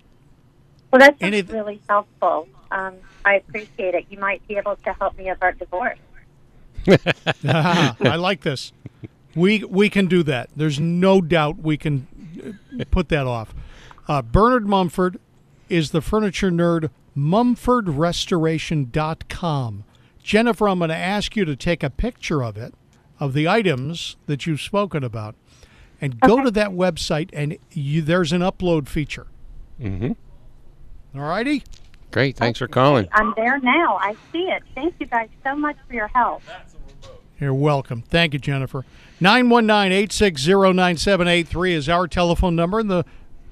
Well, 0.92 1.00
that's 1.00 1.22
really 1.52 1.82
helpful. 1.90 2.48
Um, 2.72 2.96
I 3.26 3.36
appreciate 3.36 3.94
it. 3.94 4.06
You 4.10 4.20
might 4.20 4.46
be 4.48 4.56
able 4.56 4.78
to 4.78 4.94
help 4.94 5.18
me 5.18 5.30
avert 5.30 5.60
divorce. 5.60 6.00
Ah, 7.46 7.96
I 8.00 8.16
like 8.16 8.42
this. 8.42 8.72
We 9.36 9.64
we 9.66 9.90
can 9.90 10.08
do 10.08 10.24
that. 10.24 10.50
There's 10.56 10.80
no 10.80 11.20
doubt 11.22 11.58
we 11.58 11.78
can 11.78 12.08
uh, 12.80 12.86
put 12.90 13.10
that 13.10 13.28
off. 13.28 13.54
Uh, 14.08 14.22
Bernard 14.22 14.68
Mumford 14.68 15.20
is 15.70 15.92
the 15.92 16.02
furniture 16.02 16.50
nerd. 16.50 16.90
MumfordRestoration.com. 17.18 19.84
Jennifer, 20.24 20.70
I'm 20.70 20.80
going 20.80 20.90
to 20.90 20.96
ask 20.96 21.36
you 21.36 21.46
to 21.46 21.56
take 21.56 21.84
a 21.84 21.90
picture 21.90 22.44
of 22.44 22.58
it, 22.58 22.74
of 23.20 23.34
the 23.34 23.48
items 23.48 24.18
that 24.28 24.46
you've 24.46 24.62
spoken 24.62 25.04
about, 25.04 25.36
and 26.02 26.20
go 26.20 26.44
to 26.44 26.52
that 26.52 26.70
website, 26.72 27.30
and 27.34 27.58
you, 27.72 28.02
there's 28.02 28.32
an 28.32 28.42
upload 28.42 28.88
feature. 28.88 29.28
Mm-hmm. 29.82 30.12
All 31.18 31.26
righty? 31.26 31.64
Great. 32.12 32.38
Thanks 32.38 32.60
for 32.60 32.68
calling. 32.68 33.08
I'm 33.12 33.34
there 33.36 33.60
now. 33.60 33.98
I 34.02 34.16
see 34.32 34.44
it. 34.44 34.64
Thank 34.76 34.96
you 35.00 35.06
guys 35.06 35.30
so 35.44 35.56
much 35.56 35.76
for 35.88 35.94
your 35.94 36.08
help. 36.10 36.42
You're 37.40 37.54
welcome. 37.54 38.02
Thank 38.02 38.34
you, 38.34 38.40
Jennifer. 38.40 38.86
919 39.20 39.92
860 39.92 40.52
9783 40.74 41.74
is 41.74 41.90
our 41.90 42.08
telephone 42.08 42.56
number, 42.56 42.80
In 42.80 42.88
the 42.88 43.04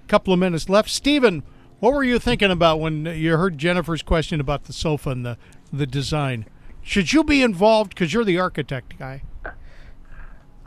couple 0.07 0.33
of 0.33 0.39
minutes 0.39 0.69
left. 0.69 0.89
Stephen, 0.89 1.43
what 1.79 1.93
were 1.93 2.03
you 2.03 2.19
thinking 2.19 2.51
about 2.51 2.79
when 2.79 3.05
you 3.05 3.35
heard 3.37 3.57
Jennifer's 3.57 4.01
question 4.01 4.39
about 4.39 4.65
the 4.65 4.73
sofa 4.73 5.09
and 5.09 5.25
the, 5.25 5.37
the 5.73 5.85
design? 5.85 6.45
Should 6.81 7.13
you 7.13 7.23
be 7.23 7.41
involved 7.41 7.89
because 7.89 8.13
you're 8.13 8.23
the 8.23 8.39
architect 8.39 8.97
guy? 8.97 9.23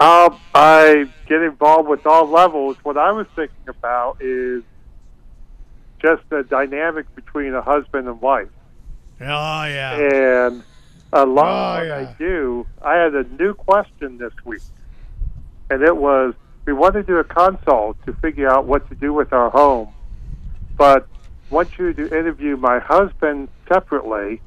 Um, 0.01 0.39
I 0.55 1.09
get 1.27 1.43
involved 1.43 1.89
with 1.89 2.07
all 2.07 2.27
levels. 2.29 2.77
What 2.85 2.97
I 2.97 3.11
was 3.13 3.27
thinking 3.35 3.69
about 3.69 4.19
is 4.21 4.63
just 6.01 6.23
the 6.31 6.45
dynamic 6.45 7.13
between 7.17 7.53
a 7.55 7.63
husband 7.63 8.07
and 8.07 8.21
wife. 8.21 8.49
Oh, 9.21 9.25
yeah. 9.25 9.97
And 9.97 10.63
a 11.13 11.27
lot 11.27 11.47
Oh, 11.47 11.83
of 11.83 11.89
what 11.89 12.01
yeah. 12.03 12.11
I 12.11 12.15
do, 12.17 12.67
I 12.81 12.95
had 12.95 13.15
a 13.15 13.25
new 13.25 13.55
question 13.55 14.19
this 14.19 14.33
week. 14.45 14.63
And 15.71 15.83
it 15.83 15.97
was 15.97 16.35
we 16.65 16.73
want 16.75 16.95
to 16.95 17.03
do 17.03 17.17
a 17.17 17.25
consult 17.25 17.97
to 18.05 18.13
figure 18.15 18.49
out 18.49 18.67
what 18.67 18.89
to 18.91 18.95
do 18.95 19.13
with 19.13 19.33
our 19.33 19.49
home, 19.51 19.89
but 20.77 21.09
want 21.51 21.79
you 21.79 21.95
to 21.95 22.05
interview 22.19 22.57
my 22.59 22.79
husband 22.79 23.49
separately 23.67 24.41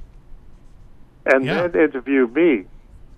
and 1.26 1.44
Yeah. 1.44 1.68
then 1.68 1.82
interview 1.82 2.28
me 2.28 2.66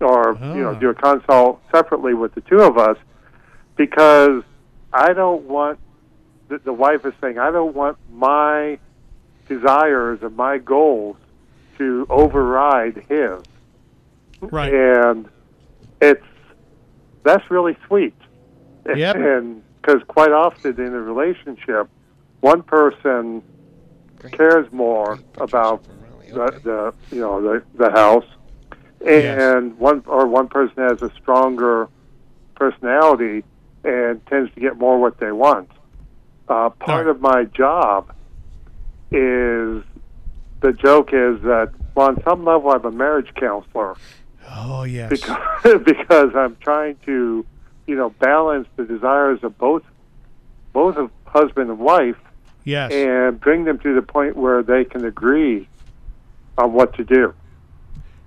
or 0.04 0.38
you 0.42 0.62
know 0.64 0.70
Ah. 0.76 0.80
do 0.80 0.90
a 0.90 0.94
consult 0.94 1.62
separately 1.72 2.14
with 2.14 2.36
the 2.36 2.42
two 2.42 2.60
of 2.60 2.78
us 2.78 2.98
because 3.76 4.44
I 4.92 5.14
don't 5.14 5.44
want 5.44 5.80
the, 6.50 6.60
the 6.60 6.74
wife 6.74 7.06
is 7.06 7.14
saying 7.22 7.40
I 7.40 7.50
don't 7.52 7.74
want 7.76 7.98
my 8.12 8.78
desires 9.48 10.20
and 10.22 10.36
my 10.36 10.58
goals 10.58 11.16
to 11.78 12.06
override 12.10 13.06
his. 13.10 13.42
Right. 14.42 14.74
and 14.74 15.28
it's 16.02 16.22
that's 17.24 17.50
really 17.50 17.78
sweet. 17.88 18.14
Yep. 18.94 19.16
and 19.32 19.64
because 19.82 20.02
quite 20.08 20.32
often 20.32 20.80
in 20.80 20.94
a 20.94 21.02
relationship 21.02 21.90
one 22.42 22.62
person 22.62 23.42
cares 24.32 24.70
more 24.72 25.20
about 25.38 25.84
the, 26.30 26.60
the 26.64 26.94
you 27.16 27.22
know 27.22 27.42
the 27.42 27.64
the 27.76 27.90
house 27.92 28.26
and 29.06 29.78
one 29.78 30.04
or 30.08 30.26
one 30.28 30.48
person 30.48 30.76
has 30.78 31.02
a 31.02 31.12
stronger 31.22 31.90
personality 32.56 33.44
and 33.84 34.26
tends 34.28 34.54
to 34.54 34.60
get 34.62 34.78
more 34.78 35.00
what 35.00 35.18
they 35.20 35.32
want 35.32 35.70
uh, 36.48 36.70
part 36.70 37.08
of 37.08 37.20
my 37.22 37.44
job 37.46 38.14
is 39.12 39.84
the 40.62 40.74
joke 40.74 41.10
is 41.14 41.42
that 41.42 41.72
well, 41.96 42.08
on 42.10 42.24
some 42.24 42.44
level 42.46 42.72
I'm 42.72 42.86
a 42.86 42.92
marriage 42.92 43.34
counselor 43.36 43.96
Oh, 44.56 44.84
yes. 44.84 45.10
because 45.10 45.82
because 45.86 46.36
I'm 46.36 46.56
trying 46.58 46.98
to, 47.06 47.46
you 47.88 47.96
know, 47.96 48.10
balance 48.10 48.68
the 48.76 48.84
desires 48.84 49.40
of 49.44 49.58
both 49.58 49.84
both 50.74 50.98
of 50.98 51.12
husband 51.26 51.70
and 51.70 51.80
wife 51.80 52.18
Yes. 52.66 52.92
and 52.94 53.40
bring 53.40 53.66
them 53.66 53.80
to 53.80 53.94
the 53.94 54.02
point 54.02 54.38
where 54.38 54.64
they 54.64 54.86
can 54.86 55.04
agree 55.06 55.68
on 56.58 56.72
what 56.74 56.94
to 56.96 57.04
do. 57.04 57.34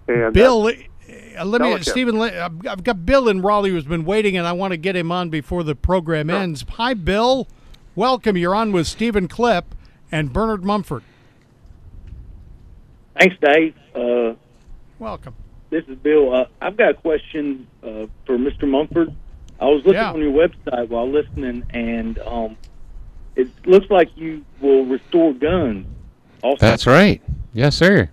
And 0.09 0.33
Bill, 0.33 0.67
uh, 0.67 1.45
let 1.45 1.61
me, 1.61 1.69
Delicate. 1.69 1.87
Stephen, 1.87 2.21
I've 2.21 2.67
I've 2.67 2.85
got 2.85 3.05
Bill 3.07 3.29
in 3.29 3.43
Raleigh 3.43 3.71
who's 3.71 3.85
been 3.85 4.05
waiting, 4.05 4.37
and 4.37 4.47
I 4.47 4.53
want 4.53 4.73
to 4.73 4.77
get 4.77 4.95
him 4.97 5.11
on 5.13 5.31
before 5.31 5.63
the 5.63 5.75
program 5.75 6.31
ends. 6.31 6.65
Hi, 6.71 6.95
Bill. 6.95 7.49
Welcome. 7.95 8.37
You're 8.37 8.55
on 8.55 8.73
with 8.73 8.87
Stephen 8.87 9.27
Clipp 9.29 9.65
and 10.13 10.33
Bernard 10.33 10.65
Mumford. 10.65 11.03
Thanks, 13.19 13.37
Dave. 13.41 13.75
Uh, 13.95 14.35
Welcome. 14.99 15.35
this 15.71 15.85
is 15.89 15.97
Bill. 15.99 16.35
Uh, 16.35 16.45
I've 16.61 16.77
got 16.77 16.91
a 16.91 16.95
question 16.95 17.67
uh, 17.83 18.07
for 18.27 18.37
Mr. 18.37 18.69
Mumford. 18.69 19.15
I 19.59 19.65
was 19.67 19.79
looking 19.87 19.95
Yeah. 19.95 20.13
on 20.13 20.21
your 20.21 20.33
website 20.33 20.89
while 20.89 21.11
listening, 21.11 21.65
and 21.71 22.19
um, 22.21 22.57
it 23.37 23.49
looks 23.65 23.89
like 23.91 24.11
you 24.17 24.45
will 24.61 24.85
restore 24.85 25.33
guns. 25.33 25.87
Also, 26.43 26.59
That's 26.61 26.87
right. 26.87 27.23
Yes, 27.55 27.75
sir. 27.75 28.11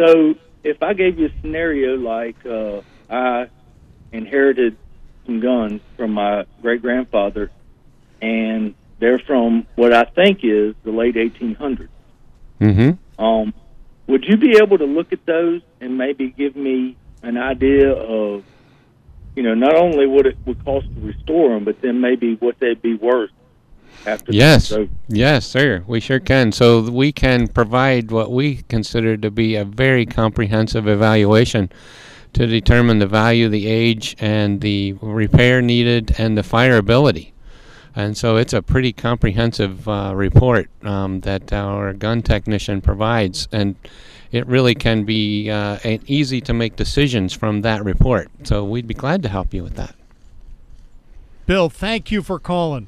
So, 0.00 0.34
if 0.64 0.82
I 0.82 0.94
gave 0.94 1.18
you 1.18 1.26
a 1.26 1.40
scenario 1.42 1.96
like 1.96 2.46
uh, 2.46 2.80
I 3.10 3.48
inherited 4.12 4.78
some 5.26 5.40
guns 5.40 5.82
from 5.98 6.12
my 6.12 6.46
great 6.62 6.80
grandfather, 6.80 7.50
and 8.22 8.74
they're 8.98 9.18
from 9.18 9.66
what 9.76 9.92
I 9.92 10.04
think 10.04 10.40
is 10.42 10.74
the 10.84 10.90
late 10.90 11.16
1800s. 11.16 11.88
Mm-hmm. 12.62 13.22
Um, 13.22 13.52
would 14.06 14.24
you 14.24 14.38
be 14.38 14.56
able 14.56 14.78
to 14.78 14.86
look 14.86 15.12
at 15.12 15.26
those 15.26 15.60
and 15.82 15.98
maybe 15.98 16.30
give 16.30 16.56
me 16.56 16.96
an 17.22 17.36
idea 17.36 17.92
of, 17.92 18.42
you 19.36 19.42
know, 19.42 19.54
not 19.54 19.76
only 19.76 20.06
what 20.06 20.24
it 20.26 20.38
would 20.46 20.64
cost 20.64 20.86
to 20.94 21.00
restore 21.00 21.50
them, 21.50 21.64
but 21.64 21.82
then 21.82 22.00
maybe 22.00 22.36
what 22.36 22.58
they'd 22.58 22.80
be 22.80 22.94
worth 22.94 23.30
after? 24.06 24.32
Yes, 24.32 24.68
So, 24.68 24.88
yes, 25.08 25.46
sir. 25.46 25.84
We 25.86 26.00
sure 26.00 26.20
can. 26.20 26.52
So 26.52 26.90
we 26.90 27.12
can 27.12 27.48
provide 27.48 28.10
what 28.10 28.30
we 28.30 28.62
consider 28.68 29.16
to 29.16 29.30
be 29.30 29.56
a 29.56 29.64
very 29.64 30.06
comprehensive 30.06 30.88
evaluation 30.88 31.70
to 32.32 32.46
determine 32.46 32.98
the 32.98 33.06
value, 33.06 33.48
the 33.48 33.66
age, 33.66 34.16
and 34.20 34.60
the 34.60 34.92
repair 35.00 35.60
needed, 35.60 36.14
and 36.18 36.38
the 36.38 36.42
fireability. 36.42 37.32
And 37.96 38.16
so 38.16 38.36
it's 38.36 38.52
a 38.52 38.62
pretty 38.62 38.92
comprehensive 38.92 39.88
uh, 39.88 40.12
report 40.14 40.70
um, 40.84 41.20
that 41.20 41.52
our 41.52 41.92
gun 41.92 42.22
technician 42.22 42.80
provides, 42.80 43.48
and 43.50 43.74
it 44.30 44.46
really 44.46 44.76
can 44.76 45.04
be 45.04 45.50
uh, 45.50 45.78
an 45.82 46.00
easy 46.06 46.40
to 46.42 46.54
make 46.54 46.76
decisions 46.76 47.32
from 47.32 47.62
that 47.62 47.84
report. 47.84 48.30
So 48.44 48.64
we'd 48.64 48.86
be 48.86 48.94
glad 48.94 49.22
to 49.24 49.28
help 49.28 49.52
you 49.52 49.64
with 49.64 49.74
that. 49.74 49.96
Bill, 51.46 51.68
thank 51.68 52.12
you 52.12 52.22
for 52.22 52.38
calling. 52.38 52.86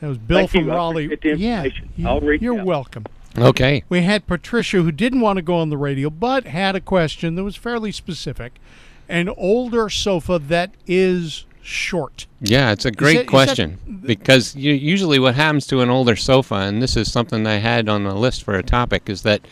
That 0.00 0.08
was 0.08 0.18
Bill 0.18 0.38
Thank 0.46 0.50
from 0.50 0.70
I 0.70 0.74
Raleigh. 0.74 1.06
the 1.08 1.36
yeah, 1.36 1.66
you- 1.96 2.06
I'll 2.08 2.20
reach 2.20 2.40
you're 2.42 2.60
out. 2.60 2.66
welcome. 2.66 3.04
Okay. 3.36 3.84
We 3.88 4.02
had 4.02 4.26
Patricia 4.26 4.82
who 4.82 4.90
didn't 4.92 5.20
want 5.20 5.36
to 5.36 5.42
go 5.42 5.56
on 5.56 5.70
the 5.70 5.76
radio, 5.76 6.10
but 6.10 6.44
had 6.46 6.74
a 6.76 6.80
question 6.80 7.34
that 7.36 7.44
was 7.44 7.56
fairly 7.56 7.92
specific. 7.92 8.54
An 9.08 9.28
older 9.28 9.88
sofa 9.88 10.38
that 10.38 10.72
is 10.86 11.44
short. 11.62 12.26
Yeah, 12.40 12.72
it's 12.72 12.84
a 12.84 12.90
great 12.90 13.18
that- 13.18 13.26
question 13.26 13.78
because 14.04 14.54
you, 14.56 14.72
usually 14.72 15.18
what 15.18 15.34
happens 15.34 15.66
to 15.68 15.80
an 15.82 15.90
older 15.90 16.16
sofa, 16.16 16.54
and 16.56 16.82
this 16.82 16.96
is 16.96 17.10
something 17.12 17.46
I 17.46 17.56
had 17.56 17.88
on 17.88 18.04
the 18.04 18.14
list 18.14 18.42
for 18.44 18.54
a 18.54 18.62
topic, 18.62 19.08
is 19.08 19.22
that 19.22 19.42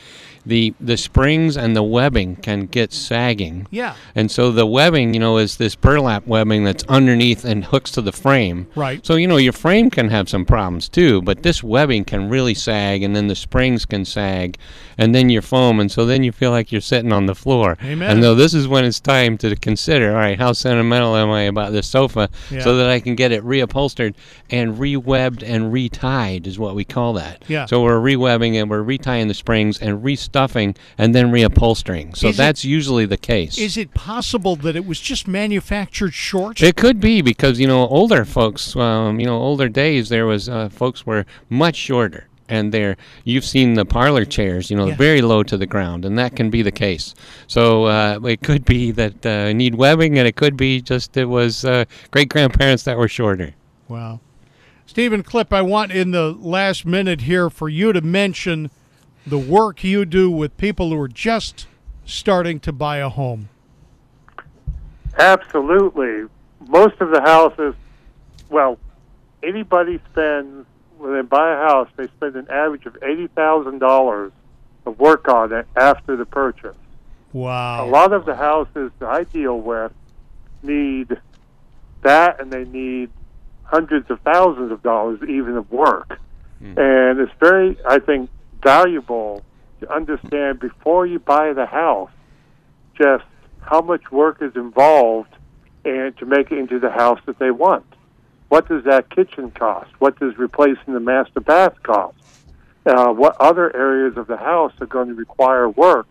the 0.47 0.72
the 0.80 0.97
springs 0.97 1.57
and 1.57 1.74
the 1.76 1.82
webbing 1.82 2.36
can 2.36 2.66
get 2.66 2.92
sagging. 2.92 3.66
Yeah. 3.70 3.94
And 4.14 4.30
so 4.30 4.51
the 4.53 4.64
webbing, 4.64 5.12
you 5.12 5.20
know, 5.20 5.36
is 5.38 5.57
this 5.57 5.74
burlap 5.74 6.26
webbing 6.26 6.64
that's 6.64 6.84
underneath 6.84 7.44
and 7.44 7.64
hooks 7.64 7.90
to 7.92 8.01
the 8.03 8.12
frame. 8.12 8.68
Right. 8.76 9.05
So 9.05 9.16
you 9.16 9.26
know 9.26 9.36
your 9.36 9.53
frame 9.53 9.90
can 9.90 10.09
have 10.11 10.28
some 10.28 10.44
problems 10.44 10.88
too, 10.88 11.20
but 11.22 11.42
this 11.42 11.62
webbing 11.62 12.05
can 12.05 12.28
really 12.28 12.55
sag, 12.55 13.03
and 13.03 13.14
then 13.16 13.26
the 13.26 13.34
springs 13.34 13.84
can 13.84 14.05
sag, 14.05 14.57
and 14.97 15.14
then 15.14 15.28
your 15.30 15.42
foam, 15.42 15.80
and 15.80 15.90
so 15.90 16.07
then 16.07 16.22
you 16.22 16.32
feel 16.32 16.53
like 16.53 16.70
you're 16.72 16.80
sitting 16.80 17.12
on 17.12 17.26
the 17.26 17.34
floor. 17.34 17.76
Amen. 17.82 18.09
And 18.11 18.22
though 18.22 18.34
this 18.34 18.55
is 18.55 18.68
when 18.68 18.84
it's 18.84 19.01
time 19.01 19.36
to 19.38 19.55
consider, 19.57 20.11
all 20.11 20.16
right, 20.16 20.38
how 20.38 20.53
sentimental 20.53 21.16
am 21.16 21.30
I 21.30 21.42
about 21.42 21.72
this 21.72 21.88
sofa, 21.88 22.28
Yeah. 22.51 22.61
so 22.62 22.76
that 22.76 22.88
I 22.88 23.01
can 23.01 23.14
get 23.16 23.32
it 23.32 23.44
reupholstered 23.44 24.14
and 24.51 24.76
rewebbed 24.76 25.42
and 25.42 25.72
retied 25.72 26.47
is 26.47 26.59
what 26.59 26.74
we 26.74 26.84
call 26.84 27.14
that. 27.14 27.44
Yeah. 27.49 27.66
So 27.66 27.82
we're 27.82 27.99
rewebbing 28.01 28.55
and 28.61 28.70
we're 28.70 28.84
retying 28.84 29.28
the 29.28 29.34
springs 29.34 29.78
and 29.80 30.03
restuffing 30.37 30.76
and 30.99 31.14
then 31.14 31.30
reupholstering. 31.30 32.16
So 32.16 32.28
Is 32.28 32.34
it- 32.34 32.39
that's 32.39 32.64
usually 32.64 33.07
the 33.07 33.16
case. 33.16 33.59
Is 33.59 33.76
it 33.76 33.95
possible 33.95 34.57
that 34.57 34.76
it 34.76 34.87
was 34.87 35.01
just 35.01 35.26
manufactured 35.28 36.14
short? 36.14 36.62
It 36.62 36.76
could 36.76 37.01
be 37.01 37.22
because 37.22 37.59
you 37.61 37.66
know 37.66 37.87
older 37.89 38.24
folks, 38.24 38.76
um, 38.76 39.20
you 39.20 39.26
know 39.26 39.39
older 39.39 39.68
days 39.68 40.09
there 40.09 40.26
was 40.26 40.49
uh, 40.49 40.68
folks 40.68 41.07
were 41.07 41.24
much 41.49 41.76
shorter, 41.76 42.28
and 42.49 42.72
they're 42.72 42.97
you've 43.24 43.45
seen 43.45 43.74
the 43.74 43.84
parlor 43.84 44.24
chairs, 44.24 44.70
you 44.70 44.76
know, 44.76 44.87
Yeah. 44.89 44.97
very 44.97 45.22
low 45.22 45.43
to 45.43 45.57
the 45.57 45.66
ground, 45.66 46.05
and 46.05 46.18
that 46.18 46.37
can 46.37 46.51
be 46.51 46.62
the 46.62 46.72
case. 46.72 47.14
So 47.47 47.84
uh, 47.87 48.18
it 48.24 48.43
could 48.43 48.64
be 48.64 48.91
that 48.93 49.24
uh, 49.26 49.53
need 49.53 49.74
webbing, 49.74 50.18
and 50.18 50.26
it 50.28 50.37
could 50.37 50.57
be 50.57 50.80
just 50.80 51.16
it 51.16 51.26
was 51.26 51.64
uh, 51.64 51.84
great 52.11 52.28
grandparents 52.28 52.84
that 52.84 52.97
were 52.99 53.09
shorter. 53.09 53.55
Wow. 53.89 54.20
Stephen 54.89 55.22
Clipp, 55.24 55.53
I 55.53 55.62
want 55.62 55.91
in 55.93 56.12
the 56.12 56.32
last 56.32 56.87
minute 56.87 57.22
here 57.22 57.51
for 57.51 57.68
you 57.68 57.93
to 57.93 58.01
mention 58.01 58.70
the 59.27 59.39
work 59.39 59.83
you 59.83 60.05
do 60.05 60.31
with 60.31 60.57
people 60.57 60.91
who 60.91 61.01
are 61.01 61.09
just 61.09 61.66
starting 62.05 62.61
to 62.61 62.72
buy 62.72 62.99
a 62.99 63.09
home? 63.09 63.49
Absolutely. 65.18 66.29
Most 66.68 67.01
of 67.01 67.11
the 67.11 67.20
houses, 67.20 67.74
well, 68.51 68.79
anybody 69.43 70.01
spends 70.12 70.66
when 70.99 71.14
they 71.14 71.22
buy 71.22 71.53
a 71.53 71.57
house, 71.57 71.89
they 71.97 72.07
spend 72.09 72.37
an 72.37 72.47
average 72.51 72.87
of 72.87 72.97
eighty 73.03 73.27
thousand 73.29 73.79
dollars 73.81 74.33
of 74.87 74.99
work 74.99 75.29
on 75.29 75.53
it 75.53 75.66
after 75.77 76.16
the 76.16 76.24
purchase. 76.24 76.77
Wow. 77.33 77.87
A 77.87 77.89
lot 77.89 78.12
of 78.12 78.24
the 78.24 78.35
houses 78.35 78.91
that 78.99 79.09
I 79.09 79.24
deal 79.24 79.61
with 79.61 79.93
need 80.62 81.18
that, 82.03 82.41
and 82.41 82.51
they 82.51 82.64
need 82.64 83.11
hundreds 83.64 84.11
of 84.11 84.20
thousands 84.20 84.72
of 84.72 84.83
dollars 84.83 85.20
even 85.22 85.57
of 85.57 85.70
work. 85.70 86.18
Hmm. 86.61 86.79
And 86.79 87.20
it's 87.20 87.33
very, 87.39 87.77
I 87.87 87.99
think, 87.99 88.31
valuable 88.62 89.42
to 89.80 89.92
understand 89.92 90.61
before 90.61 91.07
you 91.07 91.18
buy 91.18 91.52
the 91.52 91.66
house 91.66 92.11
just 92.94 93.24
how 93.61 93.80
much 93.80 94.11
work 94.11 94.40
is 94.40 94.54
involved 94.54 95.34
and 95.84 96.16
to 96.18 96.26
make 96.26 96.50
it 96.50 96.59
into 96.59 96.78
the 96.78 96.90
house 96.90 97.20
that 97.26 97.38
they 97.38 97.50
want. 97.50 97.84
What 98.48 98.68
does 98.68 98.84
that 98.84 99.11
kitchen 99.11 99.50
cost? 99.50 99.90
What 99.98 100.18
does 100.18 100.38
replacing 100.38 100.94
the 100.94 101.00
master 101.00 101.40
bath 101.40 101.82
cost? 101.82 102.16
Uh, 102.84 103.12
what 103.12 103.36
other 103.40 103.74
areas 103.76 104.16
of 104.16 104.28
the 104.28 104.36
house 104.36 104.72
are 104.80 104.86
going 104.86 105.09
to 105.09 105.14
require 105.14 105.68
work? 105.68 106.07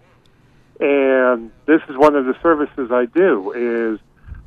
And 0.80 1.52
this 1.66 1.82
is 1.88 1.96
one 1.96 2.16
of 2.16 2.26
the 2.26 2.36
services 2.42 2.92
I 2.92 3.06
do 3.06 3.54
is 3.56 4.00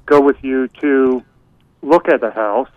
go 0.05 0.20
with 0.20 0.36
you 0.42 0.68
to 0.80 1.22
look 1.80 2.09
at 2.09 2.20
the 2.20 2.30
house 2.30 2.68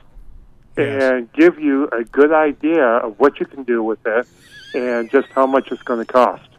and 0.78 1.32
give 1.34 1.60
you 1.60 1.90
a 1.90 2.04
good 2.06 2.32
idea 2.32 2.86
of 2.86 3.20
what 3.20 3.40
you 3.42 3.46
can 3.46 3.64
do 3.64 3.84
with 3.84 4.00
it 4.06 4.28
and 4.74 5.10
just 5.10 5.30
how 5.30 5.46
much 5.46 5.72
it's 5.72 5.84
going 5.84 6.06
to 6.06 6.12
cost. 6.12 6.50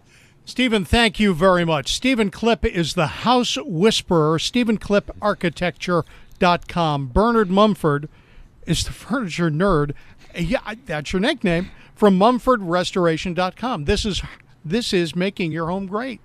Stephen, 0.45 0.85
thank 0.85 1.21
you 1.21 1.35
very 1.35 1.65
much. 1.65 1.95
Stephen 1.95 2.31
Clipp 2.31 2.65
is 2.65 2.95
the 2.95 3.07
House 3.07 3.57
Whisperer, 3.65 4.39
StephenClippArchitecture.com. 4.39 7.07
Bernard 7.09 7.51
Mumford 7.51 8.09
is 8.67 8.85
the 8.85 8.93
furniture 8.93 9.51
nerd. 9.51 9.93
Yeah, 10.35 10.75
that's 10.87 11.13
your 11.13 11.21
nickname 11.21 11.71
from 11.95 12.19
MumfordRestoration.com. 12.19 13.85
This 13.85 14.05
is 14.05 14.23
this 14.65 14.93
is 14.93 15.17
making 15.17 15.53
your 15.53 15.69
home 15.69 15.87
great. 15.87 16.21